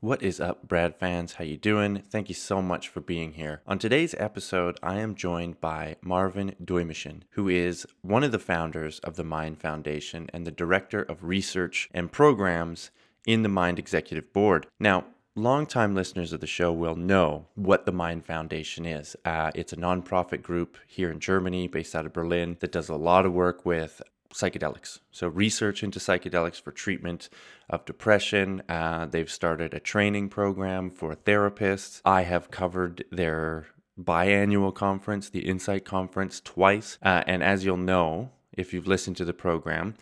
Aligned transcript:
What 0.00 0.22
is 0.22 0.40
up, 0.40 0.68
Brad 0.68 0.94
fans? 0.94 1.32
How 1.32 1.44
you 1.44 1.56
doing? 1.56 2.02
Thank 2.02 2.28
you 2.28 2.34
so 2.34 2.60
much 2.60 2.86
for 2.86 3.00
being 3.00 3.32
here. 3.32 3.62
On 3.66 3.78
today's 3.78 4.14
episode, 4.18 4.78
I 4.82 4.98
am 4.98 5.14
joined 5.14 5.58
by 5.58 5.96
Marvin 6.02 6.54
Doimeshin, 6.62 7.22
who 7.30 7.48
is 7.48 7.86
one 8.02 8.22
of 8.22 8.30
the 8.30 8.38
founders 8.38 8.98
of 8.98 9.16
the 9.16 9.24
Mind 9.24 9.58
Foundation 9.58 10.28
and 10.34 10.46
the 10.46 10.50
director 10.50 11.00
of 11.00 11.24
research 11.24 11.88
and 11.94 12.12
programs 12.12 12.90
in 13.26 13.42
the 13.42 13.48
Mind 13.48 13.78
Executive 13.78 14.34
Board. 14.34 14.66
Now, 14.78 15.06
Longtime 15.34 15.94
listeners 15.94 16.32
of 16.32 16.40
the 16.40 16.46
show 16.46 16.72
will 16.72 16.96
know 16.96 17.46
what 17.56 17.84
the 17.84 17.92
Mind 17.92 18.24
Foundation 18.24 18.86
is. 18.86 19.16
Uh, 19.22 19.50
it's 19.54 19.72
a 19.72 19.76
nonprofit 19.76 20.42
group 20.42 20.78
here 20.86 21.10
in 21.10 21.20
Germany, 21.20 21.68
based 21.68 21.94
out 21.94 22.06
of 22.06 22.14
Berlin, 22.14 22.56
that 22.60 22.72
does 22.72 22.88
a 22.88 22.96
lot 22.96 23.26
of 23.26 23.34
work 23.34 23.66
with 23.66 24.00
psychedelics. 24.36 25.00
So, 25.10 25.28
research 25.28 25.82
into 25.82 25.98
psychedelics 25.98 26.60
for 26.60 26.70
treatment 26.70 27.28
of 27.70 27.84
depression. 27.84 28.62
Uh, 28.68 29.06
they've 29.06 29.30
started 29.30 29.72
a 29.72 29.80
training 29.80 30.28
program 30.28 30.90
for 30.90 31.16
therapists. 31.16 32.00
I 32.04 32.22
have 32.22 32.50
covered 32.50 33.04
their 33.10 33.66
biannual 33.98 34.74
conference, 34.74 35.30
the 35.30 35.46
Insight 35.46 35.84
Conference, 35.84 36.40
twice. 36.40 36.98
Uh, 37.02 37.24
and 37.26 37.42
as 37.42 37.64
you'll 37.64 37.78
know, 37.78 38.30
if 38.52 38.74
you've 38.74 38.86
listened 38.86 39.16
to 39.16 39.24
the 39.24 39.32
program, 39.32 39.94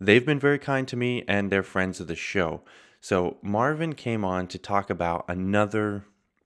they've 0.00 0.24
been 0.24 0.38
very 0.38 0.58
kind 0.58 0.86
to 0.88 0.96
me 0.96 1.24
and 1.26 1.50
they're 1.50 1.64
friends 1.64 1.98
of 1.98 2.06
the 2.06 2.14
show. 2.14 2.62
So, 3.00 3.38
Marvin 3.42 3.94
came 3.94 4.24
on 4.24 4.46
to 4.48 4.58
talk 4.58 4.90
about 4.90 5.24
another 5.28 6.04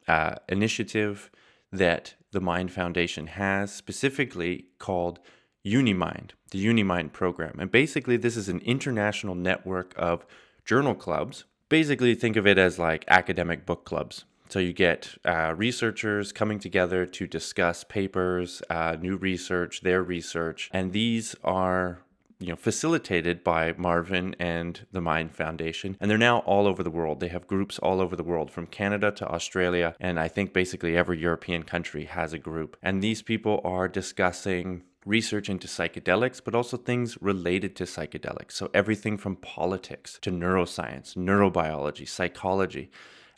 uh, 0.08 0.36
initiative 0.48 1.30
that 1.70 2.14
the 2.32 2.41
Mind 2.41 2.72
Foundation 2.72 3.27
has, 3.27 3.74
specifically 3.74 4.66
called 4.78 5.20
Unimind, 5.66 6.30
the 6.51 6.65
Unimind 6.66 7.12
program. 7.12 7.59
And 7.59 7.70
basically, 7.70 8.16
this 8.16 8.37
is 8.37 8.48
an 8.48 8.61
international 8.61 9.34
network 9.34 9.92
of 9.97 10.25
journal 10.65 10.95
clubs. 10.95 11.45
Basically, 11.69 12.15
think 12.15 12.37
of 12.37 12.47
it 12.47 12.59
as 12.59 12.79
like 12.79 13.05
academic 13.09 13.66
book 13.66 13.84
clubs. 13.84 14.25
So 14.48 14.61
you 14.61 14.73
get 14.73 15.16
uh, 15.25 15.55
researchers 15.56 16.30
coming 16.33 16.61
together 16.61 17.05
to 17.05 17.27
discuss 17.27 17.83
papers, 17.83 18.62
uh, 18.70 18.97
new 19.00 19.17
research, 19.17 19.81
their 19.81 20.03
research, 20.03 20.70
and 20.73 20.92
these 20.92 21.34
are 21.42 21.98
you 22.39 22.48
know 22.48 22.56
facilitated 22.56 23.42
by 23.42 23.75
Marvin 23.77 24.36
and 24.39 24.86
the 24.92 25.01
Mind 25.01 25.34
Foundation 25.34 25.97
and 26.01 26.11
they're 26.11 26.19
now 26.19 26.41
all 26.41 26.67
over 26.67 26.83
the 26.83 26.91
world 26.91 27.19
they 27.19 27.28
have 27.28 27.47
groups 27.47 27.78
all 27.78 27.98
over 27.98 28.14
the 28.14 28.23
world 28.23 28.51
from 28.51 28.67
Canada 28.67 29.11
to 29.12 29.27
Australia 29.27 29.95
and 29.98 30.20
I 30.20 30.28
think 30.28 30.53
basically 30.53 30.97
every 30.97 31.19
European 31.19 31.62
country 31.62 32.05
has 32.05 32.34
a 32.34 32.39
group 32.39 32.77
and 32.83 33.03
these 33.03 33.23
people 33.23 33.62
are 33.64 33.89
discussing 33.89 34.83
research 35.06 35.48
into 35.48 35.66
psychedelics, 35.66 36.42
but 36.44 36.54
also 36.54 36.76
things 36.76 37.16
related 37.22 37.74
to 37.76 37.84
psychedelics. 37.84 38.52
So, 38.52 38.70
everything 38.74 39.16
from 39.16 39.36
politics 39.36 40.18
to 40.22 40.30
neuroscience, 40.30 41.16
neurobiology, 41.16 42.06
psychology. 42.06 42.90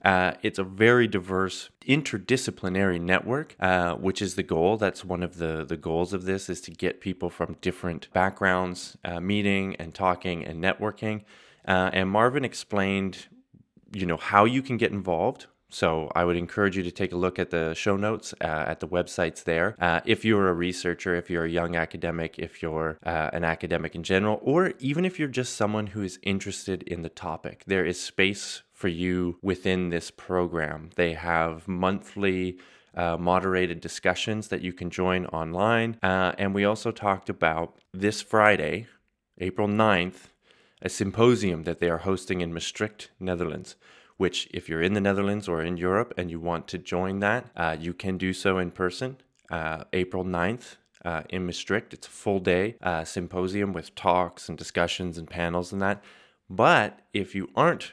Uh, 0.05 0.33
it's 0.42 0.61
a 0.61 0.64
very 0.64 1.08
diverse 1.08 1.70
interdisciplinary 1.86 3.00
network, 3.00 3.56
uh, 3.58 3.94
which 3.94 4.22
is 4.22 4.36
the 4.36 4.42
goal. 4.44 4.77
That's 4.77 5.05
one 5.05 5.22
of 5.22 5.39
the, 5.39 5.64
the 5.64 5.77
goals 5.77 6.12
of 6.12 6.24
this 6.24 6.48
is 6.48 6.61
to 6.62 6.70
get 6.70 7.00
people 7.00 7.30
from 7.30 7.56
different 7.61 8.12
backgrounds 8.12 8.96
uh, 9.05 9.19
meeting 9.19 9.74
and 9.77 9.94
talking 9.94 10.44
and 10.44 10.62
networking. 10.62 11.22
Uh, 11.66 11.91
and 11.92 12.08
Marvin 12.08 12.44
explained, 12.44 13.27
you 13.92 14.06
know, 14.06 14.16
how 14.16 14.44
you 14.44 14.62
can 14.62 14.77
get 14.77 14.92
involved, 14.92 15.46
so 15.70 16.11
I 16.14 16.24
would 16.24 16.36
encourage 16.36 16.77
you 16.77 16.83
to 16.83 16.91
take 16.91 17.12
a 17.12 17.16
look 17.16 17.38
at 17.38 17.50
the 17.50 17.74
show 17.74 17.97
notes 17.97 18.34
uh, 18.41 18.64
at 18.66 18.80
the 18.80 18.88
websites 18.88 19.44
there. 19.44 19.77
Uh, 19.78 20.00
if 20.05 20.24
you're 20.24 20.48
a 20.48 20.55
researcher, 20.55 21.14
if 21.14 21.28
you're 21.28 21.44
a 21.44 21.50
young 21.50 21.77
academic, 21.77 22.38
if 22.38 22.62
you're 22.62 22.98
uh, 23.05 23.30
an 23.33 23.44
academic 23.44 23.94
in 23.94 24.02
general, 24.02 24.39
or 24.42 24.72
even 24.78 25.05
if 25.05 25.19
you're 25.19 25.28
just 25.28 25.55
someone 25.55 25.89
who 25.89 26.02
is 26.02 26.19
interested 26.22 26.83
in 26.84 27.02
the 27.02 27.08
topic, 27.08 27.64
there 27.66 27.84
is 27.84 28.00
space 28.00 28.62
for 28.72 28.89
you 28.89 29.39
within 29.42 29.91
this 29.91 30.11
program. 30.11 30.91
They 30.96 31.12
have 31.14 31.69
monthly 31.69 32.58
uh, 32.94 33.16
moderated 33.19 33.80
discussions 33.80 34.48
that 34.48 34.62
you 34.62 34.72
can 34.72 34.91
join 34.91 35.27
online. 35.27 35.98
Uh, 36.02 36.33
and 36.39 36.55
we 36.55 36.64
also 36.64 36.91
talked 36.91 37.28
about 37.28 37.78
this 37.92 38.23
Friday, 38.23 38.86
April 39.39 39.68
9th, 39.68 40.28
a 40.80 40.89
symposium 40.89 41.64
that 41.64 41.80
they 41.80 41.90
are 41.90 41.98
hosting 41.98 42.40
in 42.40 42.55
Maastricht, 42.55 43.11
Netherlands 43.20 43.77
which, 44.18 44.48
if 44.52 44.68
you're 44.68 44.83
in 44.83 44.92
the 44.92 45.01
Netherlands 45.01 45.48
or 45.48 45.62
in 45.62 45.77
Europe 45.77 46.12
and 46.17 46.30
you 46.30 46.39
want 46.39 46.68
to 46.68 46.79
join 46.79 47.20
that, 47.20 47.46
uh, 47.56 47.77
you 47.79 47.95
can 47.95 48.18
do 48.18 48.33
so 48.33 48.58
in 48.58 48.70
person. 48.70 49.17
Uh, 49.51 49.84
April 49.95 50.24
9th 50.24 50.77
uh, 51.05 51.23
in 51.30 51.46
Maastricht. 51.46 51.95
It's 51.95 52.06
a 52.06 52.11
full 52.11 52.40
day 52.40 52.77
uh, 52.83 53.05
symposium 53.05 53.73
with 53.73 53.95
talks 53.95 54.48
and 54.48 54.58
discussions 54.58 55.17
and 55.17 55.28
panels 55.28 55.73
and 55.73 55.80
that. 55.80 56.02
But 56.51 57.01
if 57.14 57.34
you 57.34 57.48
aren't 57.55 57.92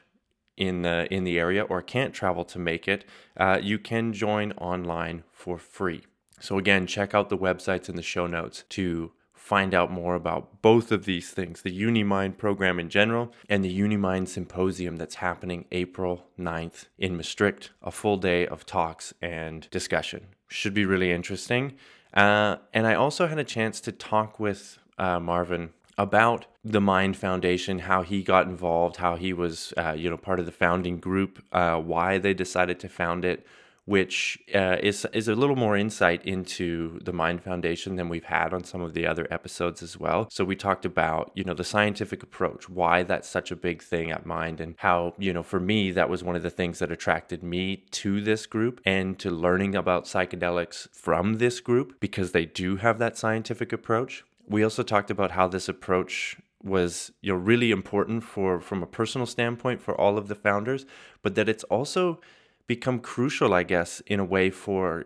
in 0.58 0.82
the 0.82 1.08
in 1.14 1.26
the 1.26 1.38
area 1.38 1.64
or 1.64 1.82
can't 1.82 2.14
travel 2.14 2.46
to 2.46 2.60
make 2.60 2.88
it, 2.88 3.06
uh, 3.38 3.60
you 3.62 3.78
can 3.78 4.14
join 4.14 4.52
online 4.54 5.24
for 5.32 5.58
free. 5.58 6.04
So 6.40 6.58
again, 6.58 6.88
check 6.88 7.14
out 7.14 7.30
the 7.30 7.38
websites 7.38 7.90
in 7.90 7.96
the 7.96 8.02
show 8.02 8.28
notes 8.28 8.64
to 8.70 9.12
find 9.46 9.76
out 9.76 9.92
more 9.92 10.16
about 10.16 10.60
both 10.64 10.92
of 10.92 11.06
these 11.06 11.30
things 11.30 11.62
the 11.62 11.84
Unimind 11.84 12.36
program 12.36 12.80
in 12.80 12.90
general 12.90 13.32
and 13.48 13.64
the 13.64 13.80
Unimind 13.80 14.28
symposium 14.28 14.96
that's 14.96 15.16
happening 15.16 15.66
April 15.72 16.26
9th 16.40 16.86
in 16.98 17.16
Maastricht, 17.16 17.70
a 17.84 17.92
full 17.92 18.18
day 18.18 18.48
of 18.48 18.66
talks 18.66 19.14
and 19.22 19.70
discussion. 19.70 20.26
Should 20.48 20.74
be 20.74 20.84
really 20.84 21.12
interesting. 21.12 21.76
Uh, 22.12 22.56
and 22.74 22.88
I 22.88 22.96
also 22.96 23.28
had 23.28 23.38
a 23.38 23.44
chance 23.44 23.80
to 23.82 23.92
talk 23.92 24.40
with 24.40 24.80
uh, 24.98 25.20
Marvin 25.20 25.74
about 25.96 26.48
the 26.64 26.82
Mind 26.82 27.16
Foundation, 27.16 27.78
how 27.78 28.02
he 28.02 28.24
got 28.24 28.48
involved, 28.48 28.96
how 28.96 29.16
he 29.16 29.32
was, 29.32 29.76
uh, 29.78 29.92
you 29.96 30.10
know, 30.10 30.18
part 30.18 30.40
of 30.40 30.48
the 30.48 30.52
founding 30.52 30.98
group, 30.98 31.44
uh, 31.52 31.78
why 31.78 32.18
they 32.18 32.34
decided 32.34 32.80
to 32.80 32.90
found 32.90 33.24
it, 33.24 33.46
which 33.86 34.40
uh, 34.54 34.78
is 34.82 35.06
is 35.14 35.28
a 35.28 35.36
little 35.36 35.56
more 35.56 35.78
insight 35.78 36.26
into 36.26 37.00
the 37.04 37.14
Mind 37.14 37.44
Foundation 37.44 37.96
than 37.96 38.10
we've 38.10 38.26
had 38.26 38.54
on 38.54 38.64
some 38.64 38.82
of 38.82 38.94
the 38.94 39.06
other 39.06 39.28
episodes 39.30 39.84
as 39.84 40.00
well. 40.00 40.28
So 40.32 40.44
we 40.44 40.56
talked 40.56 40.86
about 40.86 41.32
you 41.36 41.44
know 41.44 41.54
the 41.54 41.64
scientific 41.64 42.24
approach, 42.24 42.68
why 42.68 43.04
that's 43.04 43.30
such 43.30 43.52
a 43.52 43.56
big 43.56 43.84
thing 43.84 44.12
at 44.12 44.26
Mind, 44.26 44.60
and 44.60 44.76
how 44.80 45.14
you 45.20 45.32
know 45.32 45.44
for 45.44 45.60
me 45.60 45.92
that 45.92 46.10
was 46.10 46.24
one 46.24 46.36
of 46.36 46.44
the 46.44 46.50
things 46.50 46.80
that 46.80 46.92
attracted 46.92 47.44
me 47.44 47.84
to 47.92 48.22
this 48.22 48.48
group 48.48 48.82
and 48.86 49.20
to 49.20 49.30
learning 49.30 49.76
about 49.76 50.06
psychedelics 50.06 50.90
from 50.92 51.36
this 51.36 51.60
group 51.60 52.00
because 52.00 52.32
they 52.32 52.46
do 52.46 52.78
have 52.78 52.98
that 52.98 53.18
scientific 53.18 53.72
approach. 53.72 54.24
We 54.48 54.64
also 54.64 54.84
talked 54.84 55.12
about 55.12 55.32
how 55.32 55.48
this 55.48 55.70
approach 55.70 56.38
was 56.64 57.12
you 57.22 57.32
know 57.32 57.38
really 57.38 57.70
important 57.70 58.24
for 58.24 58.60
from 58.60 58.82
a 58.82 58.88
personal 58.88 59.28
standpoint 59.28 59.80
for 59.80 59.94
all 59.94 60.18
of 60.18 60.28
the 60.28 60.34
founders, 60.36 60.88
but 61.22 61.36
that 61.36 61.48
it's 61.48 61.64
also 61.66 62.20
become 62.68 63.00
crucial, 63.00 63.54
I 63.54 63.64
guess, 63.64 64.02
in 64.08 64.20
a 64.20 64.26
way 64.26 64.50
for 64.50 65.06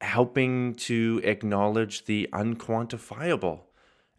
helping 0.00 0.74
to 0.74 1.20
acknowledge 1.24 2.06
the 2.06 2.28
unquantifiable 2.32 3.60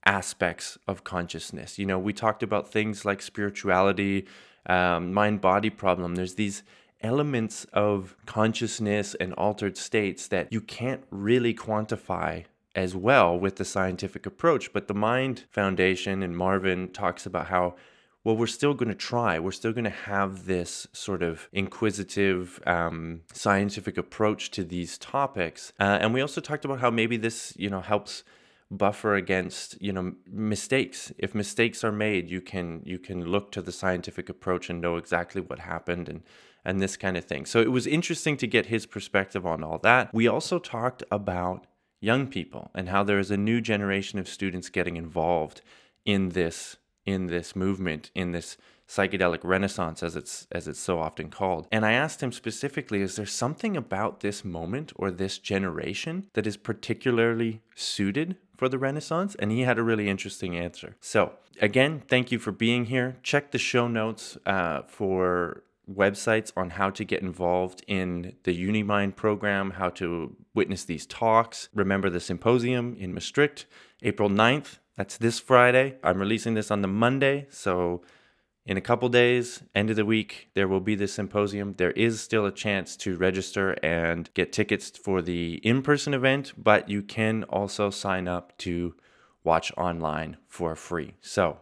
aspects 0.05 0.77
of 0.87 1.03
consciousness. 1.03 1.79
You 1.79 1.85
know, 1.85 1.99
we 1.99 2.13
talked 2.13 2.43
about 2.43 2.71
things 2.71 3.05
like 3.05 3.21
spirituality, 3.21 4.25
um, 4.65 5.13
mind 5.13 5.41
body 5.41 5.69
problem. 5.69 6.15
There's 6.15 6.35
these 6.35 6.63
elements 7.01 7.65
of 7.73 8.15
consciousness 8.25 9.13
and 9.15 9.33
altered 9.33 9.77
states 9.77 10.27
that 10.27 10.51
you 10.51 10.61
can't 10.61 11.03
really 11.09 11.53
quantify 11.53 12.45
as 12.75 12.95
well 12.95 13.37
with 13.37 13.57
the 13.57 13.65
scientific 13.65 14.25
approach. 14.25 14.71
But 14.73 14.87
the 14.87 14.93
Mind 14.93 15.43
Foundation 15.51 16.23
and 16.23 16.35
Marvin 16.35 16.89
talks 16.89 17.25
about 17.25 17.47
how 17.47 17.75
well, 18.23 18.37
we're 18.37 18.47
still 18.47 18.73
going 18.73 18.89
to 18.89 18.95
try. 18.95 19.37
We're 19.37 19.51
still 19.51 19.73
going 19.73 19.83
to 19.83 19.89
have 19.89 20.45
this 20.45 20.87
sort 20.93 21.21
of 21.21 21.49
inquisitive, 21.51 22.61
um, 22.65 23.21
scientific 23.33 23.97
approach 23.97 24.51
to 24.51 24.63
these 24.63 24.97
topics. 24.97 25.73
Uh, 25.79 25.97
and 25.99 26.13
we 26.13 26.21
also 26.21 26.39
talked 26.39 26.63
about 26.63 26.79
how 26.79 26.89
maybe 26.89 27.17
this, 27.17 27.53
you 27.57 27.69
know, 27.69 27.81
helps 27.81 28.23
buffer 28.71 29.15
against 29.15 29.79
you 29.81 29.93
know 29.93 30.13
mistakes 30.25 31.11
if 31.19 31.35
mistakes 31.35 31.83
are 31.83 31.91
made 31.91 32.29
you 32.29 32.41
can 32.41 32.81
you 32.83 32.97
can 32.97 33.23
look 33.23 33.51
to 33.51 33.61
the 33.61 33.71
scientific 33.71 34.29
approach 34.29 34.69
and 34.69 34.81
know 34.81 34.97
exactly 34.97 35.41
what 35.41 35.59
happened 35.59 36.09
and 36.09 36.23
and 36.65 36.81
this 36.81 36.97
kind 36.97 37.15
of 37.15 37.23
thing 37.23 37.45
so 37.45 37.61
it 37.61 37.71
was 37.71 37.85
interesting 37.85 38.35
to 38.35 38.47
get 38.47 38.67
his 38.67 38.87
perspective 38.87 39.45
on 39.45 39.63
all 39.63 39.77
that 39.77 40.11
we 40.11 40.27
also 40.27 40.57
talked 40.57 41.03
about 41.11 41.67
young 42.01 42.25
people 42.25 42.71
and 42.73 42.89
how 42.89 43.03
there 43.03 43.19
is 43.19 43.29
a 43.29 43.37
new 43.37 43.61
generation 43.61 44.17
of 44.17 44.27
students 44.27 44.69
getting 44.69 44.95
involved 44.95 45.61
in 46.05 46.29
this 46.29 46.77
in 47.05 47.27
this 47.27 47.55
movement, 47.55 48.11
in 48.15 48.31
this 48.31 48.57
psychedelic 48.87 49.39
renaissance 49.43 50.03
as 50.03 50.15
it's 50.15 50.45
as 50.51 50.67
it's 50.67 50.79
so 50.79 50.99
often 50.99 51.29
called. 51.29 51.67
And 51.71 51.85
I 51.85 51.93
asked 51.93 52.21
him 52.21 52.31
specifically 52.31 53.01
is 53.01 53.15
there 53.15 53.25
something 53.25 53.77
about 53.77 54.19
this 54.19 54.43
moment 54.43 54.91
or 54.95 55.09
this 55.09 55.37
generation 55.37 56.27
that 56.33 56.45
is 56.45 56.57
particularly 56.57 57.61
suited 57.75 58.35
for 58.57 58.69
the 58.69 58.77
renaissance 58.77 59.35
and 59.35 59.51
he 59.51 59.61
had 59.61 59.79
a 59.79 59.83
really 59.83 60.09
interesting 60.09 60.55
answer. 60.55 60.95
So, 60.99 61.33
again, 61.59 62.03
thank 62.07 62.31
you 62.31 62.39
for 62.39 62.51
being 62.51 62.85
here. 62.85 63.17
Check 63.23 63.51
the 63.51 63.57
show 63.57 63.87
notes 63.87 64.37
uh, 64.45 64.83
for 64.83 65.63
websites 65.91 66.51
on 66.55 66.71
how 66.71 66.89
to 66.89 67.03
get 67.03 67.21
involved 67.21 67.83
in 67.87 68.35
the 68.43 68.55
Unimind 68.55 69.15
program, 69.15 69.71
how 69.71 69.89
to 69.89 70.35
witness 70.53 70.85
these 70.85 71.05
talks. 71.05 71.69
Remember 71.73 72.09
the 72.09 72.19
symposium 72.19 72.95
in 72.97 73.13
Maastricht, 73.13 73.65
April 74.01 74.29
9th. 74.29 74.77
That's 74.95 75.17
this 75.17 75.39
Friday. 75.39 75.97
I'm 76.03 76.19
releasing 76.19 76.53
this 76.53 76.69
on 76.69 76.81
the 76.81 76.87
Monday, 76.87 77.47
so 77.49 78.03
in 78.65 78.77
a 78.77 78.81
couple 78.81 79.09
days, 79.09 79.63
end 79.73 79.89
of 79.89 79.95
the 79.95 80.05
week, 80.05 80.49
there 80.53 80.67
will 80.67 80.79
be 80.79 80.95
this 80.95 81.13
symposium. 81.13 81.73
There 81.73 81.91
is 81.91 82.21
still 82.21 82.45
a 82.45 82.51
chance 82.51 82.95
to 82.97 83.17
register 83.17 83.71
and 83.83 84.31
get 84.35 84.53
tickets 84.53 84.91
for 84.91 85.21
the 85.21 85.55
in 85.63 85.81
person 85.81 86.13
event, 86.13 86.53
but 86.55 86.89
you 86.89 87.01
can 87.01 87.43
also 87.45 87.89
sign 87.89 88.27
up 88.27 88.57
to 88.59 88.95
watch 89.43 89.71
online 89.75 90.37
for 90.47 90.75
free. 90.75 91.15
So, 91.19 91.57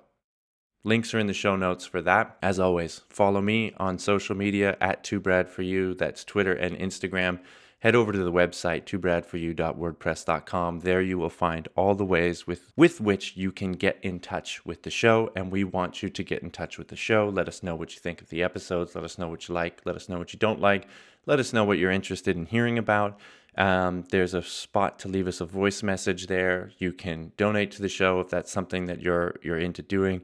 links 0.83 1.13
are 1.13 1.19
in 1.19 1.27
the 1.27 1.33
show 1.33 1.55
notes 1.55 1.85
for 1.85 2.01
that. 2.03 2.37
As 2.43 2.59
always, 2.59 3.01
follow 3.09 3.41
me 3.41 3.73
on 3.77 3.97
social 3.97 4.35
media 4.35 4.77
at 4.79 5.03
2brad4u. 5.03 5.97
That's 5.97 6.23
Twitter 6.23 6.53
and 6.53 6.77
Instagram 6.77 7.39
head 7.81 7.95
over 7.95 8.11
to 8.11 8.23
the 8.23 8.31
website, 8.31 8.85
tobradforyou.wordpress.com. 8.85 10.79
There 10.81 11.01
you 11.01 11.17
will 11.17 11.29
find 11.29 11.67
all 11.75 11.95
the 11.95 12.05
ways 12.05 12.45
with, 12.45 12.71
with 12.75 13.01
which 13.01 13.35
you 13.35 13.51
can 13.51 13.71
get 13.71 13.97
in 14.03 14.19
touch 14.19 14.63
with 14.65 14.83
the 14.83 14.91
show. 14.91 15.31
And 15.35 15.51
we 15.51 15.63
want 15.63 16.03
you 16.03 16.09
to 16.09 16.23
get 16.23 16.43
in 16.43 16.51
touch 16.51 16.77
with 16.77 16.89
the 16.89 16.95
show. 16.95 17.27
Let 17.27 17.47
us 17.47 17.63
know 17.63 17.75
what 17.75 17.93
you 17.95 17.99
think 17.99 18.21
of 18.21 18.29
the 18.29 18.43
episodes. 18.43 18.93
Let 18.93 19.03
us 19.03 19.17
know 19.17 19.27
what 19.27 19.47
you 19.47 19.55
like. 19.55 19.81
Let 19.83 19.95
us 19.95 20.07
know 20.07 20.19
what 20.19 20.31
you 20.31 20.37
don't 20.37 20.61
like. 20.61 20.87
Let 21.25 21.39
us 21.39 21.53
know 21.53 21.63
what 21.63 21.79
you're 21.79 21.91
interested 21.91 22.37
in 22.37 22.45
hearing 22.45 22.77
about. 22.77 23.19
Um, 23.57 24.05
there's 24.11 24.35
a 24.35 24.43
spot 24.43 24.99
to 24.99 25.07
leave 25.07 25.27
us 25.27 25.41
a 25.41 25.45
voice 25.45 25.81
message 25.81 26.27
there. 26.27 26.71
You 26.77 26.93
can 26.93 27.31
donate 27.35 27.71
to 27.71 27.81
the 27.81 27.89
show 27.89 28.19
if 28.19 28.29
that's 28.29 28.51
something 28.51 28.85
that 28.85 29.01
you're 29.01 29.35
you're 29.41 29.57
into 29.57 29.81
doing. 29.81 30.21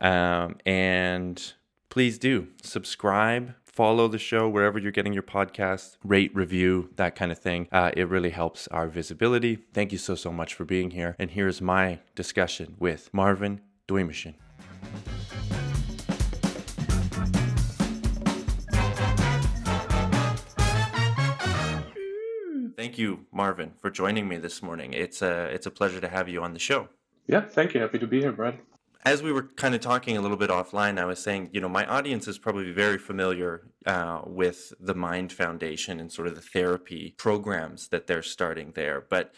Um, 0.00 0.56
and 0.66 1.52
please 1.88 2.18
do 2.18 2.48
subscribe 2.62 3.54
follow 3.74 4.06
the 4.06 4.18
show 4.18 4.48
wherever 4.48 4.78
you're 4.78 4.92
getting 4.92 5.12
your 5.12 5.24
podcast, 5.24 5.96
rate, 6.04 6.30
review, 6.34 6.90
that 6.94 7.16
kind 7.16 7.32
of 7.32 7.38
thing. 7.38 7.66
Uh, 7.72 7.90
it 7.96 8.08
really 8.08 8.30
helps 8.30 8.68
our 8.68 8.86
visibility. 8.86 9.58
Thank 9.72 9.90
you 9.90 9.98
so, 9.98 10.14
so 10.14 10.30
much 10.30 10.54
for 10.54 10.64
being 10.64 10.92
here. 10.92 11.16
And 11.18 11.32
here's 11.32 11.60
my 11.60 11.98
discussion 12.14 12.76
with 12.78 13.12
Marvin 13.12 13.60
Duymashin. 13.88 14.34
Thank 22.76 22.98
you, 22.98 23.26
Marvin, 23.32 23.72
for 23.80 23.90
joining 23.90 24.28
me 24.28 24.36
this 24.36 24.62
morning. 24.62 24.92
It's 24.92 25.20
a, 25.20 25.46
it's 25.46 25.66
a 25.66 25.70
pleasure 25.70 26.00
to 26.00 26.08
have 26.08 26.28
you 26.28 26.42
on 26.42 26.52
the 26.52 26.60
show. 26.60 26.88
Yeah, 27.26 27.40
thank 27.40 27.74
you. 27.74 27.80
Happy 27.80 27.98
to 27.98 28.06
be 28.06 28.20
here, 28.20 28.30
Brad 28.30 28.58
as 29.04 29.22
we 29.22 29.32
were 29.32 29.42
kind 29.42 29.74
of 29.74 29.82
talking 29.82 30.16
a 30.16 30.20
little 30.20 30.36
bit 30.36 30.48
offline, 30.50 30.98
I 30.98 31.04
was 31.04 31.18
saying, 31.18 31.50
you 31.52 31.60
know, 31.60 31.68
my 31.68 31.84
audience 31.86 32.26
is 32.26 32.38
probably 32.38 32.72
very 32.72 32.96
familiar 32.96 33.68
uh, 33.84 34.22
with 34.26 34.72
the 34.80 34.94
Mind 34.94 35.30
Foundation 35.30 36.00
and 36.00 36.10
sort 36.10 36.26
of 36.26 36.34
the 36.34 36.40
therapy 36.40 37.14
programs 37.18 37.88
that 37.88 38.06
they're 38.06 38.22
starting 38.22 38.72
there. 38.74 39.04
But 39.06 39.34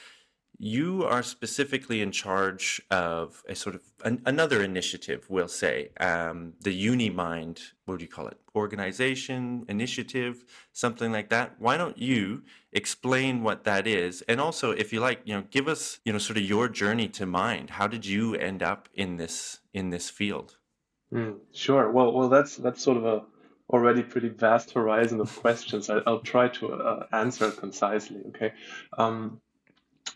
you 0.59 1.05
are 1.05 1.23
specifically 1.23 2.01
in 2.01 2.11
charge 2.11 2.81
of 2.91 3.43
a 3.49 3.55
sort 3.55 3.75
of 3.75 3.83
an, 4.05 4.23
another 4.25 4.63
initiative, 4.63 5.27
we'll 5.29 5.49
say, 5.49 5.91
um, 6.01 6.55
the 6.63 6.87
UniMind, 6.87 7.61
what 7.85 7.99
do 7.99 8.05
you 8.05 8.11
call 8.11 8.27
it? 8.29 8.39
Organization, 8.55 9.65
initiative, 9.69 10.45
something 10.73 11.13
like 11.13 11.29
that. 11.31 11.57
Why 11.59 11.77
don't 11.77 11.99
you 11.99 12.43
explain 12.73 13.43
what 13.43 13.65
that 13.65 13.87
is? 13.87 14.23
And 14.23 14.41
also, 14.41 14.71
if 14.71 14.93
you 14.93 15.01
like, 15.01 15.21
you 15.25 15.35
know, 15.35 15.45
give 15.51 15.69
us, 15.69 16.01
you 16.05 16.13
know, 16.13 16.19
sort 16.19 16.39
of 16.39 16.45
your 16.45 16.69
journey 16.69 17.09
to 17.09 17.27
mind. 17.27 17.71
How 17.71 17.87
did 17.87 18.07
you 18.07 18.35
end 18.35 18.63
up 18.63 18.89
in 18.95 19.17
this 19.17 19.61
in 19.75 19.91
this 19.91 20.09
field? 20.09 20.57
Mm, 21.13 21.37
sure. 21.53 21.91
Well, 21.91 22.13
well, 22.13 22.29
that's 22.29 22.57
that's 22.57 22.83
sort 22.83 22.97
of 22.97 23.05
a 23.05 23.23
already 23.69 24.03
pretty 24.03 24.29
vast 24.29 24.73
horizon 24.73 25.21
of 25.21 25.35
questions. 25.41 25.91
I, 25.91 26.01
will 26.07 26.21
try 26.21 26.49
to 26.49 26.73
uh, 26.73 27.07
answer 27.13 27.51
concisely. 27.51 28.23
Okay. 28.29 28.53
Um, 28.97 29.41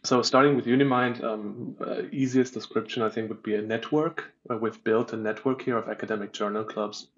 so 0.02 0.23
starting 0.23 0.56
with 0.56 0.67
Unimind, 0.67 1.23
um, 1.23 1.76
uh, 1.81 2.02
easiest 2.11 2.55
description 2.55 3.02
I 3.02 3.11
think 3.11 3.29
would 3.29 3.43
be 3.43 3.55
a 3.55 3.62
network. 3.62 4.32
Uh, 4.50 4.56
we've 4.56 4.82
built 4.82 5.12
a 5.12 5.17
network 5.17 5.62
here 5.62 5.76
of 5.76 5.88
academic 5.88 6.32
journal 6.32 6.64
clubs. 6.64 7.08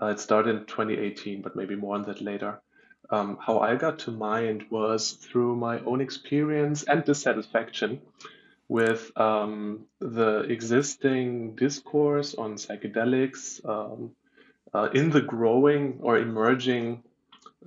Uh, 0.00 0.06
it 0.06 0.20
started 0.20 0.56
in 0.56 0.64
2018, 0.66 1.40
but 1.40 1.56
maybe 1.56 1.76
more 1.76 1.94
on 1.94 2.02
that 2.04 2.20
later. 2.20 2.60
Um, 3.10 3.38
how 3.40 3.60
I 3.60 3.76
got 3.76 4.00
to 4.00 4.10
Mind 4.10 4.66
was 4.70 5.12
through 5.12 5.56
my 5.56 5.78
own 5.80 6.00
experience 6.00 6.82
and 6.84 7.04
dissatisfaction 7.04 8.00
with 8.68 9.16
um, 9.18 9.86
the 10.00 10.40
existing 10.40 11.54
discourse 11.54 12.34
on 12.34 12.54
psychedelics 12.54 13.66
um, 13.68 14.12
uh, 14.72 14.88
in 14.92 15.10
the 15.10 15.20
growing 15.20 15.98
or 16.02 16.18
emerging 16.18 17.02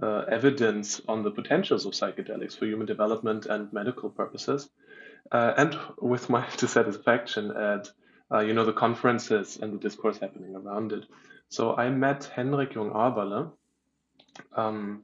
uh, 0.01 0.23
evidence 0.29 1.01
on 1.07 1.23
the 1.23 1.31
potentials 1.31 1.85
of 1.85 1.94
psychedelics 1.94 2.57
for 2.57 2.65
human 2.65 2.88
development 2.88 3.45
and 3.45 3.71
medical 3.73 4.09
purposes, 4.09 4.69
uh, 5.31 5.53
and 5.57 5.77
with 6.01 6.29
my 6.29 6.47
dissatisfaction 6.57 7.51
at 7.51 7.89
uh, 8.31 8.39
you 8.39 8.53
know 8.53 8.65
the 8.65 8.73
conferences 8.73 9.57
and 9.61 9.73
the 9.73 9.77
discourse 9.79 10.17
happening 10.19 10.55
around 10.55 10.91
it. 10.91 11.05
So 11.49 11.75
I 11.75 11.89
met 11.89 12.25
Henrik 12.25 12.73
Jungaberle 12.73 13.51
um, 14.55 15.03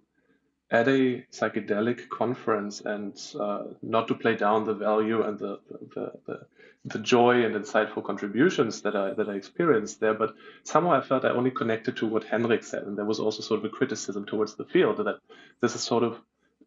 at 0.74 0.88
a 0.88 1.24
psychedelic 1.32 2.10
conference, 2.10 2.82
and 2.82 3.16
uh, 3.40 3.64
not 3.84 4.08
to 4.08 4.16
play 4.16 4.36
down 4.36 4.66
the 4.66 4.74
value 4.74 5.22
and 5.22 5.38
the 5.38 5.60
the, 5.94 6.12
the 6.26 6.40
the 6.86 7.00
joy 7.00 7.46
and 7.46 7.56
insightful 7.56 8.04
contributions 8.04 8.82
that 8.82 8.96
I 8.96 9.14
that 9.14 9.30
I 9.30 9.36
experienced 9.36 10.00
there, 10.00 10.16
but 10.16 10.34
somehow 10.64 10.94
I 10.94 11.02
felt 11.02 11.26
I 11.26 11.30
only 11.30 11.52
connected 11.52 11.98
to 11.98 12.08
what 12.08 12.24
Henrik 12.24 12.64
said, 12.64 12.84
and 12.84 12.98
there 12.98 13.06
was 13.06 13.20
also 13.20 13.42
sort 13.42 13.60
of 13.60 13.66
a 13.66 13.70
criticism 13.70 14.26
towards 14.26 14.56
the 14.56 14.66
field 14.66 14.98
that 14.98 15.20
this 15.62 15.76
is 15.76 15.82
sort 15.82 16.04
of 16.04 16.18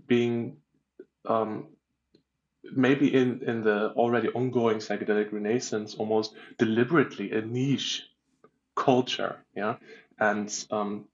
being 0.06 0.58
um, 1.26 1.66
maybe 2.62 3.12
in 3.12 3.42
in 3.42 3.62
the 3.62 3.90
already 3.90 4.28
ongoing 4.28 4.78
psychedelic 4.78 5.32
renaissance 5.32 5.96
almost 5.96 6.32
deliberately 6.58 7.32
a 7.32 7.40
niche 7.42 8.08
culture, 8.76 9.36
yeah, 9.56 9.76
and 10.18 10.48
um, 10.70 11.06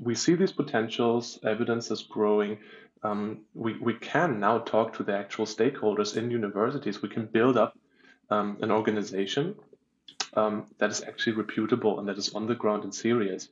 we 0.00 0.14
see 0.14 0.34
these 0.34 0.52
potentials, 0.52 1.38
evidence 1.44 1.90
is 1.90 2.02
growing. 2.02 2.58
Um, 3.02 3.40
we, 3.54 3.78
we 3.78 3.94
can 3.94 4.40
now 4.40 4.58
talk 4.58 4.94
to 4.94 5.02
the 5.02 5.16
actual 5.16 5.46
stakeholders 5.46 6.16
in 6.16 6.30
universities. 6.30 7.02
We 7.02 7.08
can 7.08 7.26
build 7.26 7.56
up 7.56 7.76
um, 8.30 8.58
an 8.60 8.70
organization 8.70 9.56
um, 10.34 10.66
that 10.78 10.90
is 10.90 11.02
actually 11.02 11.34
reputable 11.36 11.98
and 11.98 12.08
that 12.08 12.18
is 12.18 12.34
on 12.34 12.46
the 12.46 12.54
ground 12.54 12.84
and 12.84 12.94
serious 12.94 13.48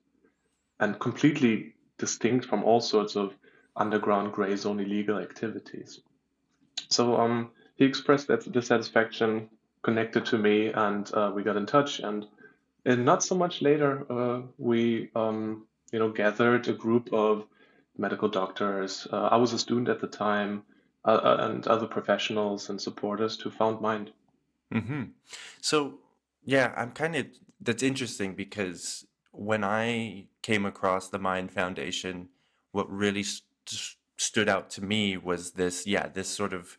and 0.79 0.99
completely 0.99 1.75
distinct 1.99 2.47
from 2.47 2.63
all 2.65 2.81
sorts 2.81 3.17
of 3.17 3.35
underground 3.77 4.33
gray 4.33 4.57
zone 4.57 4.81
illegal 4.81 5.19
activities. 5.19 6.01
So 6.89 7.17
um, 7.17 7.51
he 7.77 7.85
expressed 7.85 8.29
that 8.29 8.51
dissatisfaction, 8.51 9.49
connected 9.83 10.27
to 10.27 10.39
me, 10.39 10.69
and 10.69 11.11
uh, 11.15 11.33
we 11.35 11.43
got 11.43 11.57
in 11.57 11.67
touch. 11.67 12.01
And, 12.01 12.27
and 12.85 13.05
not 13.05 13.23
so 13.23 13.35
much 13.35 13.63
later, 13.63 14.07
uh, 14.11 14.43
we 14.59 15.11
um, 15.15 15.67
you 15.93 15.99
know 15.99 16.11
gathered 16.11 16.69
a 16.69 16.73
group 16.73 17.13
of 17.13 17.47
medical 17.99 18.29
doctors. 18.29 19.07
Uh, 19.13 19.29
I 19.31 19.37
was 19.37 19.53
a 19.53 19.59
student 19.59 19.89
at 19.89 20.01
the 20.01 20.07
time, 20.07 20.63
uh, 21.05 21.21
uh, 21.23 21.37
and 21.41 21.67
other 21.67 21.87
professionals 21.87 22.69
and 22.69 22.81
supporters 22.81 23.37
to 23.39 23.51
found 23.51 23.81
Mind. 23.81 24.13
Mm-hmm. 24.75 25.05
So, 25.61 26.01
yeah, 26.45 26.73
I'm 26.77 26.91
kind 26.91 27.15
of 27.15 27.27
that's 27.61 27.83
interesting 27.83 28.35
because 28.35 29.07
when 29.31 29.63
I 29.63 30.27
came 30.43 30.67
across 30.67 31.09
the 31.09 31.19
Mind 31.19 31.53
Foundation, 31.53 32.29
what 32.73 32.91
really 32.91 33.23
st- 33.23 33.97
stood 34.17 34.49
out 34.49 34.71
to 34.71 34.85
me 34.85 35.17
was 35.17 35.53
this, 35.53 35.87
yeah, 35.87 36.09
this 36.09 36.29
sort 36.29 36.53
of 36.53 36.77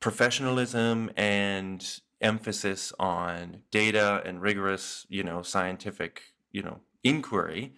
professionalism 0.00 1.10
and 1.16 2.00
emphasis 2.20 2.92
on 2.98 3.62
data 3.70 4.22
and 4.24 4.40
rigorous, 4.40 5.06
you 5.08 5.22
know, 5.22 5.42
scientific, 5.42 6.22
you 6.52 6.62
know, 6.62 6.80
inquiry. 7.02 7.74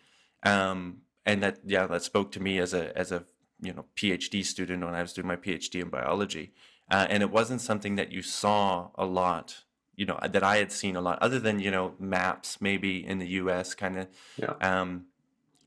Um, 0.47 0.99
and 1.25 1.43
that, 1.43 1.59
yeah, 1.65 1.87
that 1.87 2.03
spoke 2.03 2.31
to 2.33 2.41
me 2.41 2.59
as 2.59 2.73
a 2.73 2.97
as 2.97 3.13
a 3.13 3.25
you 3.61 3.73
know 3.73 3.85
PhD 3.97 4.45
student 4.45 4.85
when 4.85 4.95
I 4.95 5.03
was 5.03 5.13
doing 5.13 5.27
my 5.27 5.37
PhD 5.37 5.83
in 5.83 5.89
biology 5.89 6.53
uh, 6.91 7.07
and 7.09 7.23
it 7.23 7.31
wasn't 7.31 7.61
something 7.61 7.97
that 7.97 8.13
you 8.13 8.23
saw 8.23 8.91
a 8.95 9.05
lot 9.05 9.65
you 9.95 10.05
know 10.05 10.19
that 10.23 10.43
i 10.43 10.57
had 10.59 10.71
seen 10.71 10.95
a 10.95 11.01
lot 11.01 11.19
other 11.21 11.39
than 11.39 11.59
you 11.59 11.71
know 11.71 11.95
maps 11.99 12.61
maybe 12.61 13.05
in 13.05 13.19
the 13.19 13.27
us 13.27 13.75
kind 13.75 13.99
of 13.99 14.07
yeah. 14.37 14.53
um 14.61 15.07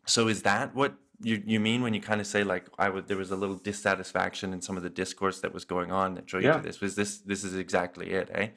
so 0.06 0.28
is 0.28 0.44
that 0.44 0.74
what 0.76 0.94
you, 1.22 1.44
you 1.46 1.60
mean 1.60 1.82
when 1.82 1.94
you 1.94 2.00
kind 2.00 2.22
of 2.22 2.28
say 2.28 2.46
like 2.46 2.68
I 2.78 2.88
would 2.88 3.10
there 3.10 3.18
was 3.18 3.30
a 3.30 3.36
little 3.36 3.58
dissatisfaction 3.58 4.54
in 4.54 4.62
some 4.62 4.78
of 4.78 4.84
the 4.84 4.90
discourse 4.90 5.42
that 5.42 5.54
was 5.54 5.66
going 5.66 5.92
on 5.92 6.14
that 6.16 6.32
yeah. 6.32 6.40
you 6.40 6.54
to 6.54 6.60
this 6.62 6.80
was 6.80 6.96
this 6.96 7.18
this 7.18 7.44
is 7.44 7.56
exactly 7.56 8.12
it 8.12 8.30
eh 8.34 8.48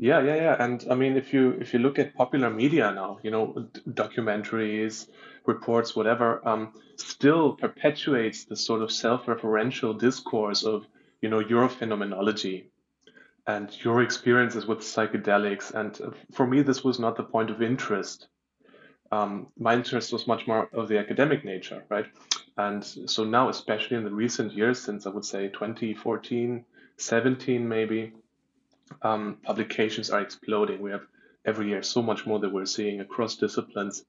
yeah 0.00 0.20
yeah 0.20 0.34
yeah 0.46 0.56
and 0.64 0.86
i 0.90 0.94
mean 0.94 1.16
if 1.16 1.32
you 1.34 1.50
if 1.60 1.74
you 1.74 1.78
look 1.78 1.98
at 1.98 2.14
popular 2.14 2.48
media 2.48 2.90
now 2.92 3.18
you 3.22 3.30
know 3.30 3.68
documentaries 4.02 5.08
reports 5.46 5.94
whatever 5.94 6.28
um 6.48 6.72
still 6.96 7.52
perpetuates 7.54 8.44
the 8.44 8.56
sort 8.56 8.80
of 8.82 8.90
self-referential 8.90 9.98
discourse 9.98 10.64
of 10.64 10.86
you 11.20 11.28
know 11.28 11.40
your 11.40 11.68
phenomenology 11.68 12.70
and 13.46 13.84
your 13.84 14.02
experiences 14.02 14.66
with 14.66 14.80
psychedelics. 14.80 15.72
And 15.72 15.98
uh, 16.00 16.10
for 16.32 16.46
me, 16.46 16.62
this 16.62 16.84
was 16.84 16.98
not 16.98 17.16
the 17.16 17.22
point 17.22 17.50
of 17.50 17.62
interest. 17.62 18.28
Um, 19.12 19.48
my 19.58 19.74
interest 19.74 20.12
was 20.12 20.26
much 20.26 20.46
more 20.46 20.68
of 20.72 20.88
the 20.88 20.98
academic 20.98 21.44
nature, 21.44 21.82
right? 21.88 22.06
And 22.56 22.84
so 22.84 23.24
now, 23.24 23.48
especially 23.48 23.96
in 23.96 24.04
the 24.04 24.10
recent 24.10 24.52
years, 24.52 24.80
since 24.80 25.06
I 25.06 25.10
would 25.10 25.24
say 25.24 25.48
2014, 25.48 26.64
17 26.96 27.68
maybe, 27.68 28.12
um, 29.02 29.38
publications 29.42 30.10
are 30.10 30.20
exploding. 30.20 30.80
We 30.80 30.90
have 30.90 31.06
every 31.44 31.68
year, 31.68 31.82
so 31.82 32.02
much 32.02 32.26
more 32.26 32.38
that 32.40 32.52
we're 32.52 32.66
seeing 32.66 33.00
across 33.00 33.36
disciplines. 33.36 34.04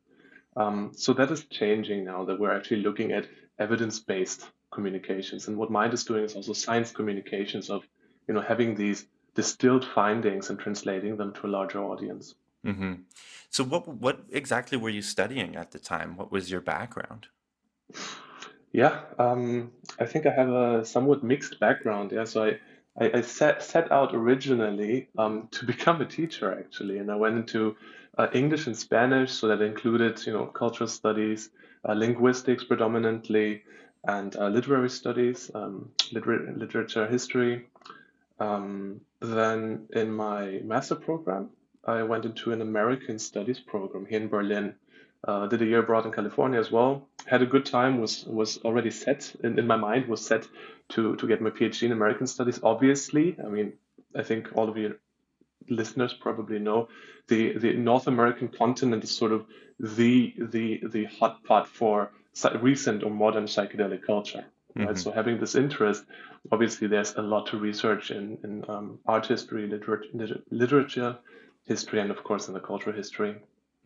Um, 0.56 0.92
so 0.96 1.14
that 1.14 1.32
is 1.32 1.46
changing 1.46 2.04
now 2.04 2.26
that 2.26 2.40
we're 2.40 2.56
actually 2.56 2.82
looking 2.82 3.12
at 3.14 3.26
evidence-based 3.58 4.46
communications. 4.72 5.48
And 5.48 5.58
what 5.58 5.72
Mind 5.72 5.94
is 5.94 6.04
doing 6.04 6.24
is 6.24 6.36
also 6.36 6.54
science 6.54 6.92
communications 6.92 7.70
of, 7.70 7.84
you 8.28 8.34
know, 8.34 8.42
having 8.42 8.76
these 8.76 9.06
distilled 9.34 9.86
findings 9.86 10.50
and 10.50 10.60
translating 10.60 11.16
them 11.18 11.34
to 11.34 11.48
a 11.48 11.50
larger 11.50 11.82
audience. 11.82 12.36
Mm-hmm. 12.66 12.94
So 13.50 13.64
what 13.64 13.88
what 13.88 14.20
exactly 14.32 14.78
were 14.78 14.90
you 14.90 15.02
studying 15.02 15.56
at 15.56 15.72
the 15.72 15.80
time? 15.80 16.16
What 16.16 16.32
was 16.32 16.52
your 16.52 16.62
background? 16.62 17.28
Yeah, 18.72 19.02
um, 19.20 19.72
I 20.00 20.06
think 20.06 20.26
I 20.26 20.32
have 20.32 20.50
a 20.50 20.86
somewhat 20.86 21.24
mixed 21.24 21.60
background. 21.60 22.12
Yeah, 22.12 22.26
so 22.26 22.46
I 22.46 22.60
I, 23.00 23.12
I 23.16 23.22
set 23.22 23.64
set 23.64 23.92
out 23.92 24.14
originally 24.14 25.08
um, 25.18 25.48
to 25.52 25.66
become 25.74 26.02
a 26.02 26.06
teacher 26.06 26.58
actually, 26.58 26.98
and 26.98 27.12
I 27.12 27.16
went 27.16 27.38
into 27.38 27.76
uh, 28.18 28.28
English 28.34 28.68
and 28.68 28.78
Spanish, 28.78 29.32
so 29.32 29.48
that 29.48 29.62
included 29.62 30.26
you 30.26 30.34
know 30.34 30.46
cultural 30.46 30.88
studies, 30.88 31.50
uh, 31.88 31.94
linguistics 31.94 32.64
predominantly, 32.64 33.64
and 34.06 34.36
uh, 34.36 34.48
literary 34.48 34.90
studies, 34.90 35.50
um, 35.56 35.90
liter- 36.12 36.54
literature 36.56 37.08
history. 37.08 37.68
Um, 38.40 39.02
then 39.20 39.88
in 39.94 40.12
my 40.12 40.62
master 40.64 40.96
program, 40.96 41.52
I 41.86 42.04
went 42.04 42.26
into 42.26 42.52
an 42.52 42.62
American 42.62 43.20
Studies 43.20 43.60
program 43.60 44.06
here 44.06 44.20
in 44.20 44.28
Berlin. 44.28 44.76
Uh, 45.24 45.46
did 45.46 45.62
a 45.62 45.66
year 45.66 45.80
abroad 45.80 46.06
in 46.06 46.12
California 46.12 46.60
as 46.60 46.72
well. 46.72 47.08
Had 47.28 47.44
a 47.44 47.46
good 47.46 47.66
time. 47.66 48.02
Was 48.02 48.26
was 48.26 48.58
already 48.66 48.90
set 48.90 49.36
in, 49.44 49.60
in 49.60 49.68
my 49.68 49.76
mind. 49.76 50.08
Was 50.08 50.26
set 50.26 50.48
to 50.90 51.16
to 51.16 51.28
get 51.28 51.42
my 51.42 51.52
PhD 51.52 51.84
in 51.84 51.92
American 51.92 52.26
Studies. 52.26 52.60
Obviously, 52.64 53.38
I 53.44 53.48
mean, 53.48 53.74
I 54.16 54.24
think 54.24 54.50
all 54.56 54.68
of 54.68 54.78
your 54.78 54.98
listeners 55.70 56.14
probably 56.14 56.58
know 56.58 56.90
the 57.28 57.58
the 57.58 57.74
North 57.74 58.08
American 58.08 58.48
continent 58.48 59.04
is 59.04 59.12
sort 59.12 59.32
of 59.32 59.46
the 59.80 60.34
the 60.38 60.82
the 60.88 61.06
hotspot 61.06 61.68
for 61.68 62.12
recent 62.60 63.04
or 63.04 63.12
modern 63.12 63.46
psychedelic 63.46 64.04
culture. 64.04 64.46
Right. 64.76 64.88
Mm-hmm. 64.88 64.98
So 64.98 65.12
having 65.12 65.40
this 65.40 65.56
interest, 65.56 66.06
obviously, 66.52 66.88
there's 66.88 67.14
a 67.16 67.22
lot 67.22 67.48
to 67.48 67.58
research 67.58 68.10
in 68.10 68.40
in 68.44 68.66
um, 68.68 69.00
art 69.06 69.28
history, 69.28 69.68
literature, 69.68 70.42
literature 70.50 71.18
history 71.66 72.00
and 72.00 72.12
of 72.12 72.24
course 72.24 72.48
in 72.48 72.54
the 72.54 72.60
cultural 72.60 72.96
history 72.96 73.36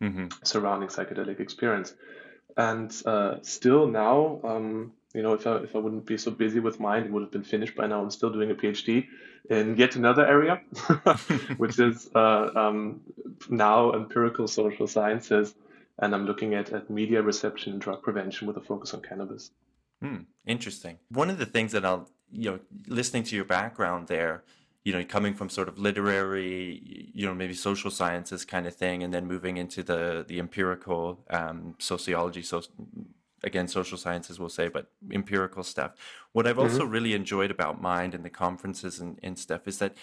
mm-hmm. 0.00 0.26
surrounding 0.42 0.88
psychedelic 0.88 1.40
experience. 1.40 1.94
And 2.56 2.94
uh, 3.04 3.36
still 3.42 3.86
now, 3.86 4.40
um, 4.42 4.92
you 5.14 5.22
know, 5.22 5.34
if 5.34 5.46
I, 5.46 5.56
if 5.56 5.74
I 5.76 5.78
wouldn't 5.78 6.06
be 6.06 6.18
so 6.18 6.30
busy 6.30 6.60
with 6.60 6.80
mine, 6.80 7.04
it 7.04 7.12
would 7.12 7.22
have 7.22 7.30
been 7.30 7.44
finished 7.44 7.74
by 7.74 7.86
now. 7.86 8.02
I'm 8.02 8.10
still 8.10 8.30
doing 8.30 8.50
a 8.50 8.54
PhD 8.54 9.06
in 9.48 9.76
yet 9.76 9.96
another 9.96 10.26
area, 10.26 10.60
which 11.56 11.78
is 11.78 12.10
uh, 12.14 12.50
um, 12.54 13.00
now 13.48 13.92
empirical 13.92 14.48
social 14.48 14.86
sciences. 14.86 15.54
And 15.98 16.14
I'm 16.14 16.26
looking 16.26 16.54
at, 16.54 16.72
at 16.72 16.90
media 16.90 17.22
reception 17.22 17.72
and 17.72 17.80
drug 17.80 18.02
prevention 18.02 18.46
with 18.46 18.56
a 18.56 18.60
focus 18.60 18.92
on 18.92 19.00
cannabis. 19.02 19.50
Hmm, 20.02 20.24
interesting. 20.46 20.98
One 21.08 21.30
of 21.30 21.38
the 21.38 21.46
things 21.46 21.72
that 21.72 21.84
I'll, 21.84 22.10
you 22.30 22.50
know, 22.50 22.58
listening 22.86 23.22
to 23.24 23.36
your 23.36 23.46
background 23.46 24.08
there, 24.08 24.44
you 24.86 24.92
know, 24.92 25.04
coming 25.04 25.34
from 25.34 25.48
sort 25.48 25.66
of 25.66 25.80
literary, 25.80 27.10
you 27.12 27.26
know, 27.26 27.34
maybe 27.34 27.54
social 27.54 27.90
sciences 27.90 28.44
kind 28.44 28.68
of 28.68 28.76
thing, 28.76 29.02
and 29.02 29.12
then 29.12 29.26
moving 29.26 29.56
into 29.56 29.82
the 29.82 30.24
the 30.28 30.38
empirical 30.38 31.24
um, 31.28 31.74
sociology, 31.80 32.40
so 32.40 32.62
again, 33.42 33.66
social 33.66 33.98
sciences 33.98 34.38
we'll 34.38 34.48
say, 34.48 34.68
but 34.68 34.86
empirical 35.12 35.64
stuff. 35.64 35.90
What 36.30 36.46
I've 36.46 36.54
mm-hmm. 36.54 36.72
also 36.72 36.84
really 36.84 37.14
enjoyed 37.14 37.50
about 37.50 37.82
Mind 37.82 38.14
and 38.14 38.24
the 38.24 38.30
conferences 38.30 39.00
and, 39.00 39.18
and 39.24 39.36
stuff 39.36 39.66
is 39.66 39.80
that 39.80 39.96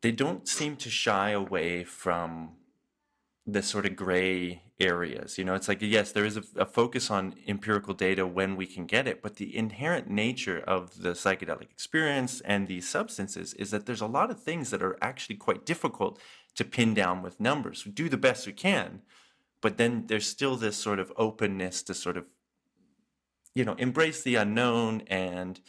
they 0.00 0.10
don't 0.10 0.48
seem 0.48 0.74
to 0.78 0.90
shy 0.90 1.30
away 1.30 1.84
from 1.84 2.56
the 3.46 3.62
sort 3.62 3.86
of 3.86 3.94
gray 3.94 4.62
areas. 4.80 5.38
You 5.38 5.44
know, 5.44 5.54
it's 5.54 5.68
like, 5.68 5.80
yes, 5.80 6.10
there 6.10 6.24
is 6.24 6.36
a, 6.36 6.42
a, 6.56 6.66
focus 6.66 7.10
on 7.10 7.34
empirical 7.46 7.94
data 7.94 8.26
when 8.26 8.56
we 8.56 8.66
can 8.66 8.86
get 8.86 9.06
it, 9.06 9.22
but 9.22 9.36
the 9.36 9.56
inherent 9.56 10.10
nature 10.10 10.58
of 10.66 11.02
the 11.02 11.10
psychedelic 11.10 11.70
experience 11.70 12.40
and 12.40 12.66
these 12.66 12.88
substances 12.88 13.54
is 13.54 13.70
that 13.70 13.86
there's 13.86 14.00
a 14.00 14.06
lot 14.06 14.30
of 14.30 14.42
things 14.42 14.70
that 14.70 14.82
are 14.82 14.98
actually 15.00 15.36
quite 15.36 15.64
difficult 15.64 16.18
to 16.56 16.64
pin 16.64 16.92
down 16.92 17.22
with 17.22 17.40
numbers. 17.40 17.86
We 17.86 17.92
do 17.92 18.08
the 18.08 18.16
best 18.16 18.46
we 18.46 18.52
can, 18.52 19.02
but 19.60 19.78
then 19.78 20.06
there's 20.08 20.26
still 20.26 20.56
this 20.56 20.76
sort 20.76 20.98
of 20.98 21.12
openness 21.16 21.82
to 21.84 21.94
sort 21.94 22.16
of, 22.16 22.24
you 23.54 23.64
know, 23.64 23.74
embrace 23.74 24.22
the 24.22 24.34
unknown 24.34 25.02
and 25.06 25.60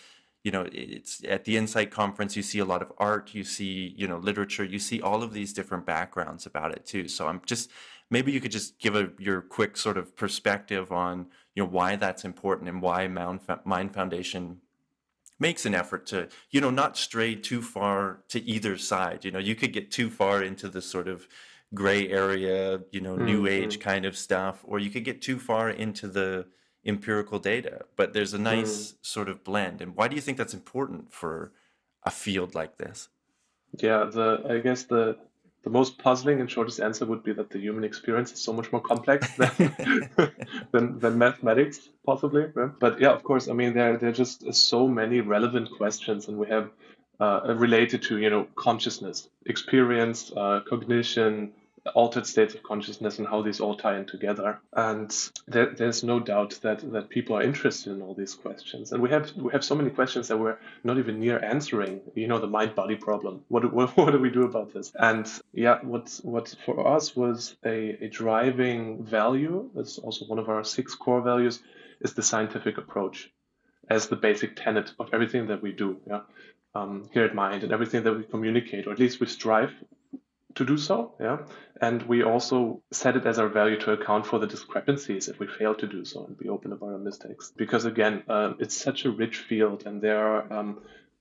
you 0.47 0.51
know 0.51 0.65
it's 0.71 1.21
at 1.27 1.43
the 1.43 1.57
insight 1.57 1.91
conference 1.91 2.37
you 2.37 2.41
see 2.41 2.59
a 2.59 2.69
lot 2.73 2.81
of 2.81 2.89
art 2.99 3.33
you 3.33 3.43
see 3.43 3.93
you 3.97 4.07
know 4.07 4.17
literature 4.17 4.63
you 4.63 4.79
see 4.79 5.01
all 5.01 5.21
of 5.21 5.33
these 5.33 5.51
different 5.51 5.85
backgrounds 5.85 6.45
about 6.45 6.71
it 6.71 6.85
too 6.85 7.05
so 7.09 7.27
i'm 7.27 7.41
just 7.45 7.69
maybe 8.09 8.31
you 8.31 8.39
could 8.39 8.55
just 8.59 8.79
give 8.79 8.95
a 8.95 9.09
your 9.19 9.41
quick 9.41 9.75
sort 9.75 9.97
of 9.97 10.15
perspective 10.15 10.89
on 10.89 11.25
you 11.53 11.61
know 11.61 11.69
why 11.69 11.97
that's 11.97 12.23
important 12.23 12.69
and 12.69 12.81
why 12.81 13.09
mind 13.09 13.93
foundation 13.93 14.61
makes 15.37 15.65
an 15.65 15.75
effort 15.75 16.05
to 16.05 16.29
you 16.49 16.61
know 16.61 16.69
not 16.69 16.95
stray 16.95 17.35
too 17.35 17.61
far 17.61 18.21
to 18.29 18.41
either 18.45 18.77
side 18.77 19.25
you 19.25 19.31
know 19.31 19.39
you 19.49 19.53
could 19.53 19.73
get 19.73 19.91
too 19.91 20.09
far 20.09 20.41
into 20.41 20.69
the 20.69 20.81
sort 20.81 21.09
of 21.09 21.27
gray 21.73 22.07
area 22.07 22.79
you 22.93 23.01
know 23.01 23.15
mm-hmm. 23.15 23.25
new 23.25 23.47
age 23.47 23.81
kind 23.81 24.05
of 24.05 24.15
stuff 24.15 24.63
or 24.63 24.79
you 24.79 24.89
could 24.89 25.03
get 25.03 25.21
too 25.21 25.37
far 25.37 25.69
into 25.69 26.07
the 26.07 26.45
empirical 26.87 27.37
data, 27.37 27.85
but 27.95 28.13
there's 28.13 28.33
a 28.33 28.39
nice 28.39 28.91
mm. 28.91 28.95
sort 29.01 29.29
of 29.29 29.43
blend. 29.43 29.81
And 29.81 29.95
why 29.95 30.07
do 30.07 30.15
you 30.15 30.21
think 30.21 30.37
that's 30.37 30.53
important 30.53 31.11
for 31.11 31.51
a 32.03 32.09
field 32.09 32.55
like 32.55 32.77
this? 32.77 33.09
Yeah, 33.73 34.05
the 34.05 34.43
I 34.49 34.59
guess 34.59 34.83
the 34.83 35.17
the 35.63 35.69
most 35.69 35.97
puzzling 35.97 36.39
and 36.39 36.49
shortest 36.49 36.79
answer 36.79 37.05
would 37.05 37.23
be 37.23 37.33
that 37.33 37.49
the 37.49 37.59
human 37.59 37.83
experience 37.83 38.31
is 38.31 38.41
so 38.41 38.53
much 38.53 38.71
more 38.71 38.79
complex 38.79 39.35
than 39.37 39.51
than, 40.71 40.99
than, 40.99 41.17
mathematics, 41.17 41.89
possibly. 42.05 42.45
Right? 42.53 42.71
But 42.79 43.01
yeah, 43.01 43.09
of 43.09 43.23
course, 43.23 43.49
I 43.49 43.53
mean 43.53 43.73
there 43.73 43.97
there 43.97 44.09
are 44.09 44.19
just 44.23 44.53
so 44.53 44.87
many 44.87 45.19
relevant 45.21 45.69
questions, 45.77 46.29
and 46.29 46.37
we 46.37 46.47
have 46.47 46.71
uh, 47.19 47.53
related 47.55 48.03
to 48.03 48.17
you 48.17 48.29
know 48.29 48.47
consciousness, 48.55 49.29
experience, 49.45 50.31
uh, 50.35 50.61
cognition, 50.69 51.51
altered 51.93 52.25
states 52.25 52.53
of 52.53 52.63
consciousness 52.63 53.19
and 53.19 53.27
how 53.27 53.41
these 53.41 53.59
all 53.59 53.75
tie 53.75 53.97
in 53.97 54.05
together. 54.05 54.59
And 54.73 55.13
there, 55.47 55.73
there's 55.73 56.03
no 56.03 56.19
doubt 56.19 56.59
that, 56.61 56.91
that 56.91 57.09
people 57.09 57.35
are 57.37 57.41
interested 57.41 57.93
in 57.93 58.01
all 58.01 58.13
these 58.13 58.33
questions. 58.33 58.91
And 58.91 59.01
we 59.01 59.09
have 59.09 59.35
we 59.35 59.51
have 59.51 59.63
so 59.63 59.75
many 59.75 59.89
questions 59.89 60.27
that 60.27 60.37
we're 60.37 60.57
not 60.83 60.97
even 60.97 61.19
near 61.19 61.43
answering. 61.43 62.01
You 62.15 62.27
know, 62.27 62.39
the 62.39 62.47
mind 62.47 62.75
body 62.75 62.95
problem. 62.95 63.43
What, 63.47 63.71
what, 63.73 63.89
what 63.97 64.11
do 64.11 64.19
we 64.19 64.29
do 64.29 64.43
about 64.43 64.73
this? 64.73 64.91
And 64.95 65.27
yeah, 65.53 65.79
what 65.81 66.19
what 66.23 66.55
for 66.65 66.87
us 66.87 67.15
was 67.15 67.55
a, 67.65 68.05
a 68.05 68.09
driving 68.09 69.03
value, 69.03 69.69
that's 69.75 69.97
also 69.97 70.25
one 70.25 70.39
of 70.39 70.49
our 70.49 70.63
six 70.63 70.95
core 70.95 71.21
values, 71.21 71.61
is 72.01 72.13
the 72.13 72.23
scientific 72.23 72.77
approach 72.77 73.31
as 73.89 74.07
the 74.07 74.15
basic 74.15 74.55
tenet 74.55 74.91
of 74.99 75.09
everything 75.13 75.47
that 75.47 75.61
we 75.61 75.71
do. 75.71 75.97
Yeah. 76.07 76.21
Um, 76.75 77.09
here 77.11 77.23
at 77.23 77.33
Mind 77.33 77.63
and 77.63 77.71
everything 77.71 78.03
that 78.03 78.13
we 78.13 78.23
communicate, 78.23 78.85
or 78.85 78.91
at 78.91 78.99
least 78.99 79.19
we 79.19 79.25
strive 79.25 79.73
to 80.57 80.65
do 80.65 80.77
so. 80.77 81.13
Yeah. 81.19 81.37
And 81.79 82.03
we 82.03 82.23
also 82.23 82.81
set 82.91 83.15
it 83.15 83.25
as 83.25 83.39
our 83.39 83.47
value 83.47 83.79
to 83.81 83.91
account 83.91 84.25
for 84.25 84.39
the 84.39 84.47
discrepancies 84.47 85.27
if 85.27 85.39
we 85.39 85.47
fail 85.47 85.75
to 85.75 85.87
do 85.87 86.03
so 86.03 86.25
and 86.25 86.37
be 86.37 86.49
open 86.49 86.73
about 86.73 86.89
our 86.89 86.97
mistakes. 86.97 87.53
Because 87.55 87.85
again, 87.85 88.23
uh, 88.27 88.53
it's 88.59 88.75
such 88.75 89.05
a 89.05 89.11
rich 89.11 89.37
field 89.37 89.85
and 89.85 90.01
there 90.01 90.19
are 90.19 90.53
um, 90.53 90.79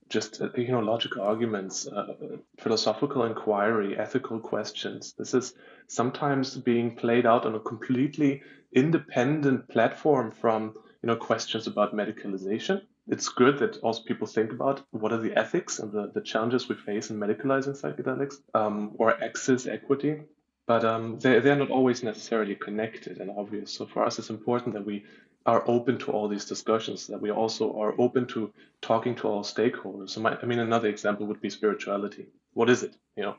just 0.09 0.41
uh, 0.41 0.49
you 0.55 0.71
know 0.71 0.79
logical 0.79 1.21
arguments, 1.21 1.87
uh, 1.87 2.13
philosophical 2.59 3.25
inquiry, 3.25 3.97
ethical 3.97 4.39
questions. 4.39 5.13
This 5.17 5.33
is 5.33 5.53
sometimes 5.87 6.57
being 6.57 6.95
played 6.95 7.25
out 7.25 7.45
on 7.45 7.55
a 7.55 7.59
completely 7.59 8.41
independent 8.71 9.67
platform 9.69 10.31
from 10.31 10.73
you 11.01 11.07
know 11.07 11.15
questions 11.15 11.67
about 11.67 11.93
medicalization 11.93 12.81
it's 13.07 13.29
good 13.29 13.59
that 13.59 13.77
also 13.77 14.03
people 14.03 14.27
think 14.27 14.51
about 14.51 14.81
what 14.91 15.13
are 15.13 15.17
the 15.17 15.37
ethics 15.37 15.79
and 15.79 15.91
the, 15.91 16.11
the 16.13 16.21
challenges 16.21 16.67
we 16.67 16.75
face 16.75 17.09
in 17.09 17.17
medicalizing 17.17 17.79
psychedelics 17.79 18.35
um, 18.53 18.93
or 18.97 19.21
access 19.23 19.65
equity. 19.65 20.21
But 20.65 20.83
um, 20.83 21.17
they, 21.19 21.39
they're 21.39 21.55
not 21.55 21.71
always 21.71 22.03
necessarily 22.03 22.55
connected 22.55 23.19
and 23.21 23.31
obvious. 23.31 23.71
So 23.71 23.85
for 23.85 24.05
us, 24.05 24.19
it's 24.19 24.29
important 24.29 24.73
that 24.75 24.85
we 24.85 25.05
are 25.45 25.63
open 25.65 25.97
to 25.99 26.11
all 26.11 26.27
these 26.27 26.43
discussions, 26.43 27.07
that 27.07 27.21
we 27.21 27.31
also 27.31 27.79
are 27.79 27.95
open 27.97 28.27
to 28.27 28.51
talking 28.81 29.15
to 29.15 29.29
all 29.29 29.43
stakeholders. 29.43 30.09
So 30.09 30.19
my, 30.19 30.37
I 30.41 30.45
mean, 30.45 30.59
another 30.59 30.89
example 30.89 31.25
would 31.27 31.39
be 31.39 31.49
spirituality. 31.49 32.27
What 32.53 32.69
is 32.69 32.83
it? 32.83 32.97
You 33.15 33.23
know, 33.23 33.35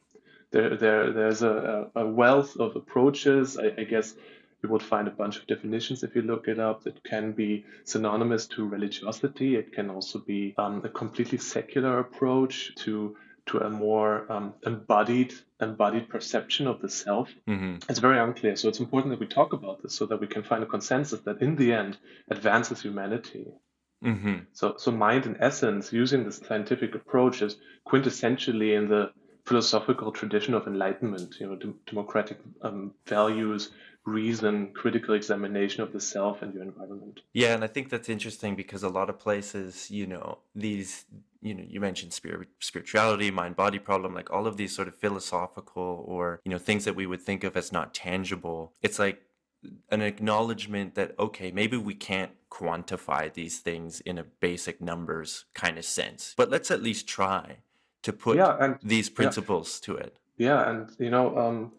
there, 0.51 0.77
there, 0.77 1.13
there's 1.13 1.43
a, 1.43 1.91
a 1.95 2.07
wealth 2.07 2.57
of 2.57 2.77
approaches. 2.77 3.59
I, 3.59 3.75
I 3.77 3.85
guess 3.85 4.15
you 4.63 4.69
would 4.69 4.83
find 4.83 5.07
a 5.07 5.13
bunch 5.13 5.37
of 5.37 5.47
definitions 5.47 6.03
if 6.03 6.15
you 6.17 6.23
look 6.23 6.49
it 6.49 6.59
up 6.59 6.83
that 6.85 7.03
can 7.05 7.33
be 7.33 7.65
synonymous 7.85 8.47
to 8.47 8.67
religiosity. 8.67 9.57
It 9.57 9.73
can 9.73 9.91
also 9.91 10.19
be 10.19 10.55
um, 10.59 10.83
a 10.85 10.89
completely 10.89 11.39
secular 11.39 12.01
approach 12.01 12.75
to 12.85 13.17
to 13.47 13.59
a 13.59 13.71
more 13.71 14.31
um, 14.31 14.53
embodied 14.67 15.33
embodied 15.61 16.09
perception 16.09 16.67
of 16.67 16.81
the 16.81 16.89
self. 16.89 17.31
Mm-hmm. 17.49 17.77
It's 17.89 17.99
very 17.99 18.19
unclear. 18.19 18.57
So 18.57 18.69
it's 18.69 18.81
important 18.81 19.13
that 19.13 19.21
we 19.21 19.27
talk 19.27 19.53
about 19.53 19.83
this 19.83 19.95
so 19.95 20.07
that 20.07 20.21
we 20.21 20.27
can 20.27 20.43
find 20.43 20.63
a 20.63 20.67
consensus 20.67 21.21
that 21.21 21.41
in 21.41 21.57
the 21.57 21.73
end 21.73 21.97
advances 22.31 22.83
humanity. 22.83 23.47
Mm-hmm. 24.05 24.37
So 24.53 24.75
so 24.77 24.91
mind 24.91 25.27
in 25.27 25.37
essence, 25.41 25.93
using 25.93 26.25
this 26.25 26.39
scientific 26.47 26.95
approach 26.95 27.43
is 27.43 27.57
quintessentially 27.87 28.77
in 28.77 28.89
the 28.89 29.13
philosophical 29.49 30.13
tradition 30.13 30.53
of 30.53 30.67
enlightenment, 30.67 31.37
you 31.41 31.47
know, 31.47 31.75
democratic 31.87 32.39
um, 32.63 32.93
values, 33.07 33.71
reason, 34.09 34.73
critical 34.75 35.15
examination 35.15 35.83
of 35.83 35.93
the 35.93 36.01
self 36.01 36.43
and 36.43 36.55
your 36.55 36.63
environment. 36.63 37.21
Yeah, 37.33 37.55
and 37.55 37.63
I 37.63 37.67
think 37.67 37.91
that's 37.91 38.09
interesting 38.09 38.57
because 38.57 38.83
a 38.83 38.89
lot 38.89 39.11
of 39.11 39.19
places, 39.19 39.91
you 39.91 40.07
know, 40.07 40.39
these, 40.55 41.05
you 41.41 41.55
know, 41.55 41.65
you 41.67 41.81
mentioned 41.81 42.13
spirit, 42.13 42.49
spirituality, 42.61 43.31
mind 43.31 43.57
body 43.57 43.79
problem, 43.79 44.15
like 44.15 44.31
all 44.31 44.47
of 44.47 44.57
these 44.57 44.75
sort 44.75 44.89
of 44.89 44.97
philosophical 44.97 46.05
or, 46.07 46.41
you 46.45 46.51
know, 46.51 46.59
things 46.59 46.85
that 46.85 46.97
we 46.97 47.07
would 47.07 47.23
think 47.23 47.45
of 47.45 47.57
as 47.57 47.73
not 47.73 47.95
tangible. 47.95 48.73
It's 48.83 48.99
like 48.99 49.23
an 49.91 50.03
acknowledgement 50.03 50.95
that 50.95 51.15
okay 51.19 51.51
maybe 51.51 51.77
we 51.77 51.95
can't 51.95 52.31
quantify 52.51 53.33
these 53.33 53.59
things 53.59 54.01
in 54.03 54.17
a 54.19 54.23
basic 54.23 54.81
numbers 54.81 55.47
kind 55.53 55.77
of 55.79 55.85
sense 55.85 56.35
but 56.37 56.49
let's 56.49 56.71
at 56.71 56.83
least 56.83 57.09
try 57.09 57.57
to 58.03 58.13
put 58.13 58.37
yeah, 58.37 58.57
and, 58.61 58.79
these 58.83 59.09
principles 59.09 59.81
yeah. 59.83 59.87
to 59.87 60.01
it 60.01 60.19
yeah 60.37 60.71
and 60.71 60.91
you 61.01 61.11
know 61.11 61.37
um, 61.37 61.73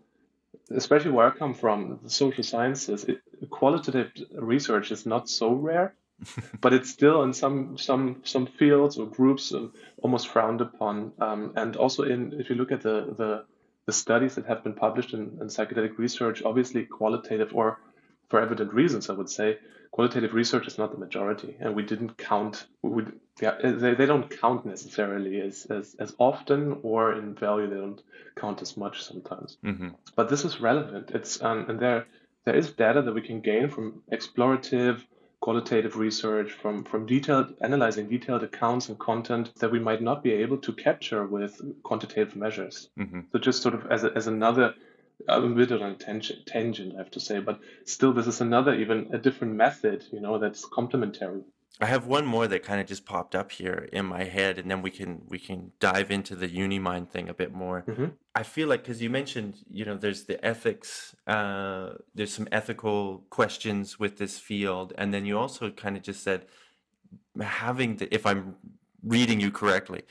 especially 0.75 1.11
where 1.11 1.27
i 1.27 1.31
come 1.31 1.53
from 1.53 1.99
the 2.03 2.09
social 2.09 2.43
sciences 2.43 3.03
it, 3.05 3.21
qualitative 3.49 4.11
research 4.33 4.91
is 4.91 5.05
not 5.05 5.29
so 5.29 5.53
rare 5.53 5.93
but 6.61 6.73
it's 6.73 6.89
still 6.89 7.23
in 7.23 7.33
some 7.33 7.77
some 7.77 8.21
some 8.23 8.45
fields 8.45 8.97
or 8.97 9.07
groups 9.07 9.53
uh, 9.53 9.67
almost 10.01 10.27
frowned 10.27 10.61
upon. 10.61 11.13
Um, 11.19 11.53
and 11.55 11.75
also 11.75 12.03
in 12.03 12.33
if 12.39 12.49
you 12.49 12.55
look 12.55 12.71
at 12.71 12.81
the 12.81 13.13
the 13.17 13.45
the 13.85 13.93
studies 13.93 14.35
that 14.35 14.45
have 14.45 14.63
been 14.63 14.73
published 14.73 15.13
in, 15.13 15.38
in 15.41 15.47
psychedelic 15.47 15.97
research, 15.97 16.43
obviously 16.43 16.85
qualitative 16.85 17.53
or 17.53 17.79
for 18.29 18.39
evident 18.39 18.73
reasons, 18.73 19.09
I 19.09 19.13
would 19.13 19.29
say, 19.29 19.57
qualitative 19.91 20.34
research 20.34 20.67
is 20.67 20.77
not 20.77 20.91
the 20.91 20.98
majority, 20.98 21.55
and 21.60 21.75
we 21.75 21.84
didn't 21.84 22.17
count. 22.17 22.65
We, 22.81 23.03
yeah, 23.41 23.55
they, 23.62 23.93
they 23.96 24.05
don't 24.05 24.29
count 24.39 24.65
necessarily 24.65 25.41
as, 25.41 25.65
as, 25.65 25.96
as 26.00 26.15
often, 26.17 26.79
or 26.84 27.13
in 27.13 27.36
value 27.36 27.69
they 27.69 27.75
don't 27.75 28.01
count 28.36 28.62
as 28.62 28.77
much 28.77 29.03
sometimes. 29.03 29.58
Mm-hmm. 29.63 29.89
But 30.15 30.29
this 30.29 30.46
is 30.46 30.62
relevant. 30.62 31.12
It's 31.12 31.41
um, 31.41 31.69
and 31.69 31.79
there 31.79 32.08
there 32.46 32.55
is 32.55 32.72
data 32.72 33.01
that 33.01 33.13
we 33.13 33.22
can 33.22 33.41
gain 33.41 33.69
from 33.69 34.01
explorative 34.12 35.03
qualitative 35.41 35.96
research, 35.96 36.51
from, 36.51 36.84
from 36.84 37.05
detailed 37.05 37.53
analyzing 37.62 38.10
detailed 38.10 38.43
accounts 38.43 38.89
and 38.89 39.00
content 39.00 39.53
that 39.60 39.72
we 39.72 39.79
might 39.79 40.01
not 40.01 40.22
be 40.22 40.34
able 40.34 40.58
to 40.58 40.74
capture 40.74 41.25
with 41.25 41.62
quantitative 41.84 42.36
measures. 42.36 42.89
Mm-hmm. 43.00 43.22
So 43.31 43.39
just 43.39 43.62
sort 43.62 43.75
of 43.75 43.89
as, 43.89 44.03
a, 44.03 44.12
as 44.15 44.27
another 44.27 44.74
a 45.27 45.41
bit 45.41 45.71
of 45.71 45.81
a 45.81 45.93
tangent, 45.95 46.45
tangent, 46.45 46.95
I 46.95 46.99
have 46.99 47.11
to 47.11 47.19
say, 47.19 47.39
but 47.39 47.59
still, 47.85 48.13
this 48.13 48.27
is 48.27 48.41
another, 48.41 48.73
even 48.75 49.09
a 49.13 49.17
different 49.17 49.55
method, 49.55 50.05
you 50.11 50.21
know, 50.21 50.39
that's 50.39 50.65
complementary. 50.65 51.41
I 51.81 51.85
have 51.85 52.07
one 52.07 52.25
more 52.25 52.45
that 52.45 52.63
kind 52.63 52.81
of 52.81 52.88
just 52.88 53.05
popped 53.05 53.35
up 53.35 53.51
here 53.51 53.88
in 53.93 54.05
my 54.05 54.25
head, 54.25 54.59
and 54.59 54.69
then 54.69 54.81
we 54.81 54.91
can 54.91 55.21
we 55.27 55.39
can 55.39 55.71
dive 55.79 56.11
into 56.11 56.35
the 56.35 56.47
Unimind 56.47 57.09
thing 57.09 57.29
a 57.29 57.33
bit 57.33 57.53
more. 57.53 57.85
Mm-hmm. 57.88 58.07
I 58.35 58.43
feel 58.43 58.67
like 58.67 58.83
because 58.83 59.01
you 59.01 59.09
mentioned, 59.09 59.59
you 59.69 59.85
know, 59.85 59.95
there's 59.95 60.25
the 60.25 60.43
ethics, 60.45 61.15
uh, 61.25 61.91
there's 62.13 62.33
some 62.33 62.49
ethical 62.51 63.23
questions 63.29 63.97
with 63.97 64.17
this 64.17 64.38
field, 64.38 64.91
and 64.97 65.13
then 65.13 65.25
you 65.25 65.38
also 65.38 65.71
kind 65.71 65.95
of 65.95 66.03
just 66.03 66.21
said 66.21 66.47
having 67.39 67.95
the, 67.95 68.13
if 68.13 68.25
I'm 68.25 68.55
reading 69.01 69.39
you 69.39 69.49
correctly, 69.49 70.01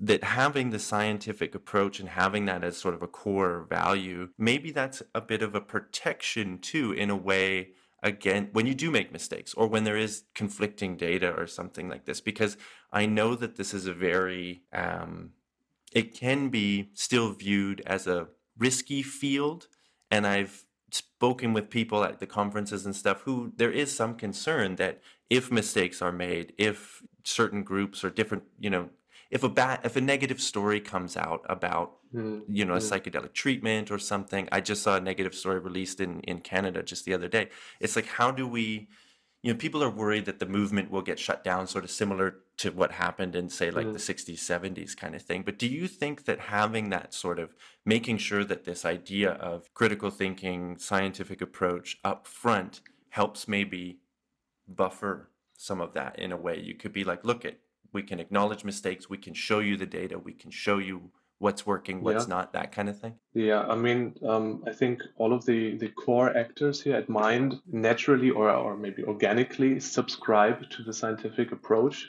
that 0.00 0.24
having 0.24 0.70
the 0.70 0.78
scientific 0.78 1.54
approach 1.54 2.00
and 2.00 2.08
having 2.08 2.44
that 2.46 2.64
as 2.64 2.76
sort 2.76 2.94
of 2.94 3.02
a 3.02 3.06
core 3.06 3.66
value, 3.68 4.30
maybe 4.38 4.70
that's 4.70 5.02
a 5.14 5.20
bit 5.20 5.42
of 5.42 5.54
a 5.54 5.60
protection 5.60 6.58
too, 6.58 6.92
in 6.92 7.10
a 7.10 7.16
way 7.16 7.70
again 8.02 8.48
when 8.52 8.66
you 8.66 8.74
do 8.74 8.90
make 8.90 9.12
mistakes 9.12 9.54
or 9.54 9.68
when 9.68 9.84
there 9.84 9.96
is 9.96 10.24
conflicting 10.34 10.96
data 10.96 11.32
or 11.32 11.46
something 11.46 11.88
like 11.88 12.04
this. 12.04 12.20
Because 12.20 12.56
i 12.92 13.06
know 13.06 13.34
that 13.34 13.56
this 13.56 13.72
is 13.72 13.86
a 13.86 13.94
very 13.94 14.62
um, 14.72 15.30
it 15.92 16.14
can 16.14 16.48
be 16.48 16.90
still 16.94 17.32
viewed 17.32 17.80
as 17.86 18.06
a 18.06 18.28
risky 18.58 19.02
field. 19.02 19.68
And 20.10 20.26
i've 20.26 20.64
spoken 20.94 21.52
with 21.52 21.70
people 21.70 22.04
at 22.04 22.18
the 22.18 22.26
conferences 22.26 22.84
and 22.84 22.94
stuff 22.94 23.22
who 23.22 23.52
there 23.56 23.70
is 23.70 23.94
some 23.94 24.14
concern 24.14 24.76
that 24.76 25.00
if 25.30 25.50
mistakes 25.50 26.02
are 26.02 26.12
made 26.12 26.52
if 26.58 27.02
certain 27.24 27.62
groups 27.62 28.04
or 28.04 28.10
different 28.10 28.44
you 28.58 28.68
know 28.68 28.90
if 29.32 29.42
a 29.42 29.48
bad 29.48 29.80
if 29.82 29.96
a 29.96 30.00
negative 30.00 30.40
story 30.40 30.78
comes 30.78 31.16
out 31.16 31.44
about 31.48 31.96
mm. 32.14 32.42
you 32.46 32.64
know 32.64 32.74
a 32.74 32.78
mm. 32.78 32.90
psychedelic 32.90 33.32
treatment 33.32 33.90
or 33.90 33.98
something 33.98 34.48
i 34.52 34.60
just 34.60 34.82
saw 34.82 34.96
a 34.96 35.00
negative 35.00 35.34
story 35.34 35.58
released 35.58 36.00
in 36.00 36.20
in 36.20 36.38
canada 36.38 36.82
just 36.82 37.04
the 37.04 37.14
other 37.14 37.28
day 37.28 37.48
it's 37.80 37.96
like 37.96 38.06
how 38.06 38.30
do 38.30 38.46
we 38.46 38.88
you 39.42 39.52
know 39.52 39.58
people 39.58 39.82
are 39.82 39.90
worried 39.90 40.26
that 40.26 40.38
the 40.38 40.46
movement 40.46 40.90
will 40.90 41.02
get 41.02 41.18
shut 41.18 41.42
down 41.42 41.66
sort 41.66 41.82
of 41.82 41.90
similar 41.90 42.36
to 42.58 42.70
what 42.70 42.92
happened 42.92 43.34
in 43.34 43.48
say 43.48 43.70
like 43.70 43.86
mm. 43.86 43.92
the 43.92 43.98
60s 43.98 44.34
70s 44.34 44.94
kind 44.96 45.14
of 45.14 45.22
thing 45.22 45.42
but 45.42 45.58
do 45.58 45.66
you 45.66 45.88
think 45.88 46.26
that 46.26 46.38
having 46.38 46.90
that 46.90 47.14
sort 47.14 47.38
of 47.38 47.56
making 47.84 48.18
sure 48.18 48.44
that 48.44 48.64
this 48.64 48.84
idea 48.84 49.30
of 49.32 49.72
critical 49.72 50.10
thinking 50.10 50.76
scientific 50.76 51.40
approach 51.40 51.98
up 52.04 52.26
front 52.26 52.82
helps 53.08 53.48
maybe 53.48 53.98
buffer 54.68 55.30
some 55.56 55.80
of 55.80 55.94
that 55.94 56.18
in 56.18 56.32
a 56.32 56.36
way 56.36 56.60
you 56.60 56.74
could 56.74 56.92
be 56.92 57.02
like 57.02 57.24
look 57.24 57.44
at 57.44 57.58
we 57.92 58.02
can 58.02 58.20
acknowledge 58.20 58.64
mistakes 58.64 59.08
we 59.08 59.18
can 59.18 59.34
show 59.34 59.58
you 59.58 59.76
the 59.76 59.86
data 59.86 60.18
we 60.18 60.32
can 60.32 60.50
show 60.50 60.78
you 60.78 61.10
what's 61.42 61.66
working 61.66 62.02
what's 62.02 62.26
yeah. 62.26 62.36
not 62.36 62.52
that 62.52 62.70
kind 62.70 62.88
of 62.88 62.98
thing? 63.00 63.14
Yeah 63.34 63.62
i 63.74 63.74
mean 63.74 64.14
um, 64.26 64.62
i 64.66 64.72
think 64.72 65.02
all 65.16 65.32
of 65.32 65.44
the 65.44 65.76
the 65.76 65.88
core 65.88 66.30
actors 66.36 66.80
here 66.80 66.96
at 66.96 67.08
mind 67.08 67.60
naturally 67.66 68.30
or, 68.30 68.48
or 68.50 68.76
maybe 68.76 69.02
organically 69.02 69.80
subscribe 69.80 70.58
to 70.70 70.82
the 70.84 70.92
scientific 70.92 71.52
approach. 71.52 72.08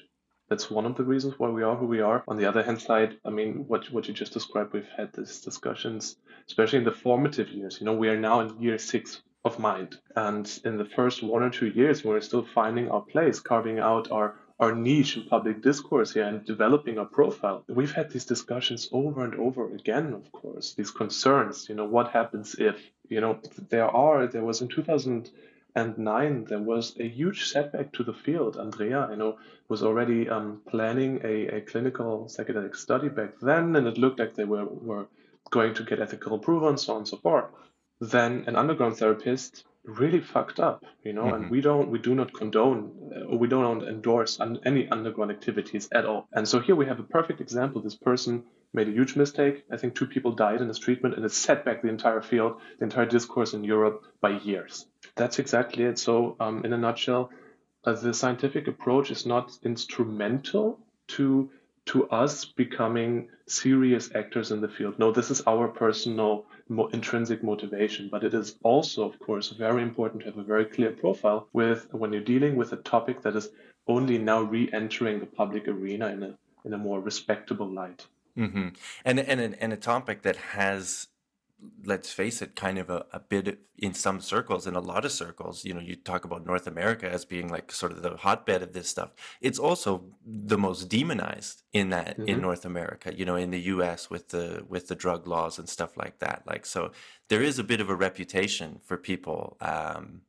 That's 0.49 0.69
one 0.69 0.85
of 0.85 0.95
the 0.95 1.03
reasons 1.03 1.39
why 1.39 1.49
we 1.49 1.63
are 1.63 1.75
who 1.75 1.87
we 1.87 2.01
are. 2.01 2.23
On 2.27 2.37
the 2.37 2.45
other 2.45 2.63
hand 2.63 2.79
side 2.79 3.17
i 3.25 3.31
mean 3.31 3.65
what 3.67 3.91
what 3.91 4.07
you 4.07 4.13
just 4.13 4.33
described 4.33 4.73
we've 4.73 4.95
had 4.97 5.09
these 5.13 5.41
discussions 5.41 6.15
especially 6.47 6.79
in 6.79 6.85
the 6.85 6.99
formative 7.05 7.49
years. 7.49 7.79
You 7.79 7.85
know 7.87 7.93
we 7.93 8.09
are 8.09 8.19
now 8.19 8.41
in 8.41 8.61
year 8.61 8.77
six 8.77 9.21
of 9.45 9.59
mind 9.59 9.97
and 10.15 10.45
in 10.63 10.77
the 10.77 10.85
first 10.85 11.21
one 11.21 11.43
or 11.43 11.49
two 11.49 11.67
years 11.67 12.03
we're 12.03 12.21
still 12.21 12.45
finding 12.53 12.89
our 12.89 13.01
place 13.01 13.39
carving 13.39 13.79
out 13.79 14.11
our 14.11 14.35
our 14.63 14.73
niche 14.73 15.17
in 15.17 15.23
public 15.23 15.61
discourse 15.61 16.13
here 16.13 16.23
and 16.23 16.45
developing 16.45 16.97
a 16.97 17.03
profile. 17.03 17.65
We've 17.67 17.91
had 17.99 18.09
these 18.09 18.23
discussions 18.23 18.87
over 18.93 19.25
and 19.25 19.35
over 19.35 19.63
again, 19.73 20.13
of 20.13 20.31
course, 20.31 20.73
these 20.73 20.89
concerns, 20.89 21.67
you 21.67 21.75
know, 21.75 21.83
what 21.95 22.11
happens 22.11 22.55
if, 22.57 22.77
you 23.09 23.19
know, 23.19 23.39
there 23.69 23.89
are, 23.89 24.25
there 24.25 24.45
was 24.49 24.61
in 24.61 24.69
2009, 24.69 26.45
there 26.45 26.65
was 26.73 26.95
a 26.97 27.07
huge 27.19 27.49
setback 27.51 27.91
to 27.93 28.03
the 28.05 28.13
field. 28.13 28.55
Andrea, 28.55 29.09
you 29.11 29.17
know, 29.17 29.37
was 29.67 29.83
already 29.83 30.29
um, 30.29 30.61
planning 30.69 31.19
a, 31.25 31.57
a 31.57 31.61
clinical 31.61 32.29
psychedelic 32.33 32.77
study 32.77 33.09
back 33.09 33.31
then, 33.41 33.75
and 33.75 33.85
it 33.85 33.97
looked 33.97 34.19
like 34.19 34.33
they 34.33 34.45
were, 34.45 34.65
were 34.65 35.07
going 35.49 35.73
to 35.73 35.83
get 35.83 35.99
ethical 35.99 36.35
approval 36.35 36.69
and 36.69 36.79
so 36.79 36.93
on 36.93 36.99
and 36.99 37.07
so 37.09 37.17
forth. 37.17 37.49
Then 37.99 38.45
an 38.47 38.55
underground 38.55 38.95
therapist 38.95 39.65
really 39.85 40.21
fucked 40.21 40.59
up, 40.59 40.85
you 41.03 41.13
know, 41.13 41.25
mm-hmm. 41.25 41.43
and 41.43 41.51
we 41.51 41.61
don't, 41.61 41.89
we 41.89 41.99
do 41.99 42.15
not 42.15 42.33
condone 42.33 43.25
or 43.29 43.37
we 43.37 43.47
don't 43.47 43.83
endorse 43.83 44.39
un- 44.39 44.59
any 44.65 44.87
underground 44.89 45.31
activities 45.31 45.89
at 45.91 46.05
all. 46.05 46.27
And 46.31 46.47
so 46.47 46.59
here 46.59 46.75
we 46.75 46.85
have 46.85 46.99
a 46.99 47.03
perfect 47.03 47.41
example. 47.41 47.81
This 47.81 47.95
person 47.95 48.43
made 48.73 48.87
a 48.87 48.91
huge 48.91 49.15
mistake. 49.15 49.65
I 49.71 49.77
think 49.77 49.95
two 49.95 50.07
people 50.07 50.31
died 50.31 50.61
in 50.61 50.67
his 50.67 50.79
treatment, 50.79 51.15
and 51.15 51.25
it 51.25 51.31
set 51.31 51.63
back 51.63 51.81
the 51.81 51.89
entire 51.89 52.21
field, 52.21 52.61
the 52.79 52.85
entire 52.85 53.05
discourse 53.05 53.53
in 53.53 53.63
Europe 53.63 54.03
by 54.21 54.39
years. 54.39 54.87
That's 55.15 55.39
exactly 55.39 55.83
it. 55.83 55.99
So, 55.99 56.35
um, 56.39 56.65
in 56.65 56.73
a 56.73 56.77
nutshell, 56.77 57.29
uh, 57.85 57.93
the 57.93 58.13
scientific 58.13 58.67
approach 58.67 59.11
is 59.11 59.25
not 59.25 59.51
instrumental 59.63 60.79
to 61.09 61.51
to 61.85 62.07
us 62.09 62.45
becoming 62.45 63.27
serious 63.45 64.09
actors 64.15 64.51
in 64.51 64.61
the 64.61 64.69
field. 64.69 64.97
No, 64.97 65.11
this 65.11 65.29
is 65.29 65.41
our 65.45 65.67
personal 65.67 66.45
mo- 66.73 66.87
intrinsic 66.87 67.43
motivation, 67.43 68.09
but 68.09 68.23
it 68.23 68.33
is 68.33 68.57
also, 68.63 69.03
of 69.09 69.19
course, 69.19 69.49
very 69.49 69.81
important 69.81 70.21
to 70.21 70.29
have 70.29 70.37
a 70.37 70.43
very 70.43 70.65
clear 70.65 70.91
profile 70.91 71.47
with 71.53 71.87
when 71.93 72.11
you're 72.11 72.31
dealing 72.33 72.55
with 72.55 72.73
a 72.73 72.77
topic 72.77 73.21
that 73.21 73.35
is 73.35 73.49
only 73.87 74.17
now 74.17 74.41
re-entering 74.41 75.19
the 75.19 75.25
public 75.25 75.67
arena 75.67 76.07
in 76.07 76.23
a 76.23 76.37
in 76.65 76.73
a 76.73 76.77
more 76.77 76.99
respectable 77.01 77.69
light. 77.69 78.05
Mm-hmm. 78.37 78.69
And 79.05 79.19
and 79.19 79.55
and 79.61 79.73
a 79.73 79.77
topic 79.77 80.23
that 80.23 80.37
has 80.37 81.07
let's 81.85 82.11
face 82.11 82.41
it, 82.41 82.55
kind 82.55 82.77
of 82.77 82.89
a, 82.89 83.05
a 83.11 83.19
bit 83.19 83.59
in 83.77 83.93
some 83.93 84.21
circles, 84.21 84.67
in 84.67 84.75
a 84.75 84.79
lot 84.79 85.05
of 85.05 85.11
circles, 85.11 85.65
you 85.65 85.73
know, 85.73 85.79
you 85.79 85.95
talk 85.95 86.25
about 86.25 86.45
North 86.45 86.67
America 86.67 87.09
as 87.09 87.25
being 87.25 87.49
like 87.49 87.71
sort 87.71 87.91
of 87.91 88.01
the 88.01 88.17
hotbed 88.17 88.61
of 88.61 88.73
this 88.73 88.87
stuff. 88.87 89.11
It's 89.41 89.59
also 89.59 90.05
the 90.25 90.57
most 90.57 90.89
demonized 90.89 91.63
in 91.73 91.89
that 91.89 92.17
mm-hmm. 92.17 92.29
in 92.29 92.41
North 92.41 92.65
America, 92.65 93.13
you 93.15 93.25
know, 93.25 93.35
in 93.35 93.51
the 93.51 93.61
US 93.61 94.09
with 94.09 94.29
the 94.29 94.63
with 94.67 94.87
the 94.87 94.95
drug 94.95 95.27
laws 95.27 95.59
and 95.59 95.67
stuff 95.67 95.97
like 95.97 96.19
that. 96.19 96.43
Like 96.45 96.65
so 96.65 96.91
there 97.29 97.41
is 97.41 97.59
a 97.59 97.63
bit 97.63 97.81
of 97.81 97.89
a 97.89 97.95
reputation 97.95 98.79
for 98.83 98.97
people 98.97 99.57
um, 99.59 100.21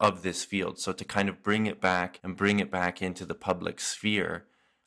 of 0.00 0.22
this 0.22 0.44
field. 0.44 0.78
So 0.78 0.92
to 0.92 1.04
kind 1.04 1.28
of 1.28 1.42
bring 1.42 1.66
it 1.66 1.80
back 1.80 2.20
and 2.22 2.36
bring 2.36 2.60
it 2.60 2.70
back 2.70 3.02
into 3.02 3.26
the 3.26 3.34
public 3.34 3.80
sphere, 3.80 4.46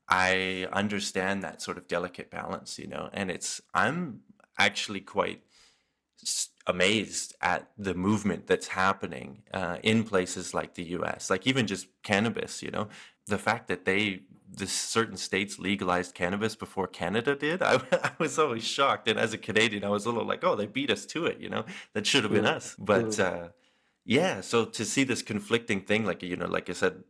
I 0.09 0.67
understand 0.71 1.43
that 1.43 1.61
sort 1.61 1.77
of 1.77 1.87
delicate 1.87 2.31
balance, 2.31 2.79
you 2.79 2.87
know, 2.87 3.09
and 3.11 3.29
it's 3.29 3.61
I'm 3.73 4.21
actually 4.57 5.01
quite 5.01 5.41
amazed 6.65 7.35
at 7.41 7.69
the 7.77 7.93
movement 7.93 8.47
that's 8.47 8.67
happening 8.67 9.43
uh, 9.53 9.77
in 9.83 10.03
places 10.03 10.53
like 10.53 10.73
the 10.75 10.83
US, 10.97 11.29
like 11.29 11.47
even 11.47 11.67
just 11.67 11.87
cannabis, 12.03 12.61
you 12.61 12.71
know, 12.71 12.87
the 13.27 13.37
fact 13.37 13.67
that 13.67 13.85
they 13.85 14.21
this 14.49 14.71
certain 14.71 15.17
states 15.17 15.59
legalized 15.59 16.15
cannabis 16.15 16.55
before 16.55 16.87
Canada 16.87 17.35
did. 17.35 17.61
I, 17.63 17.81
I 17.91 18.11
was 18.17 18.39
always 18.39 18.63
shocked, 18.63 19.07
and 19.07 19.19
as 19.19 19.33
a 19.33 19.37
Canadian, 19.37 19.83
I 19.83 19.89
was 19.89 20.05
a 20.05 20.09
little 20.09 20.27
like, 20.27 20.43
"Oh, 20.43 20.55
they 20.55 20.65
beat 20.65 20.89
us 20.89 21.05
to 21.07 21.25
it," 21.25 21.39
you 21.39 21.49
know. 21.49 21.65
That 21.93 22.07
should 22.07 22.23
have 22.23 22.31
been 22.31 22.45
us. 22.45 22.75
But 22.79 23.19
uh, 23.19 23.49
yeah, 24.05 24.41
so 24.41 24.65
to 24.65 24.85
see 24.85 25.03
this 25.03 25.21
conflicting 25.21 25.81
thing, 25.81 26.05
like 26.05 26.23
you 26.23 26.37
know, 26.37 26.47
like 26.47 26.69
I 26.69 26.73
said, 26.73 27.03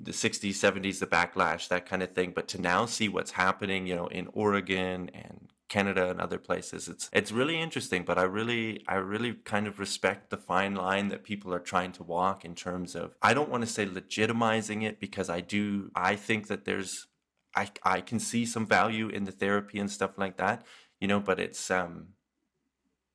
the 0.00 0.12
60s 0.12 0.52
70s 0.52 1.00
the 1.00 1.06
backlash 1.06 1.68
that 1.68 1.84
kind 1.84 2.02
of 2.02 2.12
thing 2.12 2.32
but 2.34 2.48
to 2.48 2.60
now 2.60 2.86
see 2.86 3.08
what's 3.08 3.32
happening 3.32 3.86
you 3.86 3.96
know 3.96 4.06
in 4.06 4.28
oregon 4.32 5.10
and 5.12 5.52
canada 5.68 6.10
and 6.10 6.20
other 6.20 6.38
places 6.38 6.88
it's 6.88 7.10
it's 7.12 7.30
really 7.30 7.60
interesting 7.60 8.04
but 8.04 8.18
i 8.18 8.22
really 8.22 8.82
i 8.88 8.94
really 8.94 9.34
kind 9.44 9.66
of 9.66 9.78
respect 9.78 10.30
the 10.30 10.36
fine 10.36 10.74
line 10.74 11.08
that 11.08 11.24
people 11.24 11.52
are 11.52 11.58
trying 11.60 11.92
to 11.92 12.02
walk 12.02 12.44
in 12.44 12.54
terms 12.54 12.94
of 12.94 13.14
i 13.22 13.34
don't 13.34 13.50
want 13.50 13.62
to 13.62 13.70
say 13.70 13.84
legitimizing 13.84 14.82
it 14.82 14.98
because 14.98 15.28
i 15.28 15.40
do 15.40 15.90
i 15.94 16.16
think 16.16 16.46
that 16.46 16.64
there's 16.64 17.06
i 17.54 17.68
i 17.82 18.00
can 18.00 18.18
see 18.18 18.46
some 18.46 18.66
value 18.66 19.08
in 19.08 19.24
the 19.24 19.32
therapy 19.32 19.78
and 19.78 19.90
stuff 19.90 20.16
like 20.16 20.36
that 20.36 20.64
you 21.00 21.06
know 21.06 21.20
but 21.20 21.38
it's 21.38 21.70
um 21.70 22.08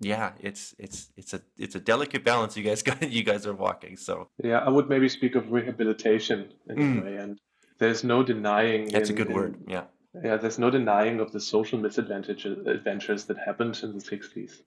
yeah, 0.04 0.34
it's 0.40 0.76
it's 0.78 1.10
it's 1.16 1.34
a 1.34 1.42
it's 1.58 1.76
a 1.76 1.80
delicate 1.80 2.24
balance 2.24 2.58
you 2.58 2.64
guys 2.64 2.84
got 2.90 3.10
you 3.10 3.24
guys 3.24 3.48
are 3.48 3.54
walking. 3.54 3.98
So 3.98 4.30
yeah, 4.44 4.60
I 4.60 4.70
would 4.70 4.90
maybe 4.90 5.10
speak 5.10 5.36
of 5.36 5.52
rehabilitation 5.52 6.52
in 6.70 6.76
mm. 6.76 7.02
a 7.02 7.06
way, 7.06 7.16
and 7.18 7.40
there's 7.80 8.04
no 8.04 8.24
denying. 8.24 8.90
That's 8.90 9.10
in, 9.10 9.16
a 9.16 9.18
good 9.18 9.30
in, 9.30 9.34
word. 9.34 9.56
Yeah. 9.68 9.84
Yeah, 10.22 10.38
there's 10.38 10.60
no 10.60 10.70
denying 10.70 11.20
of 11.20 11.32
the 11.32 11.40
social 11.40 11.80
misadventures 11.80 12.46
uh, 12.46 12.70
adventures 12.70 13.26
that 13.26 13.38
happened 13.38 13.80
in 13.84 13.94
the 13.94 14.04
60s. 14.04 14.62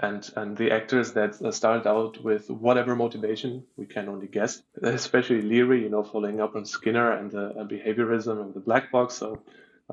And, 0.00 0.28
and 0.36 0.56
the 0.56 0.70
actors 0.70 1.12
that 1.14 1.42
uh, 1.42 1.50
started 1.50 1.86
out 1.88 2.22
with 2.22 2.48
whatever 2.50 2.94
motivation, 2.94 3.64
we 3.76 3.86
can 3.86 4.08
only 4.08 4.28
guess, 4.28 4.62
especially 4.82 5.42
Leary, 5.42 5.82
you 5.82 5.90
know, 5.90 6.04
following 6.04 6.40
up 6.40 6.54
on 6.54 6.64
Skinner 6.64 7.12
and 7.12 7.30
the 7.30 7.46
uh, 7.48 7.64
behaviorism 7.64 8.40
and 8.40 8.54
the 8.54 8.60
black 8.60 8.92
box. 8.92 9.14
So 9.14 9.42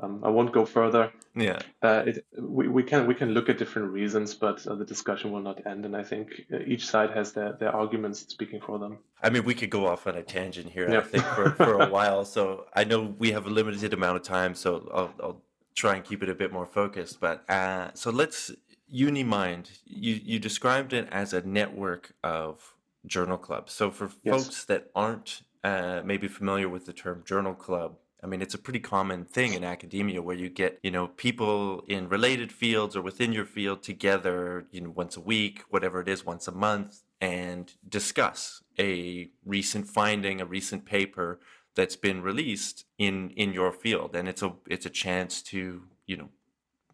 um, 0.02 0.22
I 0.24 0.28
won't 0.28 0.52
go 0.52 0.64
further. 0.64 1.12
Yeah. 1.34 1.58
Uh, 1.82 2.02
it, 2.06 2.26
we, 2.38 2.68
we 2.68 2.82
can 2.82 3.06
we 3.06 3.14
can 3.14 3.30
look 3.30 3.48
at 3.48 3.58
different 3.58 3.92
reasons, 3.92 4.34
but 4.34 4.66
uh, 4.66 4.74
the 4.74 4.84
discussion 4.84 5.32
will 5.32 5.40
not 5.40 5.66
end. 5.66 5.84
And 5.84 5.96
I 5.96 6.02
think 6.02 6.42
uh, 6.52 6.58
each 6.66 6.86
side 6.86 7.10
has 7.10 7.32
their, 7.32 7.52
their 7.54 7.74
arguments 7.74 8.20
speaking 8.20 8.60
for 8.60 8.78
them. 8.78 8.98
I 9.22 9.30
mean, 9.30 9.44
we 9.44 9.54
could 9.54 9.70
go 9.70 9.86
off 9.86 10.06
on 10.06 10.16
a 10.16 10.22
tangent 10.22 10.70
here, 10.70 10.90
yeah. 10.90 10.98
I 10.98 11.02
think, 11.02 11.24
for, 11.24 11.50
for 11.52 11.80
a 11.82 11.88
while. 11.88 12.24
So 12.24 12.66
I 12.74 12.84
know 12.84 13.14
we 13.18 13.32
have 13.32 13.46
a 13.46 13.50
limited 13.50 13.92
amount 13.92 14.16
of 14.16 14.22
time, 14.22 14.54
so 14.54 14.88
I'll, 14.92 15.14
I'll 15.22 15.42
try 15.74 15.94
and 15.94 16.04
keep 16.04 16.22
it 16.22 16.28
a 16.28 16.34
bit 16.34 16.52
more 16.52 16.66
focused. 16.66 17.20
But 17.20 17.48
uh, 17.50 17.90
so 17.94 18.10
let's 18.10 18.52
Unimind. 18.92 19.70
You 19.84 20.20
you 20.22 20.38
described 20.38 20.92
it 20.92 21.08
as 21.10 21.32
a 21.32 21.42
network 21.42 22.14
of 22.22 22.74
journal 23.04 23.38
clubs. 23.38 23.72
So 23.72 23.90
for 23.90 24.10
yes. 24.22 24.44
folks 24.44 24.64
that 24.66 24.90
aren't 24.94 25.42
uh, 25.64 26.02
maybe 26.04 26.28
familiar 26.28 26.68
with 26.68 26.86
the 26.86 26.92
term 26.92 27.24
journal 27.24 27.54
club, 27.54 27.96
I 28.26 28.28
mean, 28.28 28.42
it's 28.42 28.54
a 28.54 28.58
pretty 28.58 28.80
common 28.80 29.24
thing 29.24 29.52
in 29.54 29.62
academia 29.62 30.20
where 30.20 30.34
you 30.34 30.48
get, 30.48 30.80
you 30.82 30.90
know, 30.90 31.06
people 31.06 31.84
in 31.86 32.08
related 32.08 32.50
fields 32.50 32.96
or 32.96 33.00
within 33.00 33.32
your 33.32 33.44
field 33.44 33.84
together, 33.84 34.66
you 34.72 34.80
know, 34.80 34.90
once 34.90 35.16
a 35.16 35.20
week, 35.20 35.62
whatever 35.70 36.00
it 36.00 36.08
is, 36.08 36.26
once 36.26 36.48
a 36.48 36.52
month, 36.52 37.04
and 37.20 37.74
discuss 37.88 38.64
a 38.80 39.30
recent 39.44 39.86
finding, 39.86 40.40
a 40.40 40.44
recent 40.44 40.84
paper 40.84 41.38
that's 41.76 41.94
been 41.94 42.20
released 42.20 42.84
in 42.98 43.30
in 43.36 43.52
your 43.52 43.70
field, 43.70 44.16
and 44.16 44.26
it's 44.26 44.42
a 44.42 44.52
it's 44.66 44.86
a 44.86 44.90
chance 44.90 45.40
to, 45.42 45.84
you 46.08 46.16
know, 46.16 46.28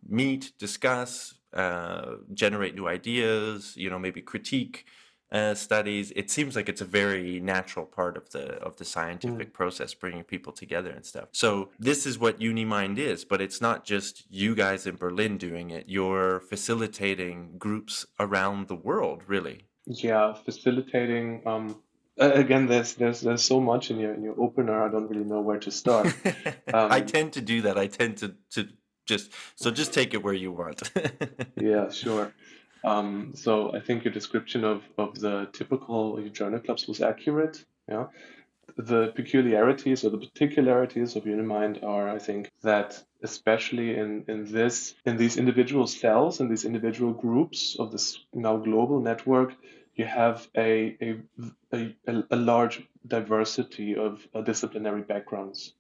meet, 0.07 0.53
discuss, 0.59 1.33
uh, 1.55 2.16
generate 2.35 2.75
new 2.75 2.87
ideas, 2.87 3.75
you 3.75 3.88
know, 3.88 3.99
maybe 3.99 4.21
critique 4.21 4.85
uh, 5.33 5.55
studies. 5.55 6.12
It 6.14 6.31
seems 6.31 6.55
like 6.55 6.68
it's 6.68 6.83
a 6.83 6.85
very 6.85 7.40
natural 7.40 7.87
part 7.87 8.16
of 8.16 8.31
the 8.31 8.57
of 8.59 8.77
the 8.77 8.85
scientific 8.85 9.51
mm. 9.51 9.53
process, 9.53 9.95
bringing 9.95 10.25
people 10.25 10.53
together 10.53 10.90
and 10.90 11.05
stuff. 11.05 11.29
So 11.33 11.71
this 11.79 12.07
is 12.07 12.18
what 12.18 12.38
Unimind 12.38 12.99
is, 12.99 13.25
but 13.25 13.40
it's 13.40 13.61
not 13.61 13.85
just 13.85 14.25
you 14.31 14.55
guys 14.55 14.87
in 14.87 14.97
Berlin 14.97 15.38
doing 15.38 15.71
it. 15.71 15.87
You're 15.88 16.40
facilitating 16.40 17.55
groups 17.59 18.07
around 18.21 18.68
the 18.68 18.77
world, 18.77 19.23
really. 19.27 19.62
Yeah, 19.87 20.35
facilitating. 20.35 21.42
Um, 21.47 21.83
again, 22.18 22.66
there's 22.66 22.95
there's 22.95 23.23
there's 23.23 23.42
so 23.42 23.61
much 23.61 23.90
in 23.90 23.99
your 23.99 24.12
in 24.14 24.23
your 24.23 24.38
opener. 24.38 24.85
I 24.85 24.90
don't 24.90 25.09
really 25.09 25.25
know 25.25 25.40
where 25.40 25.59
to 25.61 25.71
start. 25.71 26.14
Um, 26.75 26.90
I 26.90 27.01
tend 27.03 27.35
to 27.35 27.42
do 27.42 27.62
that. 27.62 27.77
I 27.77 27.87
tend 27.87 28.16
to 28.18 28.35
to 28.53 28.68
just 29.05 29.33
so 29.57 29.71
just 29.71 29.92
take 29.92 30.14
it 30.14 30.23
where 30.23 30.35
you 30.35 30.53
want. 30.53 30.90
yeah, 31.61 31.90
sure. 31.90 32.33
Um, 32.85 33.33
so 33.35 33.75
I 33.75 33.81
think 33.81 34.05
your 34.05 34.12
description 34.12 34.64
of, 34.64 34.83
of 34.99 35.18
the 35.18 35.49
typical 35.53 36.21
journal 36.29 36.61
clubs 36.61 36.87
was 36.87 37.01
accurate. 37.01 37.64
Yeah. 37.88 38.07
The 38.77 39.12
peculiarities 39.14 40.05
or 40.05 40.11
the 40.11 40.18
particularities 40.18 41.16
of 41.16 41.25
Unimind 41.25 41.85
are, 41.85 42.09
I 42.09 42.18
think, 42.18 42.51
that 42.62 43.03
especially 43.23 43.97
in, 43.97 44.25
in 44.29 44.51
this 44.51 44.95
in 45.05 45.16
these 45.16 45.37
individual 45.37 45.87
cells 45.87 46.40
and 46.40 46.49
in 46.49 46.53
these 46.53 46.64
individual 46.64 47.12
groups 47.12 47.77
of 47.79 47.92
this 47.92 48.18
now 48.33 48.57
global 48.57 49.01
network, 49.01 49.55
you 49.95 50.07
have 50.07 50.49
a 50.57 50.97
a, 51.03 51.95
a, 52.09 52.25
a 52.31 52.37
large 52.37 52.83
diversity 53.07 53.97
of 53.97 54.27
uh, 54.35 54.40
disciplinary 54.40 55.03
backgrounds 55.03 55.75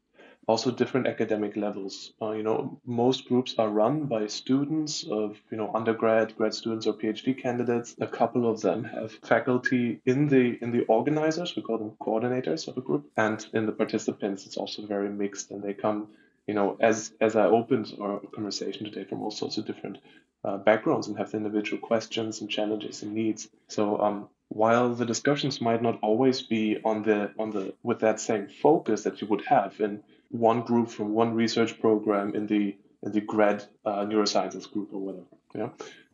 also 0.48 0.70
different 0.70 1.06
academic 1.06 1.56
levels. 1.56 2.12
Uh, 2.20 2.32
you 2.32 2.42
know, 2.42 2.80
most 2.84 3.26
groups 3.26 3.54
are 3.58 3.68
run 3.68 4.06
by 4.06 4.26
students 4.26 5.04
of, 5.04 5.36
you 5.50 5.56
know, 5.56 5.70
undergrad, 5.74 6.36
grad 6.36 6.52
students, 6.52 6.86
or 6.86 6.94
PhD 6.94 7.40
candidates. 7.40 7.94
A 8.00 8.06
couple 8.06 8.50
of 8.50 8.60
them 8.60 8.84
have 8.84 9.12
faculty 9.22 10.00
in 10.04 10.28
the 10.28 10.58
in 10.60 10.72
the 10.72 10.84
organizers. 10.86 11.54
We 11.54 11.62
call 11.62 11.78
them 11.78 11.92
coordinators 12.00 12.66
of 12.68 12.76
a 12.76 12.80
group, 12.80 13.10
and 13.16 13.44
in 13.52 13.66
the 13.66 13.72
participants, 13.72 14.46
it's 14.46 14.56
also 14.56 14.84
very 14.84 15.08
mixed, 15.08 15.50
and 15.50 15.62
they 15.62 15.74
come, 15.74 16.08
you 16.46 16.54
know, 16.54 16.76
as 16.80 17.12
as 17.20 17.36
I 17.36 17.46
opened 17.46 17.96
our 18.00 18.20
conversation 18.34 18.84
today, 18.84 19.04
from 19.04 19.22
all 19.22 19.30
sorts 19.30 19.58
of 19.58 19.66
different 19.66 19.98
uh, 20.44 20.56
backgrounds 20.56 21.06
and 21.06 21.16
have 21.18 21.34
individual 21.34 21.80
questions 21.80 22.40
and 22.40 22.50
challenges 22.50 23.02
and 23.02 23.12
needs. 23.14 23.48
So 23.68 24.00
um, 24.00 24.28
while 24.48 24.94
the 24.94 25.06
discussions 25.06 25.60
might 25.60 25.82
not 25.82 25.98
always 26.02 26.42
be 26.42 26.78
on 26.84 27.02
the 27.02 27.30
on 27.38 27.50
the 27.50 27.74
with 27.82 28.00
that 28.00 28.20
same 28.20 28.48
focus 28.48 29.04
that 29.04 29.20
you 29.20 29.26
would 29.28 29.44
have 29.46 29.80
in 29.80 30.02
one 30.32 30.62
group 30.62 30.88
from 30.88 31.12
one 31.12 31.34
research 31.34 31.80
program 31.80 32.34
in 32.34 32.46
the 32.46 32.76
in 33.04 33.12
the 33.12 33.20
grad 33.20 33.64
uh, 33.84 34.04
neurosciences 34.04 34.70
group 34.70 34.90
or 34.92 35.00
whatever. 35.00 35.26
Yeah. 35.54 35.68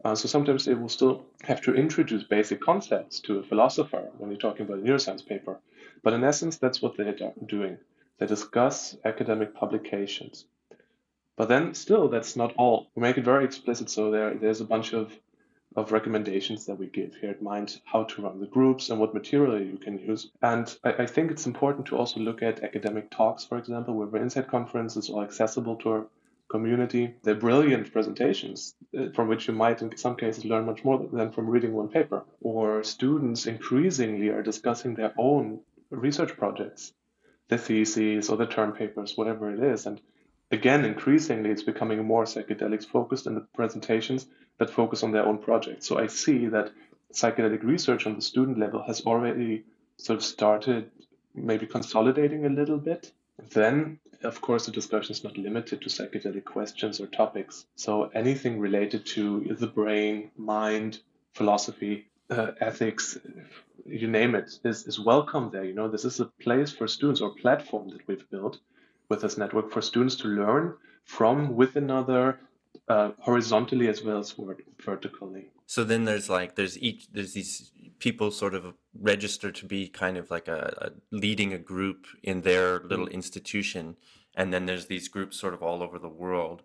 Uh, 0.04 0.14
so 0.14 0.28
sometimes 0.28 0.64
they 0.64 0.74
will 0.74 0.88
still 0.88 1.26
have 1.42 1.60
to 1.62 1.74
introduce 1.74 2.24
basic 2.24 2.60
concepts 2.60 3.20
to 3.20 3.38
a 3.38 3.42
philosopher 3.42 4.10
when 4.16 4.30
you're 4.30 4.40
talking 4.40 4.64
about 4.66 4.78
a 4.78 4.82
neuroscience 4.82 5.26
paper. 5.26 5.58
But 6.02 6.14
in 6.14 6.24
essence, 6.24 6.56
that's 6.56 6.80
what 6.80 6.96
they're 6.96 7.14
doing. 7.44 7.78
They 8.18 8.26
discuss 8.26 8.96
academic 9.04 9.54
publications. 9.54 10.46
But 11.36 11.48
then 11.48 11.74
still, 11.74 12.08
that's 12.08 12.36
not 12.36 12.54
all. 12.56 12.90
We 12.94 13.02
make 13.02 13.18
it 13.18 13.24
very 13.24 13.44
explicit. 13.44 13.90
So 13.90 14.10
there, 14.10 14.34
there's 14.34 14.60
a 14.60 14.64
bunch 14.64 14.92
of 14.92 15.12
of 15.78 15.92
recommendations 15.92 16.66
that 16.66 16.78
we 16.78 16.86
give 16.86 17.14
here 17.14 17.30
at 17.30 17.40
Mind, 17.40 17.80
how 17.84 18.02
to 18.04 18.22
run 18.22 18.40
the 18.40 18.46
groups 18.46 18.90
and 18.90 18.98
what 18.98 19.14
material 19.14 19.60
you 19.60 19.78
can 19.78 19.98
use. 19.98 20.30
And 20.42 20.66
I, 20.82 21.04
I 21.04 21.06
think 21.06 21.30
it's 21.30 21.46
important 21.46 21.86
to 21.86 21.96
also 21.96 22.20
look 22.20 22.42
at 22.42 22.64
academic 22.64 23.10
talks, 23.10 23.44
for 23.44 23.58
example, 23.58 23.94
where 23.94 24.08
the 24.08 24.20
Insight 24.20 24.48
Conference 24.48 24.96
is 24.96 25.10
accessible 25.10 25.76
to 25.76 25.88
our 25.90 26.06
community. 26.48 27.14
They're 27.22 27.34
brilliant 27.34 27.92
presentations 27.92 28.74
uh, 28.98 29.10
from 29.14 29.28
which 29.28 29.46
you 29.46 29.54
might, 29.54 29.80
in 29.82 29.96
some 29.96 30.16
cases, 30.16 30.44
learn 30.44 30.66
much 30.66 30.84
more 30.84 31.06
than 31.12 31.30
from 31.30 31.48
reading 31.48 31.74
one 31.74 31.88
paper. 31.88 32.24
Or 32.40 32.82
students 32.82 33.46
increasingly 33.46 34.28
are 34.30 34.42
discussing 34.42 34.94
their 34.94 35.14
own 35.16 35.60
research 35.90 36.36
projects, 36.36 36.92
the 37.48 37.58
theses 37.58 38.28
or 38.30 38.36
the 38.36 38.46
term 38.46 38.72
papers, 38.72 39.16
whatever 39.16 39.52
it 39.52 39.60
is. 39.60 39.86
And 39.86 40.00
again, 40.50 40.84
increasingly, 40.84 41.50
it's 41.50 41.62
becoming 41.62 42.04
more 42.04 42.24
psychedelics 42.24 42.86
focused 42.86 43.26
in 43.26 43.34
the 43.34 43.46
presentations 43.54 44.26
that 44.58 44.70
focus 44.70 45.02
on 45.02 45.12
their 45.12 45.24
own 45.24 45.38
projects. 45.38 45.86
So 45.86 45.98
I 45.98 46.06
see 46.06 46.46
that 46.48 46.72
psychedelic 47.12 47.62
research 47.62 48.06
on 48.06 48.16
the 48.16 48.22
student 48.22 48.58
level 48.58 48.82
has 48.82 49.02
already 49.02 49.64
sort 49.96 50.18
of 50.18 50.24
started 50.24 50.90
maybe 51.34 51.66
consolidating 51.66 52.44
a 52.44 52.50
little 52.50 52.78
bit. 52.78 53.12
Then, 53.50 54.00
of 54.22 54.40
course, 54.40 54.66
the 54.66 54.72
discussion 54.72 55.12
is 55.12 55.24
not 55.24 55.38
limited 55.38 55.80
to 55.82 55.88
psychedelic 55.88 56.44
questions 56.44 57.00
or 57.00 57.06
topics. 57.06 57.66
So 57.76 58.10
anything 58.14 58.58
related 58.58 59.06
to 59.06 59.56
the 59.58 59.66
brain, 59.66 60.30
mind, 60.36 60.98
philosophy, 61.34 62.06
uh, 62.30 62.52
ethics, 62.60 63.16
you 63.86 64.08
name 64.08 64.34
it, 64.34 64.58
is, 64.64 64.86
is 64.86 65.00
welcome 65.00 65.50
there. 65.50 65.64
You 65.64 65.72
know, 65.74 65.88
this 65.88 66.04
is 66.04 66.20
a 66.20 66.26
place 66.26 66.72
for 66.72 66.86
students 66.88 67.20
or 67.20 67.34
platform 67.34 67.88
that 67.90 68.06
we've 68.06 68.28
built 68.30 68.58
with 69.08 69.22
this 69.22 69.38
network 69.38 69.70
for 69.70 69.80
students 69.80 70.16
to 70.16 70.28
learn 70.28 70.74
from 71.04 71.56
with 71.56 71.76
another 71.76 72.38
uh, 72.88 73.10
horizontally 73.20 73.88
as 73.88 74.02
well 74.02 74.18
as 74.18 74.34
vertically. 74.84 75.50
So 75.66 75.84
then 75.84 76.04
there's 76.04 76.30
like 76.30 76.54
there's 76.54 76.78
each 76.78 77.08
there's 77.12 77.34
these 77.34 77.70
people 77.98 78.30
sort 78.30 78.54
of 78.54 78.74
register 78.98 79.50
to 79.50 79.66
be 79.66 79.88
kind 79.88 80.16
of 80.16 80.30
like 80.30 80.48
a, 80.48 80.74
a 80.78 81.14
leading 81.14 81.52
a 81.52 81.58
group 81.58 82.06
in 82.22 82.42
their 82.42 82.80
little 82.80 83.06
mm-hmm. 83.06 83.14
institution, 83.14 83.96
and 84.34 84.52
then 84.52 84.66
there's 84.66 84.86
these 84.86 85.08
groups 85.08 85.38
sort 85.38 85.54
of 85.54 85.62
all 85.62 85.82
over 85.82 85.98
the 85.98 86.08
world. 86.08 86.62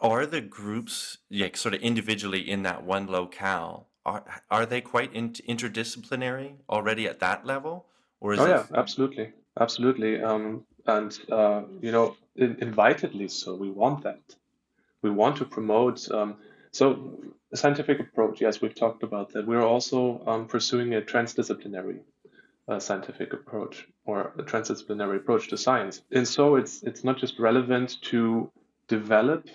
Are 0.00 0.26
the 0.26 0.40
groups 0.40 1.18
like 1.30 1.56
sort 1.56 1.74
of 1.74 1.80
individually 1.82 2.40
in 2.50 2.62
that 2.62 2.84
one 2.84 3.06
locale? 3.06 3.88
Are 4.06 4.24
are 4.50 4.66
they 4.66 4.80
quite 4.80 5.12
in, 5.12 5.30
interdisciplinary 5.32 6.54
already 6.68 7.06
at 7.06 7.20
that 7.20 7.44
level, 7.44 7.86
or 8.20 8.32
is 8.32 8.40
oh 8.40 8.46
yeah, 8.46 8.64
absolutely, 8.74 9.32
absolutely. 9.60 10.22
Um, 10.22 10.64
and 10.86 11.18
uh, 11.30 11.62
you 11.80 11.92
know, 11.92 12.16
in, 12.36 12.56
invitedly 12.60 13.28
so. 13.28 13.54
We 13.54 13.70
want 13.70 14.02
that. 14.04 14.22
We 15.04 15.10
want 15.10 15.36
to 15.36 15.44
promote. 15.44 16.10
Um, 16.10 16.36
so, 16.72 17.20
a 17.52 17.56
scientific 17.58 18.00
approach. 18.00 18.40
Yes, 18.40 18.62
we've 18.62 18.74
talked 18.74 19.02
about 19.02 19.34
that. 19.34 19.46
We're 19.46 19.68
also 19.74 20.24
um, 20.26 20.46
pursuing 20.46 20.94
a 20.94 21.02
transdisciplinary 21.02 22.00
uh, 22.66 22.80
scientific 22.80 23.34
approach 23.34 23.86
or 24.06 24.32
a 24.38 24.42
transdisciplinary 24.42 25.16
approach 25.16 25.48
to 25.50 25.58
science. 25.58 26.00
And 26.10 26.26
so, 26.26 26.56
it's 26.56 26.82
it's 26.84 27.04
not 27.04 27.18
just 27.18 27.38
relevant 27.38 28.00
to 28.12 28.50
develop 28.88 29.46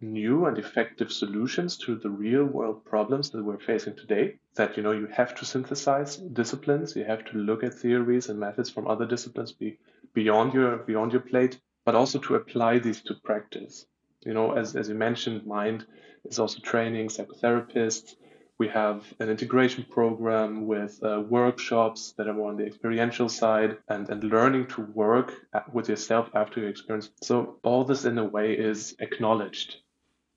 new 0.00 0.46
and 0.46 0.58
effective 0.58 1.12
solutions 1.12 1.78
to 1.78 1.94
the 1.94 2.10
real 2.10 2.44
world 2.44 2.84
problems 2.84 3.30
that 3.30 3.44
we're 3.44 3.58
facing 3.58 3.94
today 3.94 4.34
that 4.56 4.76
you 4.76 4.82
know 4.82 4.92
you 4.92 5.06
have 5.06 5.34
to 5.34 5.44
synthesize 5.46 6.16
disciplines 6.16 6.94
you 6.94 7.02
have 7.02 7.24
to 7.24 7.38
look 7.38 7.64
at 7.64 7.72
theories 7.72 8.28
and 8.28 8.38
methods 8.38 8.68
from 8.68 8.86
other 8.86 9.06
disciplines 9.06 9.52
be, 9.52 9.78
beyond 10.12 10.52
your 10.52 10.76
beyond 10.76 11.12
your 11.12 11.22
plate 11.22 11.58
but 11.86 11.94
also 11.94 12.18
to 12.18 12.34
apply 12.34 12.78
these 12.78 13.00
to 13.00 13.14
practice 13.24 13.86
you 14.26 14.34
know 14.34 14.52
as, 14.52 14.76
as 14.76 14.88
you 14.88 14.94
mentioned 14.94 15.46
mind 15.46 15.86
is 16.24 16.38
also 16.38 16.60
training 16.60 17.08
psychotherapists 17.08 18.14
we 18.58 18.68
have 18.68 19.04
an 19.20 19.28
integration 19.28 19.84
program 19.90 20.66
with 20.66 21.02
uh, 21.02 21.20
workshops 21.28 22.14
that 22.16 22.26
are 22.26 22.32
more 22.32 22.48
on 22.48 22.56
the 22.56 22.64
experiential 22.64 23.28
side 23.28 23.76
and, 23.88 24.08
and 24.08 24.24
learning 24.24 24.66
to 24.66 24.80
work 24.94 25.34
with 25.74 25.90
yourself 25.90 26.30
after 26.34 26.60
your 26.60 26.70
experience. 26.70 27.10
So 27.20 27.58
all 27.62 27.84
this 27.84 28.06
in 28.06 28.16
a 28.16 28.24
way 28.24 28.54
is 28.54 28.96
acknowledged 28.98 29.76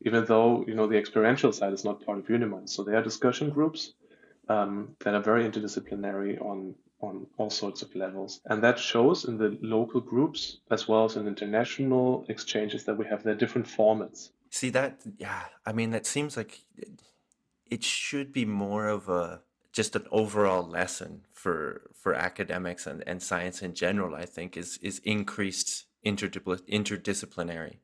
even 0.02 0.26
though 0.26 0.64
you 0.68 0.76
know 0.76 0.88
the 0.88 0.98
experiential 0.98 1.52
side 1.52 1.74
is 1.74 1.84
not 1.84 2.06
part 2.06 2.20
of 2.20 2.26
Unimind. 2.28 2.70
So 2.70 2.84
there 2.84 2.96
are 2.96 3.04
discussion 3.04 3.50
groups 3.50 3.94
um, 4.48 4.96
that 5.00 5.14
are 5.14 5.22
very 5.22 5.44
interdisciplinary 5.44 6.42
on 6.42 6.76
on 7.02 7.28
all 7.38 7.50
sorts 7.50 7.82
of 7.82 7.96
levels, 7.96 8.42
and 8.46 8.64
that 8.64 8.78
shows 8.78 9.26
in 9.26 9.38
the 9.38 9.58
local 9.62 10.02
groups 10.02 10.58
as 10.72 10.88
well 10.88 11.06
as 11.06 11.16
in 11.16 11.28
international 11.28 12.26
exchanges 12.30 12.84
that 12.86 12.96
we 12.96 13.06
have 13.06 13.24
their 13.24 13.36
different 13.36 13.68
formats. 13.68 14.30
See 14.50 14.70
that? 14.72 15.02
Yeah, 15.18 15.44
I 15.66 15.72
mean 15.74 15.92
that 15.92 16.06
seems 16.06 16.36
like 16.36 16.62
it 17.70 17.84
should 17.84 18.34
be 18.34 18.46
more 18.46 18.88
of 18.88 19.10
a 19.10 19.42
just 19.72 19.96
an 19.96 20.06
overall 20.12 20.64
lesson 20.68 21.22
for 21.32 21.90
for 21.94 22.14
academics 22.14 22.88
and, 22.88 23.04
and 23.08 23.22
science 23.22 23.62
in 23.62 23.74
general. 23.74 24.16
I 24.16 24.26
think 24.26 24.58
is 24.58 24.80
is 24.82 25.00
increased 25.04 25.86
interdisciplinary 26.06 27.78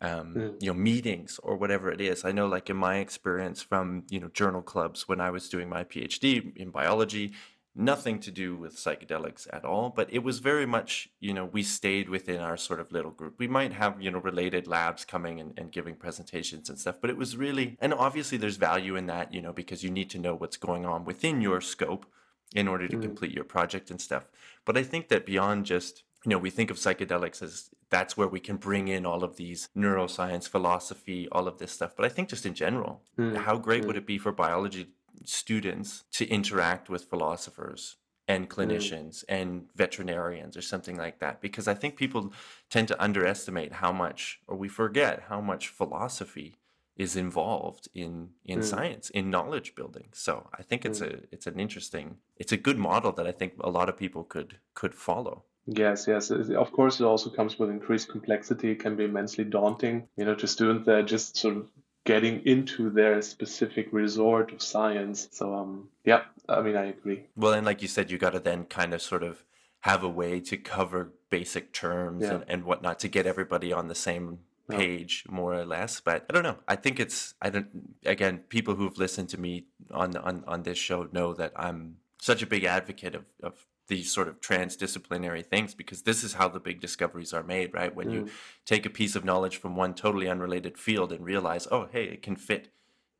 um, 0.00 0.34
mm. 0.34 0.62
you 0.62 0.68
know 0.68 0.74
meetings 0.78 1.40
or 1.42 1.56
whatever 1.56 1.90
it 1.90 2.00
is 2.00 2.24
i 2.24 2.32
know 2.32 2.46
like 2.46 2.68
in 2.68 2.76
my 2.76 2.98
experience 2.98 3.62
from 3.62 4.04
you 4.10 4.20
know 4.20 4.28
journal 4.28 4.62
clubs 4.62 5.08
when 5.08 5.20
i 5.20 5.30
was 5.30 5.48
doing 5.48 5.68
my 5.68 5.84
phd 5.84 6.56
in 6.56 6.70
biology 6.70 7.32
nothing 7.76 8.18
to 8.18 8.30
do 8.30 8.56
with 8.56 8.76
psychedelics 8.76 9.46
at 9.52 9.64
all 9.64 9.90
but 9.90 10.12
it 10.12 10.22
was 10.22 10.38
very 10.38 10.66
much 10.66 11.08
you 11.20 11.32
know 11.32 11.44
we 11.44 11.62
stayed 11.62 12.08
within 12.08 12.40
our 12.40 12.56
sort 12.56 12.80
of 12.80 12.90
little 12.92 13.10
group 13.10 13.34
we 13.38 13.46
might 13.46 13.72
have 13.72 14.00
you 14.00 14.10
know 14.10 14.18
related 14.18 14.66
labs 14.66 15.04
coming 15.04 15.40
and, 15.40 15.52
and 15.58 15.72
giving 15.72 15.94
presentations 15.94 16.68
and 16.68 16.78
stuff 16.78 16.96
but 17.00 17.10
it 17.10 17.16
was 17.16 17.36
really 17.36 17.76
and 17.80 17.92
obviously 17.94 18.38
there's 18.38 18.56
value 18.56 18.96
in 18.96 19.06
that 19.06 19.32
you 19.32 19.42
know 19.42 19.52
because 19.52 19.84
you 19.84 19.90
need 19.90 20.10
to 20.10 20.18
know 20.18 20.34
what's 20.34 20.56
going 20.56 20.86
on 20.86 21.04
within 21.04 21.40
your 21.40 21.60
scope 21.60 22.06
in 22.54 22.68
order 22.68 22.88
to 22.88 22.96
mm. 22.96 23.02
complete 23.02 23.32
your 23.32 23.44
project 23.44 23.90
and 23.90 24.00
stuff 24.00 24.24
but 24.64 24.76
i 24.76 24.82
think 24.82 25.08
that 25.08 25.26
beyond 25.26 25.66
just 25.66 26.04
you 26.26 26.30
know, 26.30 26.38
we 26.38 26.50
think 26.50 26.72
of 26.72 26.76
psychedelics 26.76 27.40
as 27.40 27.70
that's 27.88 28.16
where 28.16 28.26
we 28.26 28.40
can 28.40 28.56
bring 28.56 28.88
in 28.88 29.06
all 29.06 29.22
of 29.22 29.36
these 29.36 29.68
neuroscience, 29.76 30.48
philosophy, 30.48 31.28
all 31.30 31.46
of 31.46 31.58
this 31.58 31.70
stuff. 31.70 31.94
But 31.96 32.04
I 32.04 32.08
think 32.08 32.28
just 32.28 32.44
in 32.44 32.52
general, 32.52 33.00
mm. 33.16 33.36
how 33.36 33.56
great 33.58 33.84
mm. 33.84 33.86
would 33.86 33.96
it 33.96 34.06
be 34.06 34.18
for 34.18 34.32
biology 34.32 34.88
students 35.24 36.04
to 36.12 36.26
interact 36.26 36.88
with 36.88 37.04
philosophers 37.04 37.96
and 38.28 38.46
hmm. 38.46 38.60
clinicians 38.60 39.24
mm. 39.24 39.24
and 39.28 39.68
veterinarians 39.74 40.56
or 40.56 40.62
something 40.62 40.96
like 40.96 41.20
that? 41.20 41.40
Because 41.40 41.68
I 41.68 41.74
think 41.74 41.96
people 41.96 42.32
tend 42.70 42.88
to 42.88 43.02
underestimate 43.02 43.74
how 43.74 43.92
much, 43.92 44.40
or 44.46 44.56
we 44.56 44.68
forget 44.68 45.24
how 45.28 45.40
much 45.40 45.68
philosophy 45.68 46.56
is 46.96 47.14
involved 47.14 47.88
in 47.94 48.30
in 48.44 48.60
mm. 48.60 48.64
science 48.64 49.10
in 49.10 49.28
knowledge 49.28 49.74
building 49.74 50.08
so 50.12 50.48
i 50.58 50.62
think 50.62 50.82
it's 50.86 51.00
mm. 51.00 51.12
a 51.12 51.22
it's 51.30 51.46
an 51.46 51.60
interesting 51.60 52.16
it's 52.38 52.52
a 52.52 52.56
good 52.56 52.78
model 52.78 53.12
that 53.12 53.26
i 53.26 53.32
think 53.32 53.52
a 53.60 53.68
lot 53.68 53.90
of 53.90 53.98
people 53.98 54.24
could 54.24 54.58
could 54.74 54.94
follow 54.94 55.44
Yes, 55.66 56.06
yes. 56.06 56.30
Of 56.30 56.70
course, 56.70 57.00
it 57.00 57.04
also 57.04 57.28
comes 57.28 57.58
with 57.58 57.70
increased 57.70 58.08
complexity. 58.08 58.70
It 58.70 58.78
can 58.78 58.94
be 58.94 59.04
immensely 59.04 59.42
daunting, 59.42 60.06
you 60.16 60.24
know, 60.24 60.36
to 60.36 60.46
students 60.46 60.86
that 60.86 60.94
are 60.94 61.02
just 61.02 61.36
sort 61.36 61.56
of 61.56 61.66
getting 62.06 62.40
into 62.46 62.88
their 62.88 63.20
specific 63.20 63.88
resort 63.92 64.52
of 64.52 64.62
science. 64.62 65.28
So, 65.32 65.54
um, 65.54 65.88
yeah, 66.04 66.22
I 66.48 66.62
mean, 66.62 66.76
I 66.76 66.86
agree. 66.86 67.24
Well, 67.36 67.52
and 67.52 67.66
like 67.66 67.82
you 67.82 67.88
said, 67.88 68.10
you 68.10 68.16
got 68.16 68.32
to 68.32 68.40
then 68.40 68.64
kind 68.64 68.94
of 68.94 69.02
sort 69.02 69.22
of 69.22 69.44
have 69.80 70.02
a 70.02 70.08
way 70.08 70.40
to 70.40 70.56
cover 70.56 71.12
basic 71.28 71.72
terms 71.72 72.22
yeah. 72.22 72.34
and, 72.34 72.44
and 72.48 72.64
whatnot 72.64 72.98
to 73.00 73.08
get 73.08 73.26
everybody 73.26 73.72
on 73.72 73.88
the 73.88 73.94
same 73.94 74.38
page 74.68 75.24
more 75.28 75.54
or 75.54 75.64
less 75.64 76.00
but 76.00 76.26
i 76.28 76.32
don't 76.32 76.42
know 76.42 76.56
i 76.66 76.74
think 76.74 76.98
it's 76.98 77.34
i 77.40 77.48
don't 77.48 77.68
again 78.04 78.38
people 78.48 78.74
who've 78.74 78.98
listened 78.98 79.28
to 79.28 79.38
me 79.38 79.64
on 79.92 80.16
on 80.16 80.42
on 80.48 80.64
this 80.64 80.76
show 80.76 81.08
know 81.12 81.32
that 81.32 81.52
i'm 81.54 81.98
such 82.20 82.42
a 82.42 82.46
big 82.46 82.64
advocate 82.64 83.14
of 83.14 83.26
of 83.44 83.64
these 83.88 84.12
sort 84.12 84.28
of 84.28 84.40
transdisciplinary 84.40 85.44
things 85.44 85.74
because 85.74 86.02
this 86.02 86.24
is 86.24 86.34
how 86.34 86.48
the 86.48 86.60
big 86.60 86.80
discoveries 86.80 87.32
are 87.32 87.42
made, 87.42 87.72
right? 87.74 87.94
When 87.94 88.08
mm. 88.08 88.12
you 88.12 88.28
take 88.64 88.84
a 88.86 88.90
piece 88.90 89.14
of 89.14 89.24
knowledge 89.24 89.58
from 89.58 89.76
one 89.76 89.94
totally 89.94 90.28
unrelated 90.28 90.78
field 90.78 91.12
and 91.12 91.24
realize, 91.24 91.68
oh, 91.70 91.88
hey, 91.90 92.04
it 92.04 92.22
can 92.22 92.36
fit 92.36 92.68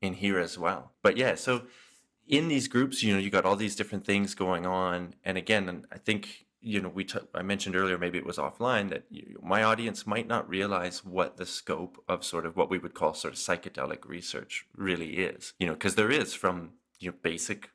in 0.00 0.14
here 0.14 0.38
as 0.38 0.58
well. 0.58 0.92
But 1.02 1.16
yeah, 1.16 1.34
so 1.34 1.62
in 2.26 2.48
these 2.48 2.68
groups, 2.68 3.02
you 3.02 3.12
know, 3.12 3.18
you 3.18 3.30
got 3.30 3.44
all 3.44 3.56
these 3.56 3.76
different 3.76 4.04
things 4.04 4.34
going 4.34 4.66
on. 4.66 5.14
And 5.24 5.38
again, 5.38 5.86
I 5.92 5.98
think, 5.98 6.46
you 6.60 6.80
know, 6.80 6.88
we 6.88 7.04
t- 7.04 7.18
I 7.34 7.42
mentioned 7.42 7.76
earlier, 7.76 7.98
maybe 7.98 8.18
it 8.18 8.26
was 8.26 8.38
offline, 8.38 8.90
that 8.90 9.04
you, 9.10 9.38
my 9.42 9.62
audience 9.62 10.06
might 10.06 10.26
not 10.26 10.48
realize 10.48 11.04
what 11.04 11.36
the 11.36 11.46
scope 11.46 12.02
of 12.08 12.24
sort 12.24 12.44
of 12.46 12.56
what 12.56 12.70
we 12.70 12.78
would 12.78 12.94
call 12.94 13.14
sort 13.14 13.34
of 13.34 13.38
psychedelic 13.38 14.06
research 14.06 14.66
really 14.74 15.18
is, 15.18 15.54
you 15.58 15.66
know, 15.66 15.74
because 15.74 15.94
there 15.94 16.10
is 16.10 16.34
from 16.34 16.72
you 16.98 17.10
know, 17.10 17.16
basic 17.22 17.70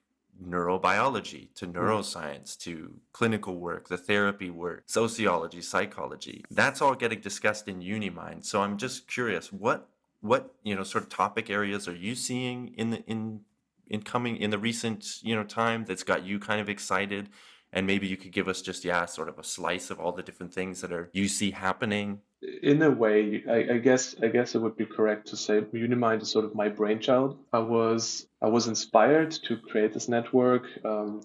neurobiology 0.45 1.53
to 1.55 1.65
hmm. 1.65 1.77
neuroscience 1.77 2.57
to 2.59 2.99
clinical 3.13 3.57
work, 3.57 3.87
the 3.87 3.97
therapy 3.97 4.49
work, 4.49 4.83
sociology, 4.87 5.61
psychology. 5.61 6.43
That's 6.51 6.81
all 6.81 6.95
getting 6.95 7.19
discussed 7.19 7.67
in 7.67 7.81
Unimind. 7.81 8.45
So 8.45 8.61
I'm 8.61 8.77
just 8.77 9.07
curious, 9.07 9.51
what 9.51 9.87
what 10.21 10.53
you 10.63 10.75
know 10.75 10.83
sort 10.83 11.03
of 11.03 11.09
topic 11.09 11.49
areas 11.49 11.87
are 11.87 11.95
you 11.95 12.15
seeing 12.15 12.73
in 12.75 12.91
the 12.91 13.03
in 13.05 13.41
in 13.87 14.01
coming 14.03 14.37
in 14.37 14.51
the 14.51 14.59
recent 14.59 15.23
you 15.23 15.35
know 15.35 15.43
time 15.43 15.85
that's 15.85 16.03
got 16.03 16.23
you 16.23 16.39
kind 16.39 16.61
of 16.61 16.69
excited? 16.69 17.29
And 17.73 17.87
maybe 17.87 18.07
you 18.07 18.17
could 18.17 18.31
give 18.31 18.47
us 18.47 18.61
just 18.61 18.83
yeah, 18.83 19.05
sort 19.05 19.29
of 19.29 19.39
a 19.39 19.43
slice 19.43 19.89
of 19.89 19.99
all 19.99 20.11
the 20.11 20.23
different 20.23 20.53
things 20.53 20.81
that 20.81 20.91
are 20.91 21.09
you 21.13 21.27
see 21.27 21.51
happening 21.51 22.19
in 22.63 22.81
a 22.81 22.89
way, 22.89 23.43
I, 23.47 23.73
I, 23.73 23.77
guess 23.77 24.15
I 24.21 24.27
guess 24.27 24.55
it 24.55 24.59
would 24.59 24.75
be 24.75 24.85
correct 24.85 25.27
to 25.27 25.37
say 25.37 25.61
Unimind 25.61 26.23
is 26.23 26.31
sort 26.31 26.45
of 26.45 26.55
my 26.55 26.69
brainchild. 26.69 27.37
I 27.53 27.59
was 27.59 28.27
I 28.41 28.47
was 28.47 28.67
inspired 28.67 29.31
to 29.47 29.57
create 29.57 29.93
this 29.93 30.09
network 30.09 30.63
um, 30.83 31.21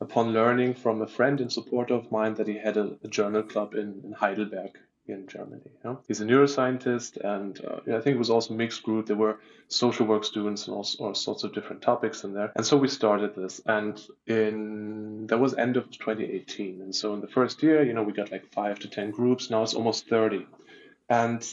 upon 0.00 0.32
learning 0.32 0.74
from 0.74 1.02
a 1.02 1.08
friend 1.08 1.40
and 1.40 1.52
supporter 1.52 1.94
of 1.94 2.12
mine 2.12 2.34
that 2.34 2.46
he 2.46 2.56
had 2.56 2.76
a, 2.76 2.96
a 3.02 3.08
journal 3.08 3.42
club 3.42 3.74
in, 3.74 4.00
in 4.04 4.12
Heidelberg 4.12 4.78
in 5.10 5.26
Germany. 5.26 5.70
Know? 5.84 6.00
He's 6.08 6.20
a 6.20 6.24
neuroscientist, 6.24 7.16
and 7.16 7.60
uh, 7.64 7.96
I 7.96 8.00
think 8.00 8.16
it 8.16 8.18
was 8.18 8.30
also 8.30 8.54
mixed 8.54 8.82
group. 8.82 9.06
There 9.06 9.16
were 9.16 9.40
social 9.68 10.06
work 10.06 10.24
students 10.24 10.66
and 10.66 10.74
all, 10.74 10.86
all, 10.98 11.14
sorts 11.14 11.44
of 11.44 11.52
different 11.52 11.82
topics 11.82 12.24
in 12.24 12.34
there. 12.34 12.52
And 12.56 12.66
so 12.66 12.76
we 12.76 12.88
started 12.88 13.34
this, 13.34 13.60
and 13.66 14.00
in 14.26 15.26
that 15.28 15.38
was 15.38 15.54
end 15.54 15.76
of 15.76 15.90
2018. 15.90 16.80
And 16.80 16.94
so 16.94 17.14
in 17.14 17.20
the 17.20 17.28
first 17.28 17.62
year, 17.62 17.82
you 17.82 17.92
know, 17.92 18.02
we 18.02 18.12
got 18.12 18.32
like 18.32 18.52
five 18.52 18.78
to 18.80 18.88
ten 18.88 19.10
groups. 19.10 19.50
Now 19.50 19.62
it's 19.62 19.74
almost 19.74 20.08
30. 20.08 20.46
And 21.08 21.46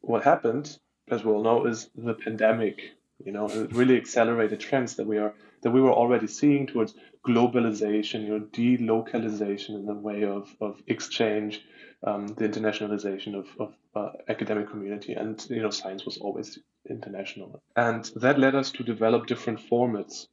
what 0.00 0.24
happened, 0.24 0.78
as 1.10 1.24
we 1.24 1.32
all 1.32 1.42
know, 1.42 1.66
is 1.66 1.88
the 1.94 2.14
pandemic. 2.14 2.82
You 3.24 3.32
know, 3.32 3.46
it 3.46 3.72
really 3.72 3.96
accelerated 3.96 4.58
trends 4.60 4.96
that 4.96 5.06
we 5.06 5.18
are 5.18 5.34
that 5.62 5.70
we 5.70 5.80
were 5.80 5.92
already 5.92 6.26
seeing 6.26 6.66
towards 6.66 6.94
globalization, 7.26 8.24
you 8.24 8.38
know, 8.38 8.46
delocalization 8.52 9.70
in 9.70 9.86
the 9.86 9.94
way 9.94 10.24
of, 10.24 10.54
of 10.60 10.82
exchange, 10.88 11.64
um, 12.04 12.28
the 12.28 12.48
internationalization 12.48 13.34
of, 13.34 13.46
of 13.58 13.74
uh, 13.94 14.10
academic 14.28 14.70
community, 14.70 15.12
and 15.14 15.44
you 15.48 15.62
know, 15.62 15.70
science 15.70 16.04
was 16.04 16.18
always 16.18 16.58
international, 16.88 17.62
and 17.76 18.04
that 18.16 18.38
led 18.38 18.54
us 18.54 18.70
to 18.72 18.82
develop 18.82 19.26
different 19.26 19.60
formats. 19.60 20.26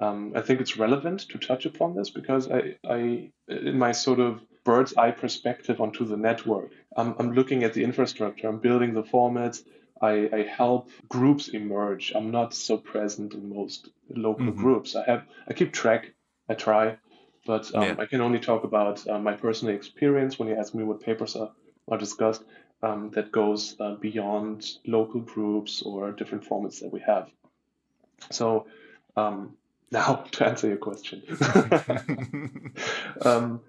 Um, 0.00 0.32
I 0.36 0.42
think 0.42 0.60
it's 0.60 0.76
relevant 0.76 1.20
to 1.30 1.38
touch 1.38 1.66
upon 1.66 1.96
this 1.96 2.10
because 2.10 2.48
I, 2.48 2.76
I, 2.88 3.32
in 3.48 3.78
my 3.78 3.90
sort 3.90 4.20
of 4.20 4.40
bird's 4.64 4.94
eye 4.96 5.10
perspective 5.10 5.80
onto 5.80 6.04
the 6.04 6.16
network. 6.16 6.70
I'm, 6.96 7.16
I'm 7.18 7.32
looking 7.32 7.64
at 7.64 7.72
the 7.72 7.82
infrastructure, 7.82 8.48
I'm 8.48 8.58
building 8.58 8.94
the 8.94 9.02
formats, 9.02 9.64
I, 10.00 10.28
I, 10.32 10.42
help 10.42 10.90
groups 11.08 11.48
emerge. 11.48 12.12
I'm 12.14 12.30
not 12.30 12.54
so 12.54 12.76
present 12.76 13.34
in 13.34 13.48
most 13.48 13.88
local 14.08 14.46
mm-hmm. 14.46 14.60
groups. 14.60 14.94
I 14.94 15.04
have 15.06 15.24
I 15.48 15.54
keep 15.54 15.72
track. 15.72 16.12
I 16.48 16.54
try, 16.54 16.96
but 17.48 17.74
um, 17.74 17.82
yeah. 17.82 17.94
I 17.98 18.04
can 18.04 18.20
only 18.20 18.40
talk 18.40 18.64
about 18.64 19.08
uh, 19.08 19.18
my 19.18 19.32
personal 19.32 19.74
experience 19.74 20.38
when 20.38 20.48
you 20.48 20.56
ask 20.56 20.74
me 20.74 20.84
what 20.84 21.00
papers 21.00 21.34
are, 21.34 21.50
are 21.90 21.96
discussed. 21.96 22.44
Um, 22.80 23.10
that 23.14 23.32
goes 23.32 23.74
uh, 23.80 23.94
beyond 23.94 24.64
local 24.86 25.20
groups 25.20 25.82
or 25.82 26.12
different 26.12 26.44
formats 26.44 26.78
that 26.80 26.92
we 26.92 27.00
have. 27.00 27.28
So 28.30 28.66
um, 29.16 29.56
now 29.90 30.26
to 30.32 30.46
answer 30.46 30.68
your 30.68 30.76
question. 30.76 31.22
Um, 33.24 33.62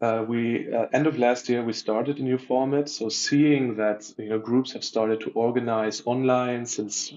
uh, 0.00 0.24
we 0.26 0.72
uh, 0.72 0.86
end 0.92 1.06
of 1.06 1.18
last 1.18 1.48
year 1.48 1.62
we 1.62 1.72
started 1.72 2.18
a 2.18 2.22
new 2.22 2.38
format. 2.38 2.88
So 2.88 3.10
seeing 3.10 3.76
that 3.76 4.10
you 4.16 4.30
know 4.30 4.38
groups 4.38 4.72
have 4.72 4.84
started 4.84 5.20
to 5.20 5.30
organize 5.34 6.02
online 6.04 6.66
since 6.66 7.12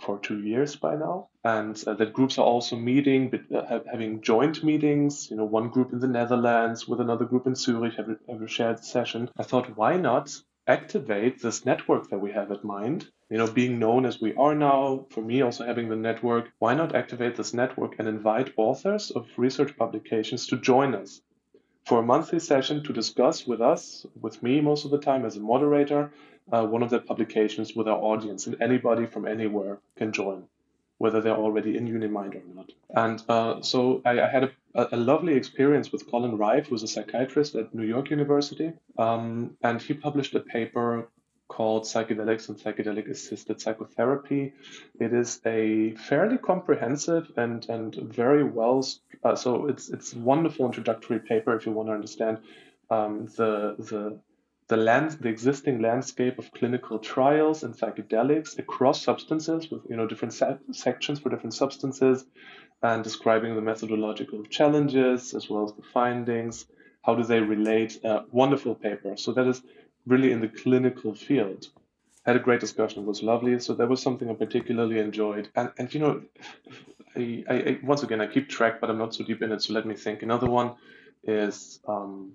for 0.00 0.18
two 0.18 0.40
years 0.42 0.76
by 0.76 0.96
now, 0.96 1.28
and 1.44 1.82
uh, 1.86 1.94
that 1.94 2.12
groups 2.12 2.38
are 2.38 2.44
also 2.44 2.76
meeting, 2.76 3.30
but, 3.30 3.40
uh, 3.54 3.80
having 3.90 4.20
joint 4.20 4.62
meetings. 4.62 5.30
You 5.30 5.36
know, 5.36 5.44
one 5.44 5.68
group 5.68 5.92
in 5.92 5.98
the 5.98 6.08
Netherlands 6.08 6.88
with 6.88 7.00
another 7.00 7.24
group 7.24 7.46
in 7.46 7.54
Zurich 7.54 7.94
have 7.94 8.08
have 8.28 8.42
a 8.42 8.48
shared 8.48 8.84
session. 8.84 9.30
I 9.36 9.42
thought, 9.42 9.76
why 9.76 9.96
not 9.96 10.34
activate 10.66 11.42
this 11.42 11.64
network 11.64 12.10
that 12.10 12.18
we 12.18 12.32
have 12.32 12.52
at 12.52 12.64
Mind? 12.64 13.08
You 13.30 13.38
know, 13.38 13.50
being 13.50 13.78
known 13.78 14.06
as 14.06 14.20
we 14.20 14.34
are 14.34 14.54
now, 14.54 15.06
for 15.10 15.22
me 15.22 15.42
also 15.42 15.64
having 15.64 15.88
the 15.88 15.96
network, 15.96 16.50
why 16.58 16.74
not 16.74 16.94
activate 16.94 17.36
this 17.36 17.54
network 17.54 17.96
and 17.98 18.06
invite 18.06 18.52
authors 18.56 19.10
of 19.10 19.26
research 19.36 19.76
publications 19.76 20.46
to 20.48 20.58
join 20.58 20.94
us? 20.94 21.20
for 21.84 21.98
a 21.98 22.02
monthly 22.02 22.38
session 22.38 22.82
to 22.84 22.92
discuss 22.92 23.46
with 23.46 23.60
us, 23.60 24.06
with 24.20 24.42
me 24.42 24.60
most 24.60 24.84
of 24.84 24.90
the 24.90 24.98
time 24.98 25.24
as 25.24 25.36
a 25.36 25.40
moderator, 25.40 26.12
uh, 26.50 26.66
one 26.66 26.82
of 26.82 26.90
their 26.90 27.00
publications 27.00 27.74
with 27.74 27.88
our 27.88 27.98
audience, 27.98 28.46
and 28.46 28.60
anybody 28.60 29.06
from 29.06 29.26
anywhere 29.26 29.78
can 29.96 30.12
join, 30.12 30.44
whether 30.98 31.20
they're 31.20 31.36
already 31.36 31.76
in 31.76 31.86
Unimind 31.86 32.34
or 32.34 32.54
not. 32.54 32.70
And 32.90 33.22
uh, 33.28 33.62
so 33.62 34.02
I, 34.04 34.20
I 34.20 34.28
had 34.28 34.44
a, 34.74 34.88
a, 34.92 34.96
lovely 34.96 35.34
experience 35.34 35.92
with 35.92 36.10
Collin 36.10 36.36
Reiff, 36.38 36.66
who's 36.66 36.82
a 36.82 36.88
psychiatrist 36.88 37.54
at 37.54 37.74
New 37.74 37.84
York 37.84 38.10
University, 38.10 38.72
um, 38.98 39.56
and 39.62 39.80
he 39.80 39.94
published 39.94 40.34
a 40.34 40.40
paper 40.40 41.08
called 41.48 41.82
Psychedelics 41.84 42.48
and 42.48 42.56
Psychedelic 42.58 43.10
Assisted 43.10 43.60
Psychotherapy. 43.60 44.54
It 44.98 45.12
is 45.12 45.40
a 45.44 45.94
fairly 45.96 46.38
comprehensive 46.38 47.30
and, 47.36 47.68
and 47.68 47.94
very 47.94 48.42
well, 48.42 48.86
uh, 49.22 49.36
so 49.36 49.66
it's 49.66 49.90
it's 49.90 50.14
wonderful 50.14 50.64
introductory 50.66 51.20
paper 51.20 51.54
if 51.54 51.66
you 51.66 51.72
want 51.72 51.88
to 51.88 51.92
understand 51.92 52.38
um, 52.90 53.26
the 53.36 53.76
the 53.78 54.18
the 54.68 54.76
land 54.76 55.12
the 55.12 55.28
existing 55.28 55.80
landscape 55.82 56.38
of 56.38 56.50
clinical 56.52 56.98
trials 56.98 57.62
and 57.62 57.74
psychedelics 57.74 58.58
across 58.58 59.02
substances 59.02 59.70
with 59.70 59.82
you 59.88 59.96
know 59.96 60.06
different 60.06 60.34
se- 60.34 60.58
sections 60.72 61.20
for 61.20 61.30
different 61.30 61.54
substances 61.54 62.24
and 62.82 63.04
describing 63.04 63.54
the 63.54 63.60
methodological 63.60 64.44
challenges 64.44 65.34
as 65.34 65.50
well 65.50 65.64
as 65.64 65.72
the 65.74 65.82
findings 65.82 66.66
how 67.02 67.14
do 67.14 67.24
they 67.24 67.40
relate 67.40 68.04
uh, 68.04 68.22
wonderful 68.30 68.74
paper 68.74 69.16
so 69.16 69.32
that 69.32 69.46
is 69.46 69.62
really 70.06 70.32
in 70.32 70.40
the 70.40 70.48
clinical 70.48 71.14
field. 71.14 71.66
Had 72.24 72.36
a 72.36 72.40
great 72.40 72.60
discussion. 72.60 73.02
It 73.02 73.06
was 73.06 73.22
lovely. 73.22 73.58
So 73.58 73.74
that 73.74 73.88
was 73.88 74.00
something 74.00 74.30
I 74.30 74.34
particularly 74.34 74.98
enjoyed. 74.98 75.48
And 75.56 75.70
and 75.78 75.92
you 75.92 76.00
know, 76.00 76.22
I, 77.16 77.44
I, 77.48 77.54
I 77.54 77.78
once 77.82 78.02
again 78.02 78.20
I 78.20 78.26
keep 78.28 78.48
track, 78.48 78.80
but 78.80 78.90
I'm 78.90 78.98
not 78.98 79.14
so 79.14 79.24
deep 79.24 79.42
in 79.42 79.50
it. 79.50 79.62
So 79.62 79.72
let 79.72 79.86
me 79.86 79.96
think. 79.96 80.22
Another 80.22 80.48
one 80.48 80.74
is 81.24 81.80
um, 81.88 82.32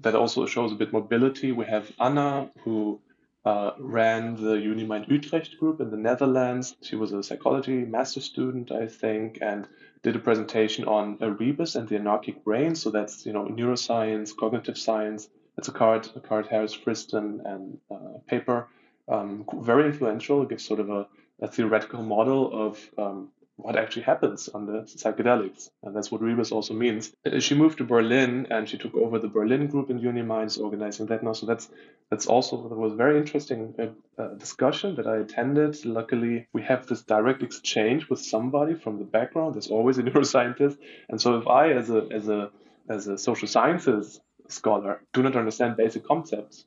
that 0.00 0.14
also 0.14 0.46
shows 0.46 0.72
a 0.72 0.74
bit 0.74 0.92
mobility. 0.92 1.52
We 1.52 1.64
have 1.66 1.90
Anna 2.00 2.50
who 2.64 3.00
uh, 3.44 3.72
ran 3.78 4.36
the 4.36 4.54
Unimind 4.54 5.08
Utrecht 5.08 5.58
group 5.58 5.80
in 5.80 5.90
the 5.90 5.96
Netherlands. 5.96 6.76
She 6.82 6.96
was 6.96 7.12
a 7.12 7.22
psychology 7.22 7.84
master 7.84 8.20
student, 8.20 8.70
I 8.70 8.86
think, 8.86 9.38
and 9.40 9.68
did 10.02 10.16
a 10.16 10.20
presentation 10.20 10.84
on 10.84 11.18
rebus 11.18 11.74
and 11.74 11.88
the 11.88 11.96
anarchic 11.96 12.44
brain. 12.44 12.74
So 12.74 12.90
that's 12.90 13.26
you 13.26 13.32
know 13.32 13.46
neuroscience, 13.46 14.36
cognitive 14.36 14.78
science, 14.78 15.28
it's 15.58 15.68
a 15.68 15.72
card, 15.72 16.08
a 16.16 16.20
Carhart-Harris 16.20 16.74
Friston 16.74 17.40
and 17.44 17.78
uh, 17.90 18.18
paper. 18.26 18.68
Um, 19.08 19.44
very 19.60 19.86
influential. 19.86 20.42
It 20.42 20.48
gives 20.48 20.64
sort 20.64 20.80
of 20.80 20.90
a, 20.90 21.06
a 21.40 21.48
theoretical 21.48 22.02
model 22.02 22.68
of 22.68 22.90
um, 22.96 23.28
what 23.56 23.76
actually 23.76 24.02
happens 24.02 24.48
under 24.54 24.82
psychedelics. 24.82 25.68
And 25.82 25.94
that's 25.94 26.10
what 26.10 26.22
Rebus 26.22 26.52
also 26.52 26.74
means. 26.74 27.12
Uh, 27.24 27.38
she 27.38 27.54
moved 27.54 27.78
to 27.78 27.84
Berlin 27.84 28.46
and 28.50 28.68
she 28.68 28.78
took 28.78 28.94
over 28.94 29.18
the 29.18 29.28
Berlin 29.28 29.66
group 29.68 29.90
in 29.90 30.00
Unimind, 30.00 30.58
organizing 30.60 31.06
that 31.06 31.22
now. 31.22 31.32
So 31.32 31.46
that's 31.46 31.68
that's 32.10 32.26
also 32.26 32.68
that 32.68 32.76
was 32.76 32.94
very 32.94 33.18
interesting 33.18 33.74
uh, 33.78 34.22
uh, 34.22 34.34
discussion 34.34 34.96
that 34.96 35.06
I 35.06 35.18
attended. 35.18 35.84
Luckily, 35.84 36.48
we 36.52 36.62
have 36.62 36.86
this 36.86 37.02
direct 37.02 37.42
exchange 37.42 38.08
with 38.08 38.20
somebody 38.20 38.74
from 38.74 38.98
the 38.98 39.04
background. 39.04 39.54
There's 39.54 39.70
always 39.70 39.98
a 40.02 40.02
neuroscientist. 40.02 40.78
And 41.08 41.20
so 41.20 41.38
if 41.38 41.46
I, 41.46 41.72
as 41.72 41.90
a 41.90 42.08
as 42.10 42.28
a 42.28 42.50
as 42.88 43.06
a 43.06 43.18
social 43.18 43.48
sciences 43.48 44.20
scholar 44.48 45.00
do 45.12 45.22
not 45.22 45.36
understand 45.36 45.76
basic 45.76 46.04
concepts, 46.04 46.66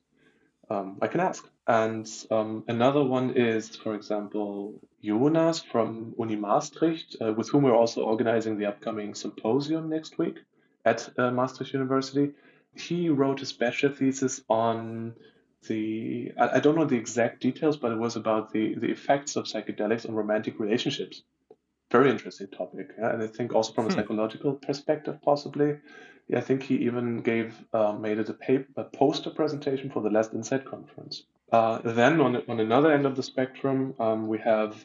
um, 0.70 0.98
I 1.00 1.06
can 1.06 1.20
ask. 1.20 1.48
And 1.66 2.08
um, 2.30 2.64
another 2.68 3.02
one 3.02 3.30
is, 3.34 3.74
for 3.76 3.94
example, 3.94 4.80
Jonas 5.02 5.62
from 5.62 6.14
Uni 6.18 6.36
Maastricht, 6.36 7.16
uh, 7.20 7.32
with 7.32 7.48
whom 7.48 7.64
we're 7.64 7.74
also 7.74 8.02
organizing 8.02 8.58
the 8.58 8.66
upcoming 8.66 9.14
symposium 9.14 9.88
next 9.88 10.18
week 10.18 10.38
at 10.84 11.08
uh, 11.18 11.30
Maastricht 11.30 11.72
University. 11.72 12.32
He 12.74 13.08
wrote 13.08 13.42
a 13.42 13.46
special 13.46 13.90
thesis 13.92 14.42
on 14.48 15.14
the, 15.66 16.32
I, 16.38 16.56
I, 16.56 16.60
don't 16.60 16.76
know 16.76 16.84
the 16.84 16.96
exact 16.96 17.40
details, 17.40 17.76
but 17.76 17.90
it 17.90 17.98
was 17.98 18.14
about 18.14 18.52
the, 18.52 18.74
the 18.74 18.90
effects 18.90 19.34
of 19.34 19.46
psychedelics 19.46 20.08
on 20.08 20.14
romantic 20.14 20.60
relationships. 20.60 21.22
Very 21.90 22.10
interesting 22.10 22.48
topic. 22.48 22.90
Yeah? 22.98 23.12
And 23.12 23.22
I 23.22 23.26
think 23.26 23.54
also 23.54 23.72
from 23.72 23.86
a 23.86 23.88
hmm. 23.88 23.96
psychological 23.96 24.54
perspective, 24.54 25.18
possibly. 25.22 25.78
I 26.34 26.40
think 26.40 26.64
he 26.64 26.76
even 26.76 27.18
gave 27.18 27.54
uh, 27.72 27.92
made 27.92 28.18
it 28.18 28.28
a, 28.28 28.34
paper, 28.34 28.66
a 28.76 28.84
poster 28.84 29.30
presentation 29.30 29.90
for 29.90 30.02
the 30.02 30.10
Last 30.10 30.34
Insight 30.34 30.64
conference. 30.64 31.22
Uh, 31.52 31.78
then 31.84 32.20
on 32.20 32.42
on 32.48 32.60
another 32.60 32.92
end 32.92 33.06
of 33.06 33.14
the 33.14 33.22
spectrum, 33.22 33.94
um, 34.00 34.26
we 34.26 34.38
have 34.38 34.84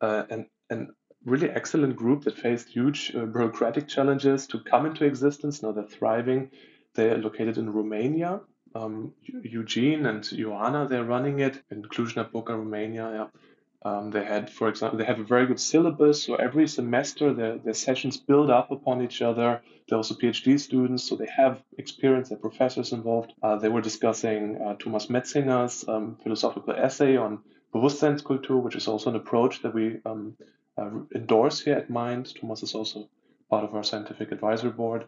uh, 0.00 0.24
an 0.28 0.46
an 0.68 0.94
really 1.24 1.48
excellent 1.50 1.96
group 1.96 2.24
that 2.24 2.36
faced 2.36 2.68
huge 2.68 3.12
uh, 3.14 3.24
bureaucratic 3.24 3.88
challenges 3.88 4.46
to 4.48 4.60
come 4.60 4.86
into 4.86 5.04
existence. 5.04 5.62
Now 5.62 5.72
they're 5.72 5.84
thriving. 5.84 6.50
They're 6.94 7.18
located 7.18 7.58
in 7.58 7.72
Romania. 7.72 8.40
Um, 8.74 9.12
Eugene 9.22 10.06
and 10.06 10.22
Ioana, 10.24 10.88
they're 10.88 11.04
running 11.04 11.40
it 11.40 11.62
in 11.70 11.82
Cluj-Napoca, 11.82 12.56
Romania. 12.56 13.10
Yeah. 13.12 13.26
Um, 13.84 14.10
they 14.10 14.24
had, 14.24 14.48
for 14.48 14.68
example, 14.68 14.98
they 14.98 15.04
have 15.04 15.18
a 15.18 15.24
very 15.24 15.46
good 15.46 15.60
syllabus. 15.60 16.22
So 16.22 16.36
every 16.36 16.68
semester, 16.68 17.32
their, 17.34 17.58
their 17.58 17.74
sessions 17.74 18.16
build 18.16 18.48
up 18.50 18.70
upon 18.70 19.02
each 19.02 19.22
other. 19.22 19.60
They're 19.88 19.98
also 19.98 20.14
PhD 20.14 20.58
students, 20.60 21.02
so 21.08 21.16
they 21.16 21.28
have 21.36 21.60
experience. 21.76 22.28
They're 22.28 22.38
professors 22.38 22.92
involved. 22.92 23.32
Uh, 23.42 23.56
they 23.56 23.68
were 23.68 23.80
discussing 23.80 24.60
uh, 24.62 24.74
Thomas 24.74 25.06
Metzinger's 25.06 25.86
um, 25.88 26.16
philosophical 26.22 26.74
essay 26.74 27.16
on 27.16 27.40
Bewusstseinskultur, 27.74 28.62
which 28.62 28.76
is 28.76 28.86
also 28.86 29.10
an 29.10 29.16
approach 29.16 29.62
that 29.62 29.74
we 29.74 29.98
um, 30.06 30.36
uh, 30.78 30.90
endorse 31.14 31.60
here 31.60 31.76
at 31.76 31.90
Mind. 31.90 32.32
Thomas 32.40 32.62
is 32.62 32.74
also 32.74 33.08
part 33.50 33.64
of 33.64 33.74
our 33.74 33.82
scientific 33.82 34.30
advisory 34.30 34.70
board. 34.70 35.06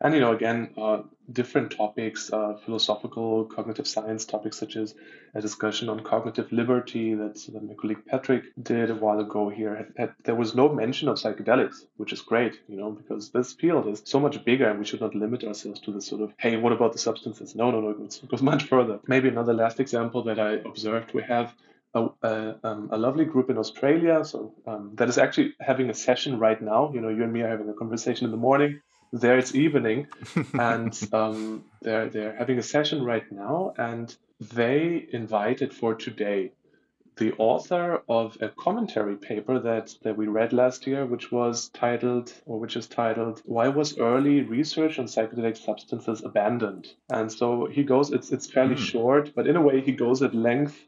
And 0.00 0.14
you 0.14 0.20
know, 0.20 0.32
again, 0.32 0.70
uh, 0.76 1.02
different 1.32 1.72
topics, 1.72 2.32
uh, 2.32 2.56
philosophical, 2.64 3.44
cognitive 3.46 3.88
science 3.88 4.24
topics, 4.24 4.56
such 4.56 4.76
as 4.76 4.94
a 5.34 5.40
discussion 5.40 5.88
on 5.88 6.00
cognitive 6.04 6.52
liberty 6.52 7.14
that, 7.14 7.34
that 7.52 7.62
my 7.64 7.74
colleague 7.74 8.06
Patrick 8.06 8.44
did 8.62 8.90
a 8.90 8.94
while 8.94 9.18
ago 9.18 9.48
here. 9.48 9.74
Had, 9.74 9.92
had, 9.96 10.14
there 10.22 10.36
was 10.36 10.54
no 10.54 10.68
mention 10.68 11.08
of 11.08 11.16
psychedelics, 11.16 11.78
which 11.96 12.12
is 12.12 12.20
great, 12.20 12.60
you 12.68 12.76
know, 12.76 12.92
because 12.92 13.30
this 13.30 13.54
field 13.54 13.88
is 13.88 14.02
so 14.04 14.20
much 14.20 14.44
bigger, 14.44 14.70
and 14.70 14.78
we 14.78 14.84
should 14.84 15.00
not 15.00 15.16
limit 15.16 15.42
ourselves 15.42 15.80
to 15.80 15.92
this 15.92 16.06
sort 16.06 16.22
of, 16.22 16.32
hey, 16.38 16.56
what 16.56 16.72
about 16.72 16.92
the 16.92 16.98
substances? 16.98 17.56
No, 17.56 17.72
no, 17.72 17.80
no, 17.80 17.90
it 17.90 17.98
goes, 17.98 18.20
it 18.22 18.28
goes 18.28 18.42
much 18.52 18.64
further. 18.64 19.00
Maybe 19.08 19.28
another 19.28 19.52
last 19.52 19.80
example 19.80 20.22
that 20.24 20.38
I 20.38 20.52
observed, 20.52 21.12
we 21.12 21.24
have 21.24 21.52
a, 21.94 22.08
a, 22.22 22.56
um, 22.62 22.88
a, 22.92 22.98
lovely 22.98 23.24
group 23.24 23.50
in 23.50 23.58
Australia. 23.58 24.24
So 24.24 24.54
um, 24.66 24.92
that 24.94 25.08
is 25.08 25.18
actually 25.18 25.54
having 25.58 25.90
a 25.90 25.94
session 25.94 26.38
right 26.38 26.60
now. 26.60 26.92
You 26.94 27.00
know, 27.00 27.08
you 27.08 27.24
and 27.24 27.32
me 27.32 27.40
are 27.40 27.48
having 27.48 27.68
a 27.68 27.72
conversation 27.72 28.26
in 28.26 28.30
the 28.30 28.36
morning 28.36 28.80
there 29.12 29.38
it's 29.38 29.54
evening 29.54 30.06
and 30.54 31.08
um, 31.12 31.64
they're 31.82 32.08
they're 32.08 32.36
having 32.36 32.58
a 32.58 32.62
session 32.62 33.02
right 33.02 33.30
now 33.32 33.72
and 33.78 34.16
they 34.40 35.06
invited 35.12 35.72
for 35.72 35.94
today 35.94 36.52
the 37.18 37.32
author 37.38 38.02
of 38.08 38.38
a 38.40 38.48
commentary 38.48 39.16
paper 39.16 39.58
that, 39.58 39.94
that 40.02 40.16
we 40.16 40.26
read 40.28 40.52
last 40.52 40.86
year, 40.86 41.04
which 41.04 41.30
was 41.32 41.68
titled, 41.70 42.32
or 42.46 42.58
which 42.58 42.76
is 42.76 42.86
titled, 42.86 43.42
Why 43.44 43.68
Was 43.68 43.98
Early 43.98 44.42
Research 44.42 44.98
on 44.98 45.06
Psychedelic 45.06 45.56
Substances 45.56 46.22
Abandoned? 46.24 46.88
And 47.10 47.30
so 47.30 47.66
he 47.66 47.82
goes, 47.82 48.12
it's, 48.12 48.30
it's 48.30 48.50
fairly 48.50 48.76
mm. 48.76 48.78
short, 48.78 49.32
but 49.34 49.46
in 49.46 49.56
a 49.56 49.60
way 49.60 49.80
he 49.80 49.92
goes 49.92 50.22
at 50.22 50.34
length 50.34 50.80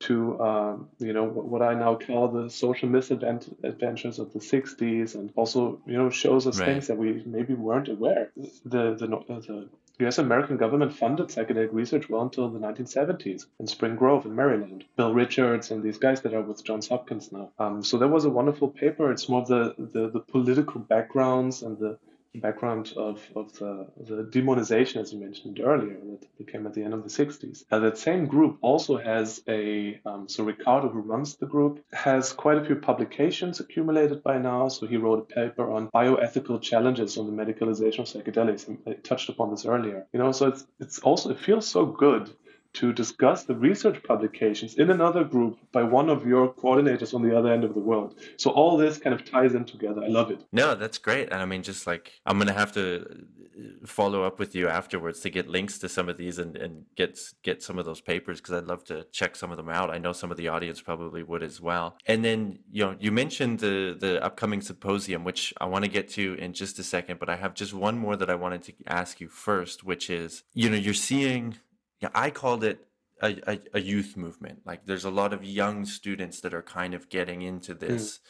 to 0.00 0.40
um, 0.40 0.88
you 0.98 1.12
know 1.12 1.24
what 1.24 1.62
I 1.62 1.74
now 1.74 1.96
call 1.96 2.28
the 2.28 2.50
social 2.50 2.88
misadventures 2.88 4.18
of 4.18 4.32
the 4.32 4.38
60s, 4.38 5.14
and 5.14 5.32
also 5.34 5.80
you 5.86 5.96
know 5.98 6.10
shows 6.10 6.46
us 6.46 6.58
right. 6.58 6.66
things 6.66 6.86
that 6.86 6.96
we 6.96 7.22
maybe 7.26 7.54
weren't 7.54 7.88
aware. 7.88 8.30
The 8.64 8.94
the, 8.94 9.06
the 9.06 9.68
U.S. 10.00 10.18
American 10.18 10.56
government 10.56 10.94
funded 10.94 11.26
psychedelic 11.26 11.70
research 11.72 12.08
well 12.08 12.22
until 12.22 12.48
the 12.48 12.60
1970s 12.60 13.46
in 13.58 13.66
Spring 13.66 13.96
Grove 13.96 14.26
in 14.26 14.36
Maryland. 14.36 14.84
Bill 14.96 15.12
Richards 15.12 15.72
and 15.72 15.82
these 15.82 15.98
guys 15.98 16.20
that 16.20 16.34
are 16.34 16.42
with 16.42 16.62
Johns 16.62 16.88
Hopkins 16.88 17.32
now. 17.32 17.50
Um, 17.58 17.82
so 17.82 17.98
that 17.98 18.06
was 18.06 18.24
a 18.24 18.30
wonderful 18.30 18.68
paper. 18.68 19.10
It's 19.10 19.28
more 19.28 19.42
of 19.42 19.48
the, 19.48 19.74
the, 19.76 20.08
the 20.08 20.20
political 20.20 20.80
backgrounds 20.80 21.62
and 21.62 21.76
the 21.78 21.98
background 22.40 22.92
of, 22.96 23.20
of 23.34 23.52
the, 23.54 23.86
the 23.98 24.22
demonization, 24.24 24.96
as 24.96 25.12
you 25.12 25.20
mentioned 25.20 25.60
earlier, 25.60 25.96
that 26.10 26.26
became 26.38 26.66
at 26.66 26.74
the 26.74 26.82
end 26.82 26.94
of 26.94 27.02
the 27.02 27.08
60s. 27.08 27.64
Uh, 27.70 27.78
that 27.80 27.98
same 27.98 28.26
group 28.26 28.58
also 28.60 28.96
has 28.96 29.42
a, 29.48 30.00
um, 30.06 30.28
so 30.28 30.44
Ricardo, 30.44 30.88
who 30.88 31.00
runs 31.00 31.36
the 31.36 31.46
group, 31.46 31.84
has 31.92 32.32
quite 32.32 32.58
a 32.58 32.64
few 32.64 32.76
publications 32.76 33.60
accumulated 33.60 34.22
by 34.22 34.38
now. 34.38 34.68
So 34.68 34.86
he 34.86 34.96
wrote 34.96 35.20
a 35.20 35.34
paper 35.34 35.70
on 35.70 35.88
bioethical 35.88 36.62
challenges 36.62 37.18
on 37.18 37.26
the 37.26 37.44
medicalization 37.44 38.00
of 38.00 38.06
psychedelics. 38.06 38.68
And 38.68 38.78
I 38.86 38.92
touched 38.94 39.28
upon 39.28 39.50
this 39.50 39.66
earlier. 39.66 40.06
You 40.12 40.18
know, 40.18 40.32
so 40.32 40.48
it's, 40.48 40.66
it's 40.80 40.98
also, 41.00 41.30
it 41.30 41.40
feels 41.40 41.66
so 41.66 41.86
good 41.86 42.30
to 42.74 42.92
discuss 42.92 43.44
the 43.44 43.54
research 43.54 44.02
publications 44.02 44.74
in 44.74 44.90
another 44.90 45.24
group 45.24 45.58
by 45.72 45.82
one 45.82 46.08
of 46.08 46.26
your 46.26 46.52
coordinators 46.52 47.14
on 47.14 47.22
the 47.22 47.36
other 47.36 47.52
end 47.52 47.64
of 47.64 47.74
the 47.74 47.80
world. 47.80 48.18
So 48.36 48.50
all 48.50 48.76
this 48.76 48.98
kind 48.98 49.14
of 49.14 49.24
ties 49.24 49.54
in 49.54 49.64
together. 49.64 50.02
I 50.04 50.08
love 50.08 50.30
it. 50.30 50.44
No, 50.52 50.74
that's 50.74 50.98
great. 50.98 51.30
And 51.32 51.40
I 51.40 51.46
mean, 51.46 51.62
just 51.62 51.86
like 51.86 52.12
I'm 52.26 52.36
going 52.36 52.48
to 52.48 52.52
have 52.52 52.72
to 52.72 53.26
uh, 53.58 53.86
follow 53.86 54.22
up 54.22 54.38
with 54.38 54.54
you 54.54 54.68
afterwards 54.68 55.20
to 55.20 55.30
get 55.30 55.48
links 55.48 55.78
to 55.78 55.88
some 55.88 56.08
of 56.08 56.18
these 56.18 56.38
and, 56.38 56.56
and 56.56 56.84
get 56.96 57.18
get 57.42 57.62
some 57.62 57.78
of 57.78 57.84
those 57.84 58.00
papers 58.00 58.40
because 58.40 58.54
I'd 58.54 58.68
love 58.68 58.84
to 58.84 59.04
check 59.12 59.34
some 59.34 59.50
of 59.50 59.56
them 59.56 59.68
out. 59.68 59.90
I 59.90 59.98
know 59.98 60.12
some 60.12 60.30
of 60.30 60.36
the 60.36 60.48
audience 60.48 60.80
probably 60.80 61.22
would 61.22 61.42
as 61.42 61.60
well. 61.60 61.96
And 62.06 62.24
then 62.24 62.60
you 62.70 62.84
know 62.84 62.96
you 63.00 63.10
mentioned 63.10 63.60
the 63.60 63.96
the 63.98 64.22
upcoming 64.22 64.60
symposium, 64.60 65.24
which 65.24 65.54
I 65.60 65.66
want 65.66 65.84
to 65.84 65.90
get 65.90 66.08
to 66.10 66.34
in 66.34 66.52
just 66.52 66.78
a 66.78 66.84
second, 66.84 67.18
but 67.18 67.28
I 67.28 67.36
have 67.36 67.54
just 67.54 67.72
one 67.72 67.98
more 67.98 68.16
that 68.16 68.30
I 68.30 68.34
wanted 68.34 68.62
to 68.64 68.72
ask 68.86 69.20
you 69.20 69.28
first, 69.28 69.84
which 69.84 70.10
is 70.10 70.44
you 70.54 70.68
know 70.68 70.76
you're 70.76 70.94
seeing 70.94 71.56
yeah, 72.00 72.10
I 72.14 72.30
called 72.30 72.64
it 72.64 72.86
a, 73.22 73.50
a, 73.50 73.60
a, 73.74 73.80
youth 73.80 74.16
movement. 74.16 74.60
Like 74.64 74.86
there's 74.86 75.04
a 75.04 75.10
lot 75.10 75.32
of 75.32 75.44
young 75.44 75.84
students 75.84 76.40
that 76.40 76.54
are 76.54 76.62
kind 76.62 76.94
of 76.94 77.08
getting 77.08 77.42
into 77.42 77.74
mm. 77.74 77.80
this 77.80 78.18
mm. 78.18 78.20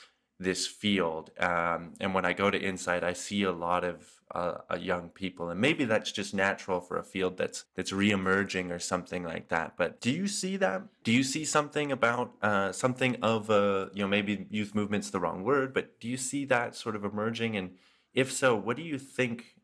this 0.40 0.66
field. 0.66 1.30
Um, 1.38 1.92
and 2.00 2.14
when 2.14 2.24
I 2.24 2.32
go 2.32 2.50
to 2.50 2.58
Insight, 2.58 3.04
I 3.04 3.12
see 3.12 3.42
a 3.42 3.52
lot 3.52 3.84
of 3.84 4.08
uh, 4.34 4.58
uh, 4.70 4.76
young 4.76 5.08
people, 5.08 5.50
and 5.50 5.60
maybe 5.60 5.84
that's 5.84 6.12
just 6.12 6.34
natural 6.34 6.80
for 6.80 6.98
a 6.98 7.04
field 7.04 7.36
that's 7.36 7.64
that's 7.74 7.92
reemerging 7.92 8.70
or 8.70 8.78
something 8.78 9.24
like 9.24 9.48
that. 9.48 9.74
But 9.76 10.00
do 10.00 10.10
you 10.10 10.26
see 10.26 10.56
that? 10.58 10.82
Do 11.04 11.12
you 11.12 11.22
see 11.22 11.44
something 11.44 11.92
about 11.92 12.32
uh, 12.42 12.72
something 12.72 13.16
of 13.22 13.50
a 13.50 13.90
you 13.92 14.02
know 14.02 14.08
maybe 14.08 14.46
youth 14.50 14.74
movement's 14.74 15.10
the 15.10 15.20
wrong 15.20 15.44
word, 15.44 15.74
but 15.74 16.00
do 16.00 16.08
you 16.08 16.16
see 16.16 16.44
that 16.46 16.74
sort 16.74 16.96
of 16.96 17.04
emerging? 17.04 17.56
And 17.56 17.72
if 18.14 18.32
so, 18.32 18.56
what 18.56 18.76
do 18.76 18.82
you 18.82 18.98
think 18.98 19.57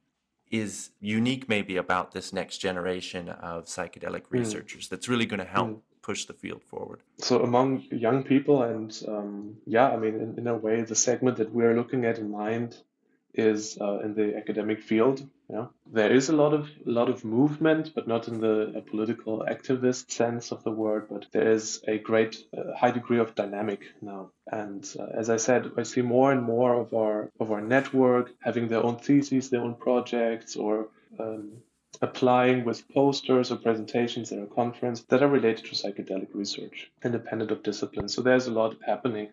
is 0.51 0.91
unique 1.01 1.49
maybe 1.49 1.77
about 1.77 2.13
this 2.13 2.33
next 2.33 2.59
generation 2.59 3.29
of 3.29 3.65
psychedelic 3.65 4.27
hmm. 4.27 4.39
researchers 4.39 4.87
mm. 4.87 4.89
that's 4.91 5.09
really 5.09 5.27
going 5.27 5.41
to 5.41 5.47
help 5.47 5.69
mm. 5.69 5.81
push 6.03 6.27
the 6.27 6.33
field 6.33 6.63
forward 6.63 7.01
so 7.19 7.43
among 7.43 7.83
young 7.91 8.23
people 8.23 8.63
and 8.63 9.03
um, 9.09 9.57
yeah 9.67 9.89
i 9.89 9.97
mean 9.97 10.15
in, 10.15 10.39
in, 10.39 10.47
a 10.47 10.55
way 10.55 10.83
the 10.83 10.95
segment 10.95 11.37
that 11.37 11.53
we're 11.53 11.75
looking 11.75 12.05
at 12.05 12.19
in 12.19 12.31
mind 12.31 12.77
is 13.35 13.79
uh, 13.81 13.99
in 14.01 14.15
the 14.15 14.37
academic 14.37 14.81
field. 14.83 15.27
Yeah, 15.51 15.67
there 15.93 16.13
is 16.13 16.31
a 16.31 16.37
lot 16.37 16.55
of 16.55 16.71
a 16.87 16.91
lot 16.91 17.11
of 17.11 17.25
movement, 17.25 17.93
but 17.95 18.09
not 18.09 18.29
in 18.29 18.41
the 18.41 18.83
political 18.91 19.45
activist 19.49 20.11
sense 20.11 20.53
of 20.53 20.65
the 20.65 20.71
word. 20.71 21.09
But 21.11 21.27
there 21.33 21.51
is 21.53 21.83
a 21.87 21.99
great 21.99 22.37
uh, 22.57 22.75
high 22.75 22.93
degree 22.93 23.19
of 23.19 23.35
dynamic 23.35 23.81
now, 24.01 24.31
and 24.51 24.89
uh, 24.99 25.07
as 25.21 25.29
I 25.29 25.37
said, 25.37 25.71
I 25.77 25.83
see 25.83 26.03
more 26.03 26.33
and 26.33 26.43
more 26.43 26.75
of 26.75 26.95
our 26.95 27.31
of 27.41 27.53
our 27.53 27.61
network 27.61 28.33
having 28.41 28.69
their 28.69 28.83
own 28.83 28.97
theses, 28.97 29.51
their 29.51 29.61
own 29.61 29.75
projects, 29.75 30.57
or 30.57 30.89
um, 31.19 31.53
applying 32.01 32.65
with 32.65 32.89
posters 32.89 33.51
or 33.53 33.57
presentations 33.57 34.33
at 34.33 34.43
a 34.43 34.47
conference 34.47 35.03
that 35.09 35.23
are 35.23 35.29
related 35.29 35.65
to 35.65 35.73
psychedelic 35.73 36.29
research, 36.35 36.91
independent 37.05 37.51
of 37.51 37.63
discipline. 37.63 38.09
So 38.09 38.23
there's 38.23 38.47
a 38.47 38.53
lot 38.53 38.77
happening. 38.85 39.29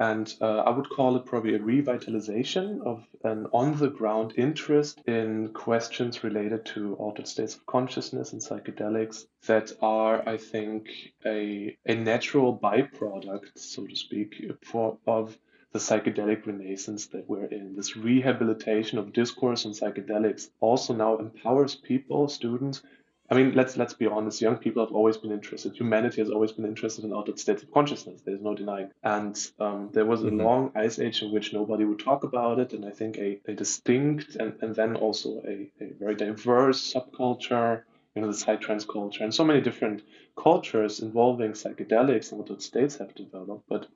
And 0.00 0.32
uh, 0.40 0.58
I 0.58 0.70
would 0.70 0.88
call 0.90 1.16
it 1.16 1.24
probably 1.24 1.54
a 1.54 1.58
revitalization 1.58 2.82
of 2.82 3.06
an 3.22 3.46
on 3.52 3.76
the 3.78 3.88
ground 3.88 4.34
interest 4.36 5.00
in 5.06 5.48
questions 5.52 6.24
related 6.24 6.66
to 6.66 6.94
altered 6.94 7.28
states 7.28 7.54
of 7.54 7.66
consciousness 7.66 8.32
and 8.32 8.42
psychedelics 8.42 9.26
that 9.46 9.72
are, 9.80 10.28
I 10.28 10.36
think, 10.36 10.88
a, 11.24 11.76
a 11.86 11.94
natural 11.94 12.58
byproduct, 12.58 13.56
so 13.56 13.86
to 13.86 13.96
speak, 13.96 14.50
for, 14.62 14.98
of 15.06 15.36
the 15.72 15.80
psychedelic 15.80 16.46
renaissance 16.46 17.06
that 17.08 17.28
we're 17.28 17.46
in. 17.46 17.74
This 17.74 17.96
rehabilitation 17.96 18.98
of 18.98 19.12
discourse 19.12 19.66
on 19.66 19.72
psychedelics 19.72 20.48
also 20.60 20.94
now 20.94 21.18
empowers 21.18 21.74
people, 21.74 22.28
students, 22.28 22.82
I 23.30 23.34
mean, 23.34 23.54
let's 23.54 23.76
let's 23.76 23.94
be 23.94 24.06
honest. 24.06 24.42
Young 24.42 24.58
people 24.58 24.84
have 24.84 24.94
always 24.94 25.16
been 25.16 25.32
interested. 25.32 25.74
Humanity 25.74 26.20
has 26.20 26.30
always 26.30 26.52
been 26.52 26.66
interested 26.66 27.04
in 27.04 27.12
altered 27.12 27.38
states 27.38 27.62
of 27.62 27.72
consciousness. 27.72 28.20
There's 28.22 28.42
no 28.42 28.54
denying. 28.54 28.90
And 29.02 29.36
um, 29.58 29.88
there 29.92 30.04
was 30.04 30.22
a 30.22 30.26
mm-hmm. 30.26 30.40
long 30.40 30.72
ice 30.74 30.98
age 30.98 31.22
in 31.22 31.32
which 31.32 31.52
nobody 31.52 31.84
would 31.84 32.00
talk 32.00 32.24
about 32.24 32.58
it. 32.58 32.74
And 32.74 32.84
I 32.84 32.90
think 32.90 33.16
a, 33.16 33.40
a 33.46 33.54
distinct 33.54 34.36
and, 34.36 34.54
and 34.60 34.74
then 34.74 34.96
also 34.96 35.42
a, 35.46 35.70
a 35.80 35.92
very 35.98 36.16
diverse 36.16 36.92
subculture, 36.92 37.84
you 38.14 38.22
know, 38.22 38.30
the 38.30 38.36
psytrance 38.36 38.86
culture, 38.86 39.24
and 39.24 39.34
so 39.34 39.44
many 39.44 39.62
different 39.62 40.02
cultures 40.36 41.00
involving 41.00 41.52
psychedelics 41.52 42.30
and 42.30 42.40
altered 42.42 42.60
states 42.60 42.96
have 42.98 43.14
developed. 43.14 43.64
But 43.68 43.86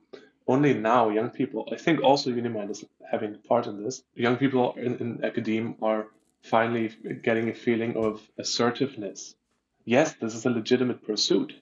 only 0.47 0.73
now, 0.73 1.09
young 1.09 1.29
people, 1.29 1.69
I 1.71 1.75
think 1.75 2.01
also 2.01 2.31
Unimind 2.31 2.71
is 2.71 2.83
having 3.11 3.35
part 3.47 3.67
in 3.67 3.83
this. 3.83 4.01
Young 4.15 4.37
people 4.37 4.73
in, 4.73 4.97
in 4.97 5.23
academia 5.23 5.75
are 5.83 6.07
finally 6.43 6.91
getting 7.23 7.49
a 7.49 7.53
feeling 7.53 7.97
of 7.97 8.21
assertiveness. 8.37 9.35
Yes, 9.85 10.13
this 10.13 10.35
is 10.35 10.45
a 10.45 10.49
legitimate 10.49 11.03
pursuit. 11.03 11.53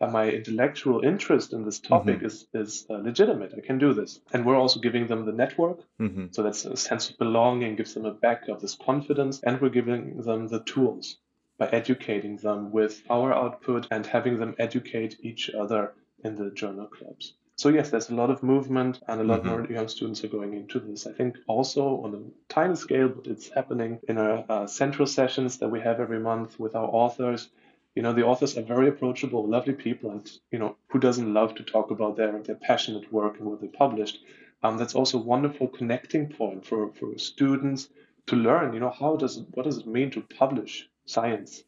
Uh, 0.00 0.08
my 0.08 0.28
intellectual 0.28 1.04
interest 1.04 1.52
in 1.52 1.64
this 1.64 1.78
topic 1.78 2.16
mm-hmm. 2.16 2.26
is, 2.26 2.46
is 2.54 2.86
uh, 2.90 2.94
legitimate. 2.94 3.54
I 3.56 3.60
can 3.60 3.78
do 3.78 3.94
this. 3.94 4.20
And 4.32 4.44
we're 4.44 4.56
also 4.56 4.80
giving 4.80 5.06
them 5.06 5.24
the 5.24 5.32
network. 5.32 5.78
Mm-hmm. 6.00 6.26
So 6.32 6.42
that's 6.42 6.64
a 6.64 6.76
sense 6.76 7.10
of 7.10 7.18
belonging, 7.18 7.76
gives 7.76 7.94
them 7.94 8.04
a 8.04 8.12
back 8.12 8.48
of 8.48 8.60
this 8.60 8.74
confidence. 8.74 9.40
And 9.44 9.60
we're 9.60 9.68
giving 9.68 10.20
them 10.20 10.48
the 10.48 10.60
tools 10.64 11.18
by 11.56 11.68
educating 11.68 12.36
them 12.38 12.72
with 12.72 13.02
our 13.08 13.32
output 13.32 13.86
and 13.92 14.04
having 14.04 14.40
them 14.40 14.56
educate 14.58 15.18
each 15.22 15.50
other 15.50 15.94
in 16.24 16.34
the 16.34 16.50
journal 16.50 16.86
clubs. 16.86 17.34
So 17.56 17.68
yes, 17.68 17.90
there's 17.90 18.10
a 18.10 18.14
lot 18.14 18.30
of 18.30 18.42
movement 18.42 19.00
and 19.06 19.20
a 19.20 19.24
lot 19.24 19.40
mm-hmm. 19.40 19.48
more 19.50 19.66
young 19.66 19.86
students 19.86 20.24
are 20.24 20.28
going 20.28 20.54
into 20.54 20.80
this. 20.80 21.06
I 21.06 21.12
think 21.12 21.36
also 21.46 22.02
on 22.02 22.14
a 22.14 22.52
tiny 22.52 22.74
scale, 22.74 23.08
but 23.08 23.26
it's 23.26 23.50
happening 23.50 24.00
in 24.08 24.18
our 24.18 24.44
uh, 24.48 24.66
central 24.66 25.06
sessions 25.06 25.58
that 25.58 25.68
we 25.68 25.80
have 25.80 26.00
every 26.00 26.18
month 26.18 26.58
with 26.58 26.74
our 26.74 26.88
authors. 26.88 27.50
You 27.94 28.02
know, 28.02 28.14
the 28.14 28.24
authors 28.24 28.56
are 28.56 28.62
very 28.62 28.88
approachable, 28.88 29.46
lovely 29.46 29.74
people, 29.74 30.10
and 30.10 30.30
you 30.50 30.58
know, 30.58 30.76
who 30.88 30.98
doesn't 30.98 31.32
love 31.32 31.54
to 31.56 31.62
talk 31.62 31.90
about 31.90 32.16
their 32.16 32.36
their 32.42 32.56
passionate 32.56 33.12
work 33.12 33.38
and 33.38 33.46
what 33.46 33.60
they 33.60 33.68
published? 33.68 34.18
Um, 34.62 34.78
that's 34.78 34.94
also 34.94 35.18
a 35.18 35.22
wonderful 35.22 35.68
connecting 35.68 36.30
point 36.30 36.64
for 36.64 36.90
for 36.92 37.18
students 37.18 37.90
to 38.28 38.36
learn. 38.36 38.72
You 38.72 38.80
know, 38.80 38.90
how 38.90 39.16
does 39.16 39.36
it, 39.36 39.46
what 39.50 39.64
does 39.64 39.78
it 39.78 39.86
mean 39.86 40.10
to 40.12 40.22
publish 40.22 40.88
science? 41.04 41.62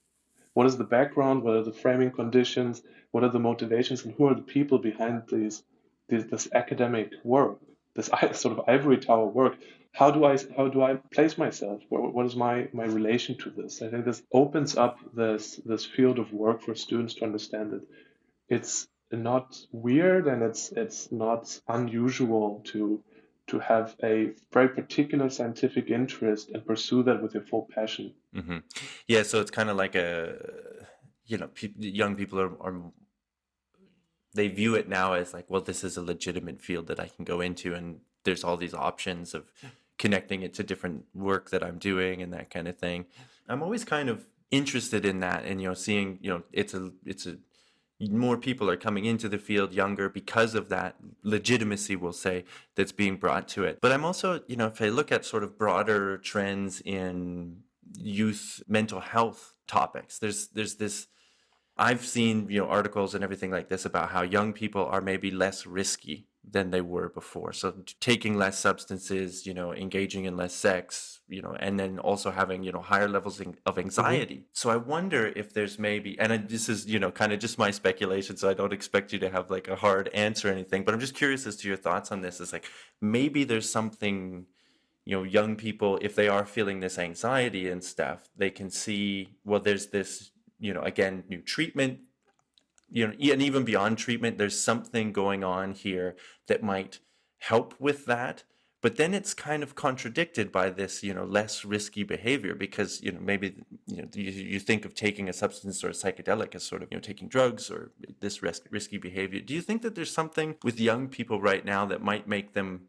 What 0.55 0.66
is 0.66 0.78
the 0.78 0.85
background? 0.85 1.43
What 1.43 1.57
are 1.57 1.62
the 1.62 1.72
framing 1.72 2.11
conditions? 2.11 2.82
What 3.11 3.22
are 3.22 3.30
the 3.30 3.39
motivations? 3.39 4.05
And 4.05 4.14
who 4.14 4.26
are 4.28 4.35
the 4.35 4.43
people 4.43 4.78
behind 4.78 5.24
these 5.30 5.62
this, 6.09 6.24
this 6.24 6.48
academic 6.52 7.12
work, 7.22 7.59
this 7.94 8.11
sort 8.32 8.59
of 8.59 8.68
ivory 8.68 8.98
tower 8.98 9.26
work, 9.26 9.57
how 9.92 10.11
do 10.11 10.24
I 10.24 10.36
how 10.57 10.68
do 10.68 10.82
I 10.82 10.94
place 11.12 11.38
myself? 11.38 11.82
What, 11.88 12.26
is 12.26 12.34
my 12.34 12.68
my 12.72 12.84
relation 12.84 13.38
to 13.38 13.50
this? 13.50 13.80
I 13.80 13.88
think 13.88 14.05
this 14.05 14.22
opens 14.32 14.76
up 14.76 14.98
this 15.14 15.61
this 15.64 15.84
field 15.84 16.18
of 16.18 16.32
work 16.32 16.62
for 16.62 16.74
students 16.74 17.14
to 17.14 17.24
understand 17.24 17.70
that 17.72 17.86
it's 18.48 18.88
not 19.12 19.57
weird 19.70 20.26
and 20.26 20.42
it's 20.42 20.72
it's 20.72 21.12
not 21.12 21.61
unusual 21.68 22.62
to 22.72 23.05
to 23.46 23.59
have 23.61 23.94
a 24.02 24.32
very 24.52 24.68
particular 24.68 25.30
scientific 25.30 25.90
interest 25.90 26.50
and 26.50 26.66
pursue 26.66 27.05
that 27.05 27.22
with 27.22 27.34
your 27.34 27.44
full 27.44 27.68
passion. 27.72 28.14
Mm-hmm. 28.34 28.59
Yeah, 29.07 29.22
so 29.22 29.40
it's 29.40 29.50
kind 29.50 29.70
of 29.70 29.76
like 29.76 29.94
a 29.94 30.34
you 31.26 31.38
know, 31.38 31.48
pe- 31.48 31.72
young 31.78 32.16
people 32.16 32.40
are, 32.40 32.52
are 32.61 32.80
they 34.35 34.49
view 34.49 34.74
it 34.74 34.89
now 34.89 35.14
as 35.14 35.32
like, 35.32 35.49
well, 35.49 35.62
this 35.62 35.85
is 35.85 35.97
a 35.97 36.03
legitimate 36.03 36.61
field 36.61 36.89
that 36.89 37.01
I 37.01 37.09
can 37.09 37.24
go 37.24 37.41
into, 37.41 37.74
and 37.74 38.01
there's 38.24 38.45
all 38.45 38.57
these 38.57 38.74
options 38.74 39.32
of 39.35 39.51
connecting 39.97 40.43
it 40.43 40.53
to 40.55 40.62
different 40.62 41.05
work 41.14 41.51
that 41.51 41.62
I'm 41.62 41.78
doing 41.78 42.20
and 42.20 42.32
that 42.32 42.51
kind 42.51 42.66
of 42.66 42.76
thing. 42.76 43.07
I'm 43.49 43.62
always 43.62 43.85
kind 43.85 44.09
of 44.09 44.26
interested 44.51 45.05
in 45.05 45.20
that, 45.20 45.45
and 45.45 45.61
you 45.61 45.68
know, 45.68 45.74
seeing 45.74 46.18
you 46.20 46.30
know, 46.30 46.43
it's 46.53 46.74
a 46.74 46.91
it's 47.07 47.26
a 47.26 47.37
more 48.01 48.37
people 48.37 48.68
are 48.68 48.76
coming 48.76 49.05
into 49.05 49.28
the 49.28 49.39
field 49.39 49.72
younger 49.72 50.09
because 50.09 50.55
of 50.55 50.68
that 50.68 50.97
legitimacy 51.22 51.95
we'll 51.95 52.12
say 52.12 52.45
that's 52.74 52.93
being 52.93 53.16
brought 53.16 53.47
to 53.49 53.64
it. 53.64 53.80
But 53.80 53.93
i'm 53.93 54.05
also 54.05 54.41
you 54.47 54.57
know 54.57 54.66
if 54.66 54.82
i 54.82 54.89
look 54.89 55.12
at 55.12 55.24
sort 55.24 55.45
of 55.45 55.57
broader 55.57 56.18
trends 56.18 56.82
in 56.85 57.61
youth 57.97 58.62
mental 58.66 59.01
health 59.01 59.55
topics 59.66 60.18
there's 60.18 60.49
there's 60.49 60.74
this 60.74 61.07
I've 61.77 62.05
seen 62.05 62.47
you 62.49 62.61
know 62.61 62.68
articles 62.68 63.14
and 63.14 63.25
everything 63.25 63.51
like 63.51 63.68
this 63.68 63.85
about 63.85 64.11
how 64.11 64.22
young 64.22 64.53
people 64.53 64.85
are 64.85 65.01
maybe 65.01 65.31
less 65.31 65.66
risky 65.66 66.27
than 66.49 66.70
they 66.70 66.81
were 66.81 67.09
before. 67.09 67.53
So 67.53 67.75
taking 68.01 68.37
less 68.37 68.59
substances, 68.59 69.47
you 69.47 69.55
know, 69.55 69.72
engaging 69.72 70.25
in 70.27 70.37
less 70.37 70.55
sex, 70.55 71.20
you 71.29 71.41
know, 71.41 71.57
and 71.59 71.81
then 71.81 71.99
also 71.99 72.31
having 72.31 72.62
you 72.62 72.72
know 72.72 72.81
higher 72.81 73.09
levels 73.09 73.41
of 73.41 73.47
mm-hmm. 73.47 73.81
anxiety. 73.81 74.35
Mm-hmm. 74.35 74.53
So 74.53 74.70
I 74.70 74.77
wonder 74.77 75.33
if 75.35 75.53
there's 75.53 75.79
maybe, 75.79 76.18
and 76.18 76.49
this 76.49 76.68
is 76.68 76.87
you 76.87 76.99
know 76.99 77.11
kind 77.11 77.33
of 77.33 77.39
just 77.39 77.59
my 77.59 77.70
speculation, 77.70 78.37
so 78.37 78.49
I 78.49 78.55
don't 78.55 78.72
expect 78.72 79.12
you 79.12 79.18
to 79.20 79.31
have 79.31 79.51
like 79.51 79.68
a 79.68 79.77
hard 79.77 80.09
answer 80.14 80.49
or 80.49 80.53
anything, 80.53 80.85
but 80.85 80.95
I'm 80.95 81.01
just 81.01 81.14
curious 81.14 81.47
as 81.47 81.57
to 81.57 81.68
your 81.68 81.77
thoughts 81.77 82.12
on 82.12 82.20
this. 82.20 82.41
Is 82.41 82.53
like 82.53 82.66
maybe 83.01 83.45
there's 83.45 83.70
something 83.70 84.47
you 85.05 85.16
know 85.16 85.22
young 85.22 85.57
people 85.57 85.99
if 86.03 86.14
they 86.14 86.29
are 86.29 86.47
feeling 86.47 86.81
this 86.81 86.99
anxiety 86.99 87.68
and 87.68 87.85
stuff 87.85 88.31
they 88.39 88.49
can 88.49 88.70
see 88.70 89.29
well 89.45 89.61
there's 89.61 89.89
this 89.89 90.31
you 90.64 90.74
know 90.74 90.82
again 90.82 91.24
new 91.28 91.40
treatment 91.40 92.00
you 92.90 93.06
know 93.06 93.12
and 93.32 93.42
even 93.42 93.64
beyond 93.64 93.98
treatment 93.98 94.38
there's 94.38 94.58
something 94.58 95.12
going 95.12 95.42
on 95.44 95.72
here 95.72 96.16
that 96.48 96.62
might 96.62 97.00
help 97.44 97.74
with 97.78 98.06
that. 98.06 98.44
But 98.80 98.96
then 98.96 99.14
it's 99.14 99.32
kind 99.32 99.62
of 99.62 99.74
contradicted 99.74 100.52
by 100.52 100.68
this 100.68 101.02
you 101.02 101.14
know 101.14 101.24
less 101.24 101.64
risky 101.64 102.02
behavior 102.02 102.54
because 102.54 103.02
you 103.02 103.12
know 103.12 103.20
maybe 103.20 103.54
you 103.86 104.02
know 104.02 104.08
you, 104.14 104.30
you 104.30 104.60
think 104.60 104.84
of 104.84 104.94
taking 104.94 105.28
a 105.28 105.32
substance 105.32 105.82
or 105.82 105.88
a 105.88 105.92
psychedelic 105.92 106.54
as 106.54 106.64
sort 106.64 106.82
of 106.82 106.88
you 106.90 106.96
know 106.98 107.00
taking 107.00 107.28
drugs 107.28 107.70
or 107.70 107.92
this 108.20 108.42
risk, 108.42 108.62
risky 108.70 108.98
behavior. 108.98 109.40
Do 109.40 109.54
you 109.54 109.62
think 109.62 109.82
that 109.82 109.94
there's 109.94 110.12
something 110.12 110.56
with 110.62 110.78
young 110.78 111.08
people 111.08 111.40
right 111.40 111.64
now 111.64 111.86
that 111.86 112.02
might 112.02 112.28
make 112.28 112.52
them 112.52 112.88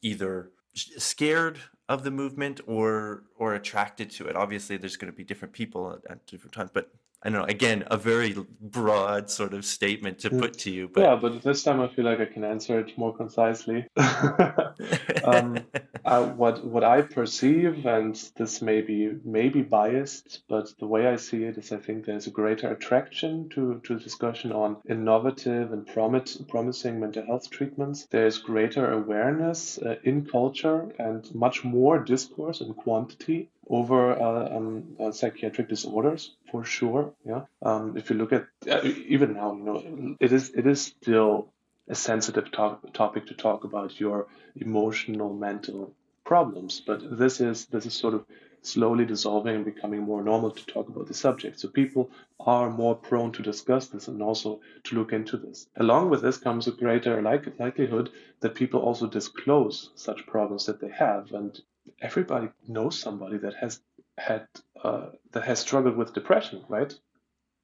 either 0.00 0.50
scared 0.74 1.58
of 1.88 2.04
the 2.04 2.10
movement 2.10 2.60
or 2.66 3.24
or 3.36 3.54
attracted 3.54 4.10
to 4.10 4.26
it. 4.26 4.36
Obviously 4.36 4.76
there's 4.76 4.96
going 4.96 5.10
to 5.10 5.16
be 5.16 5.24
different 5.24 5.54
people 5.54 5.92
at, 5.92 6.10
at 6.10 6.26
different 6.26 6.52
times 6.52 6.70
but 6.72 6.90
I 7.22 7.30
don't 7.30 7.40
know. 7.40 7.46
Again, 7.46 7.82
a 7.90 7.96
very 7.96 8.36
broad 8.60 9.28
sort 9.28 9.52
of 9.52 9.64
statement 9.64 10.20
to 10.20 10.30
put 10.30 10.56
to 10.60 10.70
you. 10.70 10.88
But 10.88 11.00
yeah, 11.00 11.16
but 11.16 11.42
this 11.42 11.64
time 11.64 11.80
I 11.80 11.88
feel 11.88 12.04
like 12.04 12.20
I 12.20 12.26
can 12.26 12.44
answer 12.44 12.78
it 12.78 12.96
more 12.96 13.12
concisely. 13.12 13.86
um, 13.96 15.58
I, 16.04 16.20
what 16.36 16.64
what 16.64 16.84
I 16.84 17.02
perceive, 17.02 17.84
and 17.86 18.14
this 18.36 18.62
may 18.62 18.82
be 18.82 19.10
may 19.24 19.48
be 19.48 19.62
biased, 19.62 20.42
but 20.48 20.72
the 20.78 20.86
way 20.86 21.08
I 21.08 21.16
see 21.16 21.42
it 21.42 21.58
is, 21.58 21.72
I 21.72 21.78
think 21.78 22.04
there's 22.04 22.28
a 22.28 22.30
greater 22.30 22.70
attraction 22.70 23.48
to 23.50 23.80
to 23.84 23.98
discussion 23.98 24.52
on 24.52 24.76
innovative 24.88 25.72
and 25.72 25.84
promise, 25.88 26.36
promising 26.48 27.00
mental 27.00 27.26
health 27.26 27.50
treatments. 27.50 28.06
There's 28.10 28.38
greater 28.38 28.92
awareness 28.92 29.78
uh, 29.78 29.96
in 30.04 30.24
culture 30.24 30.94
and 31.00 31.34
much 31.34 31.64
more 31.64 31.98
discourse 31.98 32.60
and 32.60 32.76
quantity 32.76 33.50
over 33.68 34.12
uh, 34.12 34.56
um, 34.56 34.96
uh, 34.98 35.12
psychiatric 35.12 35.68
disorders 35.68 36.36
for 36.50 36.64
sure. 36.64 37.12
Yeah. 37.24 37.42
Um, 37.62 37.96
if 37.96 38.10
you 38.10 38.16
look 38.16 38.32
at 38.32 38.46
uh, 38.70 38.80
even 38.84 39.34
now, 39.34 39.54
you 39.54 39.64
know, 39.64 40.16
it 40.20 40.32
is 40.32 40.50
it 40.50 40.66
is 40.66 40.80
still 40.82 41.52
a 41.88 41.94
sensitive 41.94 42.50
to- 42.52 42.78
topic 42.92 43.26
to 43.26 43.34
talk 43.34 43.64
about 43.64 43.98
your 44.00 44.26
emotional 44.56 45.32
mental 45.32 45.94
problems, 46.24 46.82
but 46.86 47.18
this 47.18 47.40
is 47.40 47.66
this 47.66 47.86
is 47.86 47.94
sort 47.94 48.14
of 48.14 48.24
slowly 48.62 49.04
dissolving 49.04 49.54
and 49.56 49.64
becoming 49.64 50.00
more 50.02 50.22
normal 50.22 50.50
to 50.50 50.66
talk 50.66 50.88
about 50.88 51.06
the 51.06 51.14
subject. 51.14 51.58
So 51.60 51.68
people 51.68 52.10
are 52.40 52.68
more 52.68 52.94
prone 52.96 53.32
to 53.32 53.42
discuss 53.42 53.86
this 53.86 54.08
and 54.08 54.22
also 54.22 54.60
to 54.84 54.96
look 54.96 55.12
into 55.12 55.36
this. 55.36 55.68
Along 55.76 56.10
with 56.10 56.22
this 56.22 56.36
comes 56.38 56.66
a 56.66 56.72
greater 56.72 57.22
like- 57.22 57.58
likelihood 57.58 58.10
that 58.40 58.54
people 58.54 58.80
also 58.80 59.06
disclose 59.06 59.90
such 59.94 60.26
problems 60.26 60.66
that 60.66 60.80
they 60.80 60.90
have. 60.90 61.32
And 61.32 61.58
everybody 62.00 62.48
knows 62.66 62.98
somebody 62.98 63.38
that 63.38 63.54
has 63.54 63.80
had 64.16 64.46
uh, 64.82 65.06
that 65.32 65.44
has 65.44 65.60
struggled 65.60 65.96
with 65.96 66.14
depression, 66.14 66.64
right? 66.68 66.92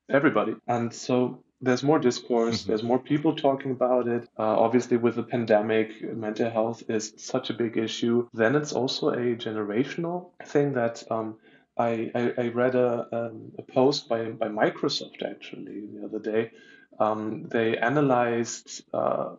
Everybody, 0.09 0.55
and 0.67 0.93
so 0.93 1.43
there's 1.61 1.83
more 1.83 1.99
discourse. 1.99 2.61
Mm-hmm. 2.61 2.69
There's 2.69 2.83
more 2.83 2.99
people 2.99 3.35
talking 3.35 3.71
about 3.71 4.07
it. 4.07 4.29
Uh, 4.39 4.59
obviously, 4.59 4.97
with 4.97 5.17
the 5.17 5.23
pandemic, 5.23 6.03
mental 6.03 6.51
health 6.51 6.83
is 6.89 7.15
such 7.17 7.51
a 7.51 7.55
big 7.55 7.77
issue. 7.77 8.29
Then 8.35 8.55
it's 8.55 8.73
also 8.73 9.11
a 9.11 9.37
generational 9.37 10.31
thing 10.45 10.75
that. 10.75 11.03
Um, 11.11 11.37
I, 11.77 12.13
I, 12.15 12.33
I, 12.39 12.49
read 12.51 12.77
a, 12.77 13.09
um, 13.11 13.51
a 13.59 13.63
post 13.63 14.09
by, 14.09 14.27
by 14.27 14.47
Microsoft 14.47 15.25
actually 15.29 15.81
the 15.93 16.05
other 16.05 16.21
day. 16.21 16.53
Um, 17.01 17.49
they 17.49 17.77
analyzed 17.77 18.85
uh, 18.95 19.31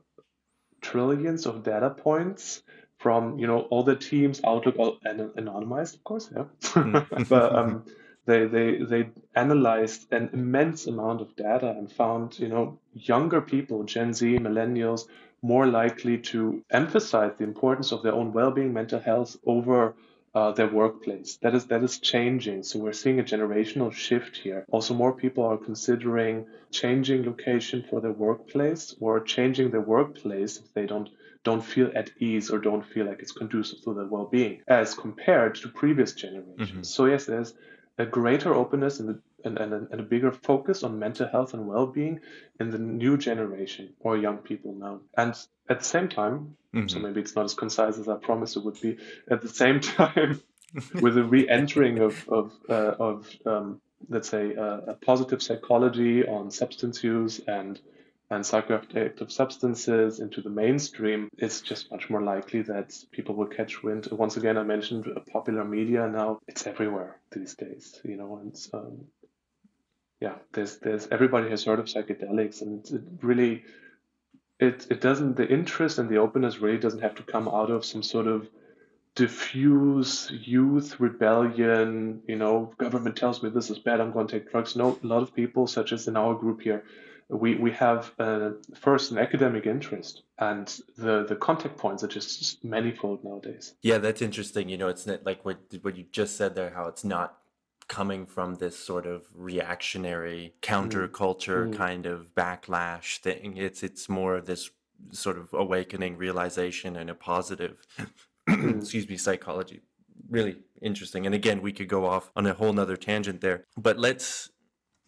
trillions 0.81 1.45
of 1.45 1.63
data 1.63 1.89
points 1.89 2.61
from 3.05 3.37
you 3.37 3.45
know 3.45 3.59
all 3.69 3.83
the 3.83 3.95
teams 3.95 4.41
Outlook 4.43 4.97
and 5.03 5.19
anonymized, 5.41 5.93
of 5.97 6.03
course, 6.03 6.27
yeah. 6.35 6.45
Mm. 6.73 7.29
but 7.33 7.55
um, 7.55 7.83
they 8.25 8.47
they 8.47 8.77
they 8.91 9.09
analyzed 9.35 10.11
an 10.11 10.31
immense 10.33 10.87
amount 10.87 11.21
of 11.21 11.35
data 11.35 11.69
and 11.69 11.91
found 11.91 12.39
you 12.39 12.47
know 12.47 12.79
younger 12.93 13.41
people, 13.41 13.83
Gen 13.83 14.11
Z, 14.15 14.39
millennials, 14.39 15.01
more 15.43 15.67
likely 15.67 16.17
to 16.31 16.63
emphasize 16.71 17.33
the 17.37 17.43
importance 17.43 17.91
of 17.91 18.01
their 18.01 18.15
own 18.19 18.33
well-being, 18.33 18.73
mental 18.73 18.99
health 18.99 19.37
over 19.45 19.93
uh, 20.33 20.51
their 20.53 20.71
workplace. 20.81 21.37
That 21.43 21.53
is 21.53 21.67
that 21.67 21.83
is 21.83 21.99
changing. 21.99 22.63
So 22.63 22.79
we're 22.79 22.99
seeing 23.03 23.19
a 23.19 23.29
generational 23.33 23.91
shift 23.93 24.35
here. 24.35 24.65
Also, 24.71 24.95
more 24.95 25.13
people 25.13 25.43
are 25.43 25.57
considering 25.69 26.47
changing 26.71 27.23
location 27.31 27.85
for 27.87 28.01
their 28.01 28.17
workplace 28.27 28.95
or 28.99 29.19
changing 29.19 29.69
their 29.69 29.87
workplace 29.95 30.57
if 30.57 30.73
they 30.73 30.87
don't 30.87 31.09
don't 31.45 31.61
feel 31.61 31.91
at 31.95 32.09
ease 32.19 32.49
or 32.49 32.59
don't 32.59 32.85
feel 32.85 33.05
like 33.05 33.19
it's 33.21 33.31
conducive 33.31 33.81
to 33.83 33.93
their 33.93 34.05
well-being 34.05 34.61
as 34.67 34.93
compared 34.95 35.55
to 35.55 35.69
previous 35.69 36.11
generations. 36.11 36.69
Mm-hmm. 36.71 36.83
So 36.83 37.05
yes, 37.05 37.25
there's 37.25 37.53
a 37.97 38.05
greater 38.05 38.53
openness 38.53 38.99
and, 38.99 39.21
and, 39.45 39.57
and, 39.57 39.73
and, 39.73 39.99
a 40.01 40.03
bigger 40.03 40.31
focus 40.31 40.83
on 40.83 40.99
mental 40.99 41.29
health 41.29 41.53
and 41.53 41.67
well-being 41.67 42.19
in 42.59 42.71
the 42.71 42.79
new 42.79 43.15
generation 43.15 43.93
or 43.99 44.17
young 44.17 44.39
people 44.39 44.73
now. 44.73 44.99
And 45.15 45.33
at 45.69 45.79
the 45.79 45.85
same 45.85 46.09
time, 46.09 46.57
mm-hmm. 46.73 46.87
so 46.87 46.99
maybe 46.99 47.21
it's 47.21 47.35
not 47.35 47.45
as 47.45 47.53
concise 47.53 47.97
as 47.99 48.09
I 48.09 48.15
promised 48.15 48.57
it 48.57 48.65
would 48.65 48.81
be. 48.81 48.97
At 49.29 49.41
the 49.41 49.49
same 49.49 49.79
time, 49.99 50.41
with 50.99 51.17
a 51.17 51.23
re-entering 51.23 51.99
of 51.99 52.27
of, 52.27 52.51
uh, 52.69 52.95
of 52.99 53.29
um, 53.45 53.81
let's 54.09 54.29
say 54.29 54.55
uh, 54.55 54.79
a 54.87 54.93
positive 54.93 55.41
psychology 55.41 56.27
on 56.27 56.51
substance 56.51 57.03
use 57.03 57.39
and 57.47 57.79
and 58.31 58.43
psychoactive 58.43 59.31
substances 59.31 60.19
into 60.19 60.41
the 60.41 60.49
mainstream, 60.49 61.29
it's 61.37 61.61
just 61.61 61.91
much 61.91 62.09
more 62.09 62.21
likely 62.21 62.63
that 62.63 62.93
people 63.11 63.35
will 63.35 63.45
catch 63.45 63.83
wind. 63.83 64.07
Once 64.11 64.37
again, 64.37 64.57
I 64.57 64.63
mentioned 64.63 65.07
popular 65.31 65.63
media 65.63 66.07
now; 66.07 66.39
it's 66.47 66.65
everywhere 66.65 67.19
these 67.31 67.55
days, 67.55 67.99
you 68.03 68.17
know, 68.17 68.37
and 68.37 68.55
um, 68.73 69.05
yeah, 70.19 70.35
there's 70.53 70.77
there's 70.77 71.07
everybody 71.11 71.49
has 71.49 71.65
heard 71.65 71.79
of 71.79 71.85
psychedelics, 71.85 72.61
and 72.61 72.85
it 72.89 73.03
really 73.21 73.63
it 74.59 74.87
it 74.89 75.01
doesn't 75.01 75.35
the 75.35 75.47
interest 75.47 75.99
and 75.99 76.09
the 76.09 76.17
openness 76.17 76.59
really 76.59 76.77
doesn't 76.77 77.01
have 77.01 77.15
to 77.15 77.23
come 77.23 77.47
out 77.47 77.69
of 77.69 77.85
some 77.85 78.03
sort 78.03 78.27
of 78.27 78.47
diffuse 79.15 80.31
youth 80.31 80.99
rebellion 80.99 82.21
you 82.27 82.35
know 82.35 82.73
government 82.77 83.15
tells 83.15 83.41
me 83.41 83.49
this 83.49 83.69
is 83.69 83.79
bad 83.79 83.99
i'm 84.01 84.11
going 84.11 84.27
to 84.27 84.39
take 84.39 84.51
drugs 84.51 84.75
no 84.75 84.97
a 85.03 85.07
lot 85.07 85.23
of 85.23 85.33
people 85.33 85.67
such 85.67 85.91
as 85.93 86.07
in 86.07 86.17
our 86.17 86.33
group 86.33 86.61
here 86.61 86.83
we, 87.29 87.55
we 87.55 87.71
have 87.71 88.11
uh, 88.19 88.51
first 88.75 89.11
an 89.11 89.17
academic 89.17 89.65
interest 89.65 90.23
and 90.37 90.79
the, 90.97 91.25
the 91.25 91.35
contact 91.35 91.77
points 91.77 92.03
are 92.03 92.07
just 92.07 92.63
manifold 92.63 93.23
nowadays. 93.23 93.73
Yeah, 93.81 93.97
that's 93.97 94.21
interesting. 94.21 94.69
You 94.69 94.77
know, 94.77 94.89
it's 94.89 95.07
not 95.07 95.25
like 95.25 95.43
what, 95.43 95.57
what 95.81 95.97
you 95.97 96.05
just 96.11 96.37
said 96.37 96.55
there, 96.55 96.69
how 96.69 96.87
it's 96.87 97.03
not 97.03 97.37
coming 97.87 98.25
from 98.25 98.55
this 98.55 98.77
sort 98.77 99.05
of 99.05 99.25
reactionary 99.33 100.53
counterculture 100.61 101.69
mm. 101.69 101.75
kind 101.75 102.05
of 102.05 102.33
backlash 102.35 103.17
thing. 103.17 103.57
It's, 103.57 103.81
it's 103.83 104.07
more 104.07 104.35
of 104.35 104.45
this 104.45 104.69
sort 105.11 105.37
of 105.37 105.53
awakening 105.53 106.17
realization 106.17 106.95
and 106.95 107.09
a 107.09 107.15
positive, 107.15 107.85
mm. 108.49 108.77
excuse 108.81 109.07
me, 109.09 109.17
psychology. 109.17 109.81
Really 110.29 110.57
interesting. 110.81 111.25
And 111.25 111.35
again, 111.35 111.61
we 111.61 111.71
could 111.71 111.87
go 111.87 112.05
off 112.05 112.31
on 112.35 112.45
a 112.45 112.53
whole 112.53 112.73
nother 112.73 112.97
tangent 112.97 113.41
there, 113.41 113.65
but 113.77 113.97
let's 113.99 114.49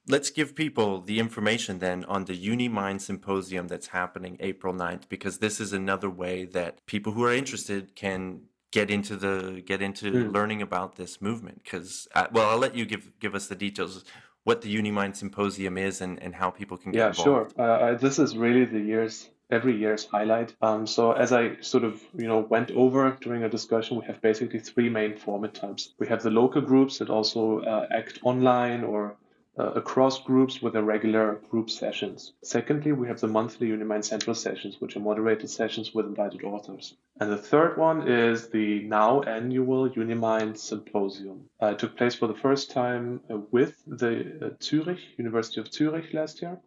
let's 0.08 0.30
give 0.30 0.56
people 0.56 1.02
the 1.02 1.20
information 1.20 1.80
then 1.80 2.06
on 2.06 2.26
the 2.26 2.48
UniMind 2.48 3.02
symposium 3.02 3.68
that's 3.68 3.88
happening 3.88 4.38
April 4.40 4.74
9th 4.74 5.10
because 5.10 5.40
this 5.40 5.60
is 5.60 5.74
another 5.74 6.10
way 6.10 6.46
that 6.46 6.86
people 6.86 7.14
who 7.14 7.24
are 7.24 7.34
interested 7.34 7.96
can 7.96 8.42
get 8.72 8.90
into 8.90 9.16
the 9.16 9.62
get 9.66 9.82
into 9.82 10.12
mm. 10.12 10.34
learning 10.34 10.62
about 10.62 10.96
this 10.96 11.22
movement 11.22 11.64
because 11.64 12.08
uh, 12.16 12.28
well 12.32 12.50
I'll 12.50 12.58
let 12.58 12.76
you 12.76 12.86
give 12.86 13.12
give 13.20 13.36
us 13.36 13.48
the 13.48 13.56
details 13.56 14.04
what 14.44 14.62
the 14.62 14.74
UniMind 14.74 15.16
symposium 15.16 15.78
is 15.78 16.00
and, 16.00 16.22
and 16.22 16.36
how 16.36 16.50
people 16.50 16.78
can 16.78 16.92
get 16.92 17.00
yeah 17.00 17.08
involved. 17.08 17.54
sure 17.56 17.64
uh, 17.64 17.96
this 17.96 18.20
is 18.20 18.38
really 18.38 18.66
the 18.66 18.80
year's 18.80 19.30
every 19.50 19.78
year's 19.78 20.06
highlight 20.06 20.54
um, 20.62 20.86
so 20.86 21.14
as 21.14 21.32
I 21.32 21.60
sort 21.62 21.86
of 21.86 22.02
you 22.14 22.28
know 22.28 22.40
went 22.40 22.72
over 22.72 23.18
during 23.22 23.44
a 23.44 23.50
discussion 23.50 23.98
we 23.98 24.06
have 24.06 24.22
basically 24.22 24.60
three 24.60 24.90
main 24.90 25.16
format 25.16 25.54
types 25.54 25.94
we 25.98 26.08
have 26.08 26.22
the 26.22 26.32
local 26.32 26.62
groups 26.62 26.98
that 26.98 27.10
also 27.10 27.62
uh, 27.62 27.88
act 27.92 28.20
online 28.24 28.84
or 28.84 29.16
uh, 29.60 29.72
across 29.72 30.22
groups 30.22 30.62
with 30.62 30.74
the 30.74 30.84
regular 30.84 31.36
group 31.50 31.70
sessions. 31.70 32.34
Secondly, 32.44 32.92
we 32.92 33.08
have 33.08 33.20
the 33.20 33.28
monthly 33.28 33.72
Unimind 33.72 34.06
Central 34.06 34.36
sessions, 34.36 34.80
which 34.80 34.96
are 34.96 35.00
moderated 35.00 35.50
sessions 35.50 35.94
with 35.94 36.06
invited 36.06 36.44
authors. 36.44 36.96
And 37.20 37.32
the 37.32 37.38
third 37.38 37.78
one 37.78 38.08
is 38.08 38.50
the 38.50 38.84
now 38.84 39.22
annual 39.22 39.90
Unimind 39.90 40.58
Symposium. 40.58 41.50
Uh, 41.62 41.68
it 41.68 41.80
took 41.80 41.98
place 41.98 42.16
for 42.16 42.28
the 42.28 42.36
first 42.36 42.72
time 42.72 43.22
uh, 43.32 43.38
with 43.52 43.82
the 43.88 44.46
uh, 44.46 44.50
Zurich, 44.62 45.00
University 45.18 45.60
of 45.60 45.74
Zurich 45.74 46.14
last 46.14 46.42
year. 46.42 46.60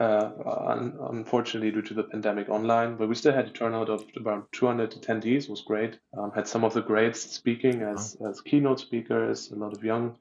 Uh, 0.00 0.30
un- 0.46 0.96
unfortunately, 1.10 1.70
due 1.70 1.82
to 1.82 1.92
the 1.92 2.04
pandemic 2.04 2.48
online, 2.48 2.96
but 2.96 3.10
we 3.10 3.14
still 3.14 3.34
had 3.34 3.48
a 3.48 3.50
turnout 3.50 3.90
of 3.90 4.06
around 4.24 4.44
200 4.52 4.90
attendees. 4.92 5.44
It 5.44 5.50
was 5.50 5.60
great. 5.60 5.98
Um, 6.16 6.32
had 6.34 6.48
some 6.48 6.64
of 6.64 6.72
the 6.72 6.80
greats 6.80 7.20
speaking 7.20 7.82
as, 7.82 8.16
as 8.26 8.40
keynote 8.40 8.80
speakers, 8.80 9.50
a 9.50 9.54
lot 9.54 9.76
of 9.76 9.84
young 9.84 10.16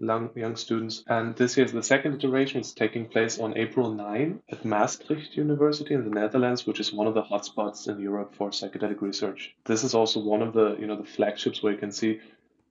young, 0.00 0.56
students. 0.56 1.04
And 1.06 1.36
this 1.36 1.56
year 1.56 1.66
is 1.66 1.72
the 1.72 1.82
second 1.82 2.14
iteration. 2.14 2.60
It's 2.60 2.72
taking 2.72 3.06
place 3.06 3.38
on 3.38 3.56
April 3.56 3.90
9 3.90 4.40
at 4.50 4.64
Maastricht 4.64 5.36
University 5.36 5.94
in 5.94 6.04
the 6.04 6.10
Netherlands, 6.10 6.66
which 6.66 6.80
is 6.80 6.92
one 6.92 7.06
of 7.06 7.14
the 7.14 7.22
hotspots 7.22 7.88
in 7.88 8.00
Europe 8.00 8.34
for 8.34 8.50
psychedelic 8.50 9.00
research. 9.00 9.54
This 9.64 9.84
is 9.84 9.94
also 9.94 10.20
one 10.20 10.42
of 10.42 10.52
the 10.52 10.76
you 10.78 10.86
know 10.86 10.96
the 10.96 11.04
flagships 11.04 11.62
where 11.62 11.72
you 11.72 11.78
can 11.78 11.92
see 11.92 12.20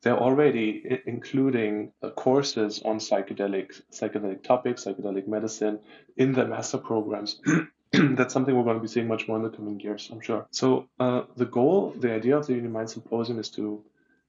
they're 0.02 0.20
already 0.20 1.02
including 1.06 1.94
uh, 2.02 2.10
courses 2.10 2.82
on 2.84 2.98
psychedelic 2.98 3.82
psychedelic 3.92 4.44
topics, 4.44 4.84
psychedelic 4.84 5.28
medicine 5.28 5.80
in 6.18 6.34
their 6.34 6.48
master 6.48 6.78
programs. 6.78 7.42
That's 7.94 8.34
something 8.34 8.56
we're 8.56 8.64
going 8.64 8.78
to 8.78 8.82
be 8.82 8.88
seeing 8.88 9.08
much 9.08 9.28
more 9.28 9.38
in 9.38 9.44
the 9.44 9.50
coming 9.50 9.80
years, 9.80 10.10
I'm 10.12 10.20
sure. 10.20 10.48
So 10.52 10.90
uh, 11.00 11.24
the 11.38 11.46
goal, 11.46 11.94
the 11.98 12.12
idea 12.12 12.38
of 12.38 12.48
the 12.48 12.54
Unimind 12.54 12.90
Symposium 12.90 13.40
is 13.40 13.50
to 13.52 13.84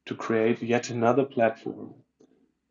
to 0.07 0.15
create 0.15 0.63
yet 0.63 0.91
another 0.91 1.25
platform, 1.25 1.95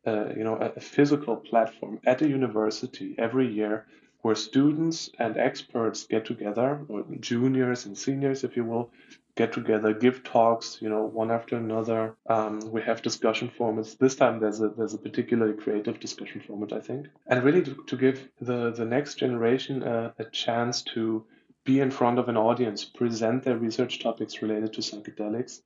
uh, 0.06 0.26
you 0.36 0.44
know, 0.44 0.56
a, 0.56 0.80
physical 0.80 1.36
platform 1.36 1.98
at 2.04 2.22
a 2.22 2.28
university 2.28 3.14
every 3.18 3.50
year 3.50 3.86
where 4.22 4.34
students 4.34 5.10
and 5.18 5.36
experts 5.36 6.06
get 6.06 6.24
together, 6.24 6.80
or 6.88 7.04
juniors 7.20 7.84
and 7.86 7.96
seniors, 7.96 8.42
if 8.42 8.56
you 8.56 8.64
will, 8.64 8.90
get 9.36 9.52
together, 9.52 9.92
give 9.92 10.22
talks, 10.22 10.78
you 10.80 10.88
know, 10.88 11.04
one 11.04 11.30
after 11.30 11.56
another. 11.56 12.16
Um, 12.28 12.60
we 12.70 12.82
have 12.82 13.02
discussion 13.02 13.50
formats. 13.58 13.98
This 13.98 14.14
time 14.14 14.40
there's 14.40 14.60
a 14.60 14.68
there's 14.68 14.94
a 14.94 14.98
particularly 14.98 15.54
creative 15.54 16.00
discussion 16.00 16.40
format, 16.46 16.72
I 16.72 16.80
think, 16.80 17.08
and 17.26 17.42
really 17.42 17.62
to, 17.62 17.84
to 17.86 17.96
give 17.96 18.28
the 18.40 18.70
the 18.70 18.84
next 18.84 19.16
generation 19.16 19.82
a, 19.82 20.14
a 20.18 20.24
chance 20.24 20.82
to 20.94 21.24
be 21.64 21.80
in 21.80 21.90
front 21.90 22.18
of 22.18 22.28
an 22.28 22.36
audience, 22.36 22.84
present 22.84 23.42
their 23.42 23.56
research 23.56 24.02
topics 24.02 24.42
related 24.42 24.72
to 24.74 24.80
psychedelics 24.80 25.60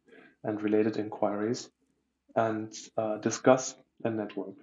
and 0.45 0.62
related 0.62 0.97
inquiries, 0.97 1.68
and 2.36 2.72
uh, 2.97 3.16
discuss 3.18 3.74
a 4.05 4.11
network. 4.11 4.55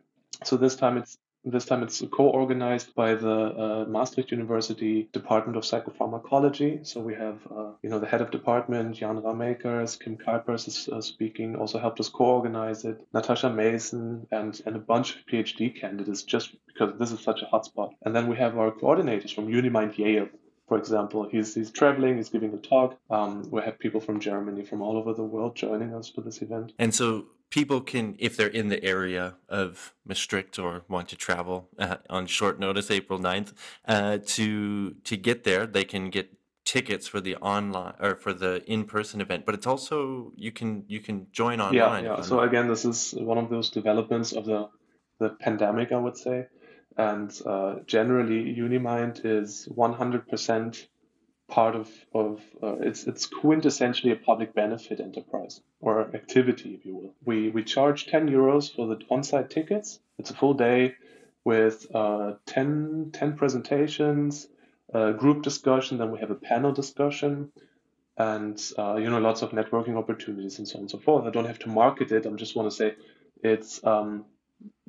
So 0.43 0.57
this 0.57 0.75
time 0.75 0.97
it's 0.97 1.17
this 1.45 1.65
time 1.65 1.83
it's 1.83 2.01
co-organized 2.11 2.95
by 2.95 3.13
the 3.13 3.31
uh, 3.31 3.85
Maastricht 3.87 4.31
University 4.31 5.07
Department 5.13 5.55
of 5.55 5.63
Psychopharmacology. 5.63 6.85
So 6.85 7.01
we 7.01 7.13
have, 7.13 7.37
uh, 7.55 7.69
you 7.83 7.89
know, 7.91 7.99
the 7.99 8.07
head 8.07 8.21
of 8.21 8.31
department, 8.31 8.95
Jan 8.95 9.21
Ramaekers, 9.21 9.99
Kim 9.99 10.17
Kuypers 10.17 10.67
is 10.67 10.89
uh, 10.89 11.01
speaking, 11.01 11.55
also 11.55 11.77
helped 11.77 11.99
us 11.99 12.09
co-organize 12.09 12.83
it, 12.83 12.99
Natasha 13.13 13.49
Mason, 13.51 14.25
and, 14.31 14.59
and 14.65 14.75
a 14.75 14.79
bunch 14.79 15.15
of 15.15 15.25
PhD 15.27 15.79
candidates 15.79 16.23
just 16.23 16.55
because 16.65 16.97
this 16.97 17.11
is 17.11 17.19
such 17.19 17.43
a 17.43 17.45
hotspot. 17.45 17.91
And 18.03 18.15
then 18.15 18.27
we 18.27 18.37
have 18.37 18.57
our 18.57 18.71
coordinators 18.71 19.33
from 19.33 19.47
Unimind 19.47 19.95
Yale, 19.99 20.29
for 20.67 20.77
example, 20.77 21.27
he's 21.29 21.53
he's 21.53 21.69
traveling, 21.69 22.17
he's 22.17 22.29
giving 22.29 22.53
a 22.53 22.57
talk. 22.57 22.97
Um, 23.09 23.49
we 23.51 23.61
have 23.61 23.77
people 23.77 24.01
from 24.01 24.19
Germany, 24.19 24.63
from 24.63 24.81
all 24.81 24.97
over 24.97 25.13
the 25.13 25.23
world, 25.23 25.55
joining 25.55 25.93
us 25.93 26.09
for 26.09 26.21
this 26.21 26.41
event. 26.41 26.73
And 26.79 26.93
so 26.93 27.25
people 27.51 27.81
can, 27.81 28.15
if 28.17 28.35
they're 28.35 28.47
in 28.47 28.69
the 28.69 28.83
area 28.83 29.35
of 29.47 29.93
Maastricht 30.05 30.57
or 30.57 30.83
want 30.87 31.09
to 31.09 31.15
travel 31.15 31.69
uh, 31.77 31.97
on 32.09 32.25
short 32.25 32.59
notice, 32.59 32.89
April 32.89 33.19
9th, 33.19 33.53
uh, 33.87 34.17
to 34.25 34.95
to 35.03 35.17
get 35.17 35.43
there, 35.43 35.67
they 35.67 35.83
can 35.83 36.09
get 36.09 36.31
tickets 36.65 37.07
for 37.07 37.21
the 37.21 37.35
online 37.35 37.93
or 37.99 38.15
for 38.15 38.33
the 38.33 38.63
in-person 38.65 39.21
event 39.21 39.45
but 39.45 39.53
it's 39.53 39.67
also 39.67 40.31
you 40.35 40.51
can 40.51 40.83
you 40.87 40.99
can 40.99 41.27
join 41.31 41.61
online 41.61 42.03
yeah, 42.03 42.15
yeah. 42.15 42.21
so 42.23 42.39
again 42.39 42.67
this 42.67 42.83
is 42.85 43.13
one 43.19 43.37
of 43.37 43.51
those 43.51 43.69
developments 43.69 44.33
of 44.33 44.45
the 44.45 44.67
the 45.19 45.29
pandemic 45.29 45.91
i 45.91 45.95
would 45.95 46.17
say 46.17 46.47
and 46.97 47.41
uh, 47.45 47.75
generally 47.85 48.55
unimind 48.57 49.21
is 49.23 49.67
100% 49.75 50.87
part 51.47 51.75
of, 51.75 51.89
of 52.13 52.41
uh, 52.63 52.77
it's 52.79 53.05
it's 53.05 53.27
quintessentially 53.27 54.11
a 54.11 54.15
public 54.15 54.53
benefit 54.53 54.99
enterprise 54.99 55.61
or 55.79 56.01
activity, 56.15 56.73
if 56.73 56.85
you 56.85 56.95
will. 56.95 57.13
We 57.23 57.49
we 57.49 57.63
charge 57.63 58.07
10 58.07 58.29
euros 58.29 58.73
for 58.73 58.87
the 58.87 58.99
on-site 59.09 59.49
tickets. 59.49 59.99
It's 60.17 60.31
a 60.31 60.33
full 60.33 60.53
day 60.55 60.95
with 61.43 61.85
uh, 61.93 62.33
10, 62.47 63.11
10 63.13 63.37
presentations, 63.37 64.47
a 64.93 65.13
group 65.13 65.43
discussion, 65.43 65.99
then 65.99 66.11
we 66.11 66.19
have 66.19 66.31
a 66.31 66.35
panel 66.35 66.71
discussion, 66.71 67.51
and 68.17 68.59
uh, 68.79 68.95
you 68.95 69.09
know 69.09 69.19
lots 69.19 69.41
of 69.41 69.51
networking 69.51 69.97
opportunities 69.97 70.57
and 70.57 70.67
so 70.67 70.77
on 70.77 70.81
and 70.81 70.91
so 70.91 70.97
forth. 70.97 71.25
I 71.25 71.29
don't 71.29 71.45
have 71.45 71.59
to 71.59 71.69
market 71.69 72.11
it. 72.11 72.25
I 72.25 72.29
just 72.31 72.55
want 72.55 72.69
to 72.71 72.75
say 72.75 72.95
it's 73.43 73.83
um, 73.83 74.25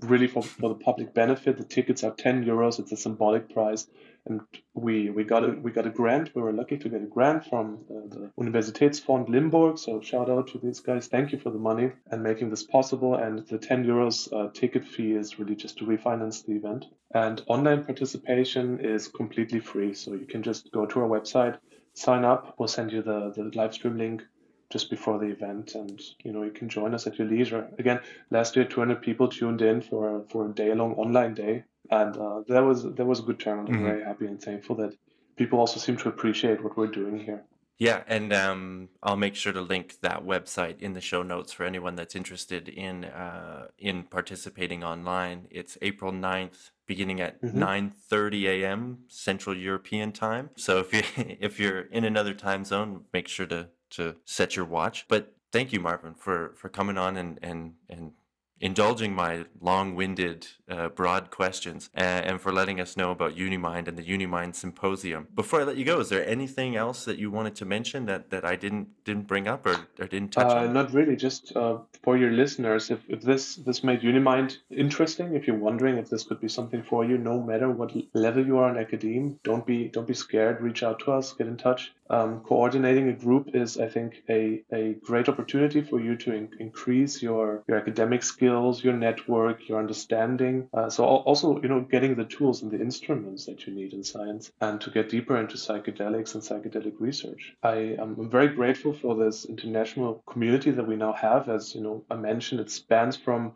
really 0.00 0.26
for, 0.26 0.42
for 0.42 0.68
the 0.68 0.74
public 0.74 1.14
benefit. 1.14 1.56
The 1.56 1.64
tickets 1.64 2.04
are 2.04 2.12
10 2.12 2.44
euros. 2.44 2.78
It's 2.78 2.92
a 2.92 2.96
symbolic 2.96 3.52
price. 3.52 3.86
And 4.26 4.40
we, 4.74 5.10
we 5.10 5.22
got 5.22 5.44
a 5.44 5.52
we 5.52 5.70
got 5.70 5.86
a 5.86 5.90
grant. 5.90 6.34
We 6.34 6.42
were 6.42 6.52
lucky 6.52 6.76
to 6.78 6.88
get 6.88 7.00
a 7.00 7.06
grant 7.06 7.46
from 7.46 7.84
uh, 7.88 8.08
the 8.08 8.30
Universitätsfonds 8.38 9.28
Limburg. 9.28 9.78
So 9.78 10.00
shout 10.00 10.28
out 10.28 10.48
to 10.48 10.58
these 10.58 10.80
guys. 10.80 11.06
Thank 11.06 11.30
you 11.30 11.38
for 11.38 11.50
the 11.50 11.58
money 11.58 11.92
and 12.10 12.22
making 12.24 12.50
this 12.50 12.64
possible. 12.64 13.14
And 13.14 13.46
the 13.46 13.58
10 13.58 13.84
euros 13.84 14.32
uh, 14.32 14.50
ticket 14.52 14.84
fee 14.84 15.12
is 15.12 15.38
really 15.38 15.54
just 15.54 15.78
to 15.78 15.86
refinance 15.86 16.44
the 16.44 16.54
event. 16.54 16.86
And 17.14 17.40
online 17.46 17.84
participation 17.84 18.80
is 18.80 19.06
completely 19.06 19.60
free. 19.60 19.94
So 19.94 20.14
you 20.14 20.26
can 20.26 20.42
just 20.42 20.72
go 20.72 20.86
to 20.86 21.00
our 21.00 21.08
website, 21.08 21.58
sign 21.94 22.24
up. 22.24 22.56
We'll 22.58 22.68
send 22.68 22.90
you 22.90 23.02
the, 23.02 23.32
the 23.36 23.52
live 23.54 23.74
stream 23.74 23.96
link 23.96 24.22
just 24.70 24.90
before 24.90 25.18
the 25.18 25.26
event, 25.26 25.74
and 25.74 26.00
you 26.24 26.32
know 26.32 26.42
you 26.42 26.50
can 26.50 26.68
join 26.68 26.94
us 26.94 27.06
at 27.06 27.18
your 27.18 27.28
leisure. 27.28 27.68
Again, 27.78 28.00
last 28.30 28.56
year 28.56 28.64
200 28.64 29.02
people 29.02 29.28
tuned 29.28 29.62
in 29.62 29.80
for 29.80 30.24
for 30.30 30.46
a 30.46 30.52
day 30.52 30.74
long 30.74 30.94
online 30.94 31.34
day, 31.34 31.64
and 31.90 32.16
uh, 32.16 32.42
that 32.48 32.64
was 32.64 32.82
that 32.82 33.06
was 33.06 33.20
a 33.20 33.22
good 33.22 33.38
turnout. 33.38 33.68
I'm 33.68 33.76
mm-hmm. 33.76 33.84
very 33.84 34.04
happy 34.04 34.26
and 34.26 34.40
thankful 34.40 34.76
that 34.76 34.94
people 35.36 35.58
also 35.58 35.78
seem 35.78 35.96
to 35.98 36.08
appreciate 36.08 36.62
what 36.62 36.76
we're 36.76 36.86
doing 36.88 37.18
here. 37.18 37.44
Yeah, 37.78 38.02
and 38.06 38.32
um, 38.32 38.88
I'll 39.02 39.16
make 39.16 39.34
sure 39.34 39.52
to 39.52 39.60
link 39.60 40.00
that 40.00 40.24
website 40.24 40.80
in 40.80 40.94
the 40.94 41.00
show 41.02 41.22
notes 41.22 41.52
for 41.52 41.64
anyone 41.64 41.94
that's 41.94 42.16
interested 42.16 42.70
in 42.70 43.04
uh, 43.04 43.68
in 43.78 44.04
participating 44.04 44.82
online. 44.82 45.46
It's 45.50 45.76
April 45.82 46.10
9th, 46.10 46.70
beginning 46.86 47.20
at 47.20 47.42
mm-hmm. 47.42 47.62
9:30 47.62 48.44
a.m. 48.44 48.98
Central 49.08 49.54
European 49.54 50.12
time. 50.12 50.50
So 50.56 50.78
if 50.78 50.94
you 50.94 51.02
if 51.40 51.60
you're 51.60 51.82
in 51.82 52.04
another 52.04 52.32
time 52.32 52.64
zone, 52.64 53.04
make 53.12 53.28
sure 53.28 53.46
to 53.46 53.68
to 53.90 54.16
set 54.24 54.56
your 54.56 54.64
watch. 54.64 55.06
But 55.08 55.34
thank 55.52 55.72
you, 55.72 55.80
Marvin, 55.80 56.14
for 56.14 56.52
for 56.56 56.68
coming 56.68 56.98
on 56.98 57.16
and 57.16 57.38
and 57.42 57.74
and 57.88 58.12
indulging 58.60 59.14
my 59.14 59.44
long-winded, 59.60 60.46
uh, 60.70 60.88
broad 60.88 61.30
questions, 61.30 61.90
and, 61.94 62.24
and, 62.24 62.40
for 62.40 62.52
letting 62.52 62.80
us 62.80 62.96
know 62.96 63.10
about 63.10 63.36
Unimind 63.36 63.86
and 63.86 63.98
the 63.98 64.02
Unimind 64.02 64.54
Symposium. 64.54 65.28
Before 65.34 65.60
I 65.60 65.64
let 65.64 65.76
you 65.76 65.84
go, 65.84 66.00
is 66.00 66.08
there 66.08 66.26
anything 66.26 66.74
else 66.74 67.04
that 67.04 67.18
you 67.18 67.30
wanted 67.30 67.54
to 67.56 67.64
mention 67.64 68.06
that, 68.06 68.30
that 68.30 68.44
I 68.44 68.56
didn't 68.56 68.88
didn't 69.04 69.26
bring 69.26 69.46
up 69.46 69.66
or, 69.66 69.76
or 69.98 70.06
didn't 70.06 70.32
touch 70.32 70.50
uh, 70.50 70.60
on? 70.60 70.72
Not 70.72 70.92
really. 70.92 71.16
Just 71.16 71.54
uh, 71.54 71.78
for 72.02 72.16
your 72.16 72.30
listeners, 72.30 72.90
if, 72.90 73.00
if 73.08 73.20
this 73.20 73.56
this 73.56 73.84
made 73.84 74.00
Unimind 74.00 74.58
interesting, 74.70 75.34
if 75.34 75.46
you're 75.46 75.56
wondering 75.56 75.98
if 75.98 76.08
this 76.08 76.24
could 76.24 76.40
be 76.40 76.48
something 76.48 76.82
for 76.82 77.04
you, 77.04 77.18
no 77.18 77.42
matter 77.42 77.70
what 77.70 77.92
level 78.14 78.44
you 78.44 78.58
are 78.58 78.70
in 78.70 78.78
academia, 78.78 79.34
don't 79.44 79.66
be 79.66 79.88
don't 79.88 80.08
be 80.08 80.14
scared. 80.14 80.60
Reach 80.62 80.82
out 80.82 81.00
to 81.00 81.12
us. 81.12 81.32
Get 81.32 81.46
in 81.46 81.56
touch. 81.56 81.92
Um, 82.08 82.40
coordinating 82.40 83.08
a 83.08 83.12
group 83.12 83.50
is, 83.54 83.78
I 83.78 83.88
think, 83.88 84.22
a, 84.28 84.62
a 84.72 84.94
great 85.02 85.28
opportunity 85.28 85.82
for 85.82 86.00
you 86.00 86.16
to 86.16 86.32
in- 86.32 86.50
increase 86.60 87.22
your, 87.22 87.64
your 87.68 87.78
academic 87.78 88.22
skills, 88.22 88.82
your 88.82 88.94
network, 88.94 89.68
your 89.68 89.78
understanding. 89.78 90.68
Uh, 90.72 90.88
so 90.88 91.04
also, 91.04 91.60
you 91.62 91.68
know, 91.68 91.80
getting 91.80 92.14
the 92.14 92.24
tools 92.24 92.62
and 92.62 92.70
the 92.70 92.80
instruments 92.80 93.46
that 93.46 93.66
you 93.66 93.74
need 93.74 93.92
in 93.92 94.04
science 94.04 94.52
and 94.60 94.80
to 94.80 94.90
get 94.90 95.08
deeper 95.08 95.36
into 95.36 95.56
psychedelics 95.56 96.34
and 96.34 96.42
psychedelic 96.42 96.94
research. 97.00 97.54
I 97.62 97.96
am 97.98 98.30
very 98.30 98.48
grateful 98.48 98.92
for 98.92 99.16
this 99.16 99.44
international 99.44 100.22
community 100.28 100.70
that 100.70 100.86
we 100.86 100.96
now 100.96 101.12
have. 101.12 101.48
As, 101.48 101.74
you 101.74 101.82
know, 101.82 102.04
I 102.10 102.16
mentioned, 102.16 102.60
it 102.60 102.70
spans 102.70 103.16
from, 103.16 103.52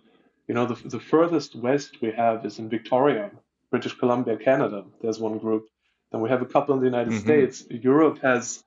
you 0.48 0.54
know, 0.54 0.66
the, 0.66 0.88
the 0.88 1.00
furthest 1.00 1.54
west 1.54 1.98
we 2.02 2.12
have 2.12 2.44
is 2.44 2.58
in 2.58 2.68
Victoria, 2.68 3.30
British 3.70 3.94
Columbia, 3.94 4.36
Canada. 4.36 4.84
There's 5.00 5.20
one 5.20 5.38
group 5.38 5.66
then 6.10 6.20
we 6.20 6.28
have 6.28 6.42
a 6.42 6.46
couple 6.46 6.74
in 6.74 6.80
the 6.80 6.86
United 6.86 7.12
mm-hmm. 7.12 7.24
States. 7.24 7.64
Europe 7.70 8.18
has 8.22 8.64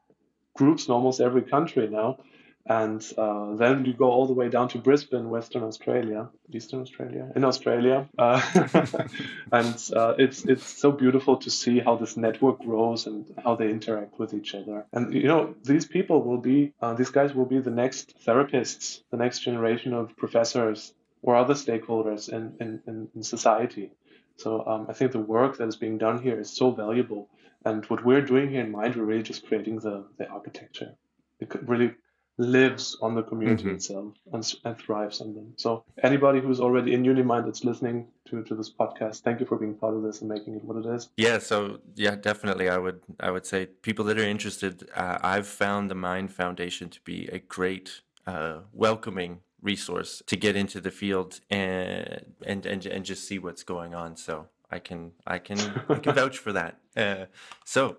groups 0.55 0.87
in 0.87 0.93
almost 0.93 1.19
every 1.19 1.41
country 1.41 1.87
now. 1.87 2.17
And 2.65 3.05
uh, 3.17 3.55
then 3.55 3.83
you 3.83 3.93
go 3.93 4.09
all 4.09 4.25
the 4.25 4.33
way 4.33 4.47
down 4.47 4.69
to 4.69 4.77
Brisbane, 4.77 5.29
Western 5.29 5.63
Australia, 5.63 6.29
Eastern 6.49 6.79
Australia, 6.79 7.29
in 7.35 7.43
Australia, 7.43 8.07
uh, 8.17 8.41
and 9.51 9.75
uh, 9.93 10.13
it's 10.17 10.45
it's 10.45 10.65
so 10.65 10.89
beautiful 10.89 11.35
to 11.37 11.49
see 11.49 11.79
how 11.79 11.97
this 11.97 12.15
network 12.15 12.59
grows 12.61 13.05
and 13.05 13.25
how 13.43 13.57
they 13.57 13.69
interact 13.69 14.17
with 14.17 14.33
each 14.33 14.55
other. 14.55 14.85
And 14.93 15.13
you 15.13 15.27
know, 15.27 15.55
these 15.61 15.85
people 15.85 16.23
will 16.23 16.37
be 16.37 16.71
uh, 16.81 16.93
these 16.93 17.09
guys 17.09 17.33
will 17.33 17.45
be 17.45 17.59
the 17.59 17.69
next 17.69 18.15
therapists, 18.25 19.01
the 19.11 19.17
next 19.17 19.39
generation 19.39 19.93
of 19.93 20.15
professors 20.15 20.93
or 21.21 21.35
other 21.35 21.55
stakeholders 21.55 22.29
in 22.29 22.55
in, 22.61 23.09
in 23.13 23.23
society. 23.23 23.91
So 24.43 24.65
um, 24.67 24.87
I 24.89 24.93
think 24.93 25.13
the 25.13 25.19
work 25.19 25.57
that 25.57 25.67
is 25.69 25.77
being 25.77 25.97
done 25.97 26.21
here 26.21 26.37
is 26.37 26.49
so 26.49 26.71
valuable. 26.71 27.29
And 27.63 27.85
what 27.85 28.03
we're 28.03 28.21
doing 28.21 28.49
here 28.49 28.59
in 28.59 28.71
Mind, 28.71 28.95
we're 28.95 29.05
really 29.05 29.23
just 29.23 29.47
creating 29.47 29.79
the, 29.79 30.05
the 30.17 30.27
architecture. 30.27 30.95
It 31.39 31.49
really 31.65 31.93
lives 32.37 32.97
on 33.01 33.15
the 33.15 33.23
community 33.23 33.65
mm-hmm. 33.65 33.75
itself 33.75 34.13
and, 34.33 34.53
and, 34.65 34.77
thrives 34.77 35.21
on 35.21 35.35
them. 35.35 35.53
So 35.55 35.85
anybody 36.01 36.39
who's 36.41 36.59
already 36.59 36.93
in 36.93 37.03
Unimind 37.03 37.45
that's 37.45 37.63
listening 37.63 38.07
to, 38.27 38.43
to 38.43 38.55
this 38.55 38.71
podcast, 38.73 39.21
thank 39.21 39.39
you 39.39 39.45
for 39.45 39.57
being 39.57 39.75
part 39.75 39.93
of 39.95 40.01
this 40.01 40.21
and 40.21 40.29
making 40.29 40.55
it 40.55 40.63
what 40.65 40.83
it 40.83 40.89
is. 40.93 41.09
Yeah. 41.15 41.37
So 41.37 41.79
yeah, 41.95 42.15
definitely. 42.15 42.67
I 42.69 42.77
would, 42.77 43.01
I 43.19 43.31
would 43.31 43.45
say 43.45 43.67
people 43.67 44.03
that 44.05 44.19
are 44.19 44.23
interested, 44.23 44.89
uh, 44.95 45.19
I've 45.21 45.47
found 45.47 45.89
the 45.89 45.95
Mind 45.95 46.33
Foundation 46.33 46.89
to 46.89 46.99
be 47.01 47.29
a 47.31 47.39
great, 47.39 48.01
uh, 48.25 48.61
welcoming 48.73 49.41
resource 49.64 50.22
to 50.28 50.36
get 50.36 50.55
into 50.55 50.80
the 50.80 50.91
field 50.91 51.39
and 51.49 52.36
and 52.45 52.66
and, 52.66 52.86
and 52.86 53.05
just 53.05 53.28
see 53.28 53.39
what's 53.39 53.64
going 53.64 53.95
on. 53.95 54.16
So 54.18 54.47
I 54.70 54.80
can 54.80 55.14
I 55.26 55.39
can 55.39 55.59
I 55.89 55.95
can 55.95 56.14
vouch 56.14 56.38
for 56.38 56.53
that. 56.53 56.78
Uh, 56.95 57.26
so 57.66 57.97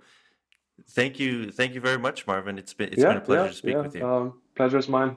thank 0.91 1.19
you 1.19 1.51
thank 1.51 1.75
you 1.75 1.81
very 1.81 1.99
much, 1.99 2.29
Marvin. 2.29 2.59
It's 2.59 2.73
been 2.75 2.91
it's 2.91 2.99
yeah, 2.99 3.09
been 3.09 3.17
a 3.17 3.21
pleasure 3.21 3.43
yeah, 3.43 3.49
to 3.51 3.57
speak 3.57 3.75
yeah. 3.75 3.81
with 3.81 3.97
you. 3.97 4.07
Um, 4.07 4.35
pleasure 4.55 4.79
is 4.79 4.89
mine. 4.89 5.17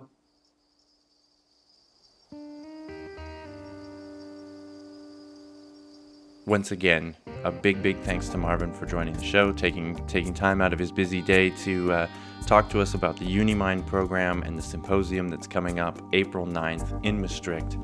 Once 6.48 6.72
again, 6.72 7.14
a 7.44 7.52
big, 7.52 7.84
big 7.84 8.00
thanks 8.00 8.30
to 8.30 8.38
Marvin 8.38 8.74
for 8.74 8.86
joining 8.86 9.14
the 9.14 9.24
show, 9.24 9.52
taking 9.52 9.96
taking 10.08 10.34
time 10.34 10.62
out 10.62 10.72
of 10.72 10.80
his 10.80 10.92
busy 10.92 11.22
day 11.22 11.50
to 11.52 11.92
uh, 11.92 12.08
talk 12.48 12.70
to 12.70 12.80
us 12.80 12.94
about 12.94 13.18
the 13.18 13.26
Unimind 13.26 13.86
program 13.86 14.42
and 14.44 14.58
the 14.58 14.62
symposium 14.62 15.28
that's 15.28 15.46
coming 15.46 15.80
up 15.80 16.02
April 16.14 16.48
9th 16.48 17.06
in 17.06 17.22
Maastricht. 17.22 17.78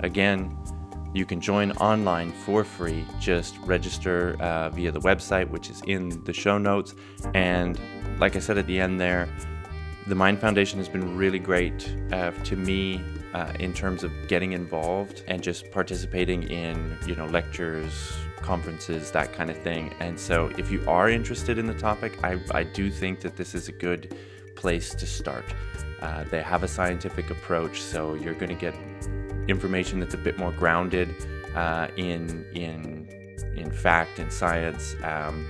Again, 0.00 0.56
you 1.12 1.26
can 1.26 1.40
join 1.40 1.72
online 1.72 2.32
for 2.32 2.64
free. 2.64 3.04
Just 3.20 3.58
register 3.58 4.36
uh, 4.40 4.70
via 4.70 4.90
the 4.90 5.00
website, 5.00 5.48
which 5.50 5.68
is 5.68 5.82
in 5.86 6.24
the 6.24 6.32
show 6.32 6.56
notes. 6.56 6.94
And 7.34 7.78
like 8.18 8.34
I 8.34 8.38
said 8.38 8.56
at 8.56 8.66
the 8.66 8.80
end 8.80 8.98
there, 8.98 9.28
the 10.06 10.14
Mind 10.14 10.40
Foundation 10.40 10.78
has 10.78 10.88
been 10.88 11.16
really 11.16 11.40
great 11.40 11.92
uh, 12.12 12.30
to 12.30 12.56
me 12.56 13.02
uh, 13.34 13.52
in 13.58 13.72
terms 13.72 14.04
of 14.04 14.12
getting 14.28 14.52
involved 14.52 15.24
and 15.26 15.42
just 15.42 15.70
participating 15.72 16.44
in 16.44 16.96
you 17.06 17.16
know 17.16 17.26
lectures 17.26 18.12
conferences 18.36 19.10
that 19.10 19.32
kind 19.32 19.50
of 19.50 19.58
thing. 19.58 19.92
And 19.98 20.18
so 20.18 20.52
if 20.56 20.70
you 20.70 20.84
are 20.86 21.10
interested 21.10 21.58
in 21.58 21.66
the 21.66 21.74
topic 21.74 22.22
i, 22.22 22.38
I 22.52 22.62
do 22.62 22.90
think 22.90 23.20
that 23.20 23.36
this 23.36 23.54
is 23.54 23.68
a 23.68 23.72
good 23.72 24.16
place 24.54 24.94
to 24.94 25.06
start. 25.06 25.44
Uh, 26.00 26.24
they 26.30 26.42
have 26.42 26.62
a 26.62 26.68
scientific 26.68 27.30
approach 27.30 27.82
so 27.82 28.14
you're 28.14 28.34
going 28.34 28.48
to 28.48 28.54
get 28.54 28.74
information 29.48 29.98
that's 29.98 30.14
a 30.14 30.18
bit 30.18 30.38
more 30.38 30.52
grounded 30.52 31.14
uh, 31.54 31.88
in 31.96 32.46
in 32.54 33.08
in 33.56 33.70
fact 33.70 34.18
and 34.18 34.32
science 34.32 34.94
um, 35.02 35.48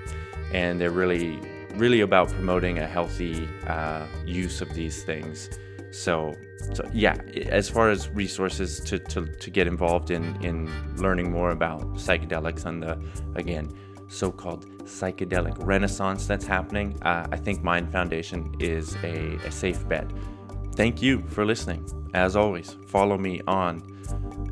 and 0.52 0.80
they're 0.80 0.90
really 0.90 1.40
really 1.76 2.00
about 2.00 2.28
promoting 2.28 2.78
a 2.78 2.86
healthy 2.86 3.48
uh, 3.66 4.06
use 4.24 4.60
of 4.60 4.72
these 4.74 5.02
things 5.04 5.50
so, 5.96 6.34
so 6.74 6.88
yeah, 6.92 7.16
as 7.48 7.70
far 7.70 7.90
as 7.90 8.10
resources 8.10 8.80
to, 8.80 8.98
to, 8.98 9.26
to 9.26 9.50
get 9.50 9.66
involved 9.66 10.10
in, 10.10 10.36
in 10.44 10.70
learning 10.96 11.30
more 11.30 11.50
about 11.50 11.80
psychedelics 11.94 12.66
and 12.66 12.82
the, 12.82 13.00
again, 13.34 13.74
so 14.08 14.30
called 14.30 14.66
psychedelic 14.80 15.54
renaissance 15.58 16.26
that's 16.26 16.46
happening, 16.46 16.98
uh, 17.02 17.26
I 17.32 17.36
think 17.36 17.62
Mind 17.62 17.90
Foundation 17.90 18.54
is 18.60 18.94
a, 19.02 19.36
a, 19.46 19.50
safe 19.50 19.88
bet. 19.88 20.10
Thank 20.74 21.00
you 21.00 21.22
for 21.28 21.46
listening. 21.46 21.88
As 22.12 22.36
always, 22.36 22.76
follow 22.86 23.16
me 23.16 23.40
on 23.46 23.82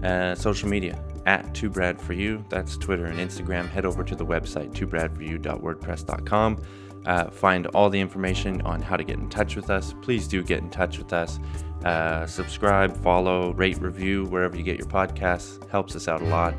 uh, 0.03 0.35
social 0.35 0.69
media 0.69 0.99
at 1.27 1.53
2brad4u. 1.53 2.49
That's 2.49 2.79
Twitter 2.79 3.05
and 3.05 3.19
Instagram. 3.19 3.69
Head 3.69 3.85
over 3.85 4.03
to 4.03 4.17
the 4.17 4.25
website, 4.25 4.73
2brad4u.wordpress.com. 4.73 6.63
Uh, 7.07 7.31
find 7.31 7.67
all 7.69 7.91
the 7.91 8.01
information 8.01 8.61
on 8.63 8.81
how 8.81 8.97
to 8.97 9.05
get 9.05 9.19
in 9.19 9.29
touch 9.29 9.57
with 9.57 9.71
us. 9.71 9.95
Please 10.03 10.27
do 10.27 10.43
get 10.43 10.61
in 10.61 10.71
touch 10.71 10.99
with 10.99 11.13
us. 11.13 11.39
Uh, 11.85 12.27
subscribe, 12.27 12.97
follow, 13.03 13.53
rate, 13.53 13.79
review 13.79 14.25
wherever 14.25 14.57
you 14.57 14.63
get 14.63 14.79
your 14.79 14.87
podcasts. 14.87 15.69
Helps 15.71 15.95
us 15.95 16.09
out 16.09 16.23
a 16.23 16.25
lot. 16.25 16.55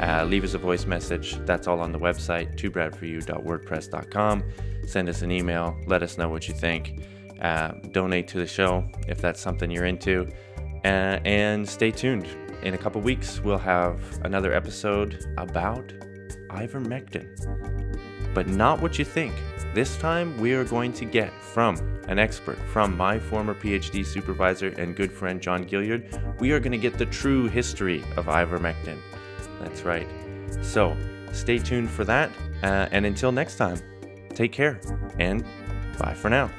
Uh, 0.00 0.24
leave 0.24 0.44
us 0.44 0.54
a 0.54 0.58
voice 0.58 0.86
message. 0.86 1.34
That's 1.44 1.66
all 1.66 1.80
on 1.80 1.90
the 1.90 1.98
website, 1.98 2.56
twobradforyou.wordpress.com. 2.56 4.44
Send 4.86 5.08
us 5.08 5.22
an 5.22 5.32
email. 5.32 5.76
Let 5.86 6.04
us 6.04 6.16
know 6.16 6.28
what 6.28 6.46
you 6.46 6.54
think. 6.54 7.02
Uh, 7.42 7.72
donate 7.92 8.28
to 8.28 8.38
the 8.38 8.46
show 8.46 8.88
if 9.08 9.20
that's 9.20 9.40
something 9.40 9.70
you're 9.70 9.86
into. 9.86 10.28
Uh, 10.84 11.18
and 11.24 11.68
stay 11.68 11.90
tuned. 11.90 12.28
In 12.62 12.74
a 12.74 12.78
couple 12.78 13.00
weeks, 13.00 13.40
we'll 13.40 13.58
have 13.58 14.00
another 14.24 14.52
episode 14.52 15.26
about 15.36 15.92
ivermectin. 16.50 18.07
But 18.34 18.46
not 18.46 18.80
what 18.80 18.98
you 18.98 19.04
think. 19.04 19.34
This 19.74 19.96
time, 19.96 20.36
we 20.38 20.54
are 20.54 20.64
going 20.64 20.92
to 20.94 21.04
get 21.04 21.32
from 21.42 21.76
an 22.08 22.18
expert, 22.18 22.58
from 22.72 22.96
my 22.96 23.18
former 23.18 23.54
PhD 23.54 24.04
supervisor 24.04 24.68
and 24.78 24.96
good 24.96 25.12
friend 25.12 25.40
John 25.40 25.64
Gilliard, 25.64 26.40
we 26.40 26.52
are 26.52 26.60
going 26.60 26.72
to 26.72 26.78
get 26.78 26.96
the 26.96 27.06
true 27.06 27.48
history 27.48 28.02
of 28.16 28.26
ivermectin. 28.26 28.98
That's 29.60 29.82
right. 29.82 30.08
So, 30.62 30.96
stay 31.32 31.58
tuned 31.58 31.90
for 31.90 32.04
that. 32.04 32.30
Uh, 32.62 32.88
and 32.90 33.04
until 33.04 33.30
next 33.30 33.56
time, 33.56 33.78
take 34.34 34.52
care 34.52 34.80
and 35.18 35.44
bye 35.98 36.14
for 36.14 36.30
now. 36.30 36.50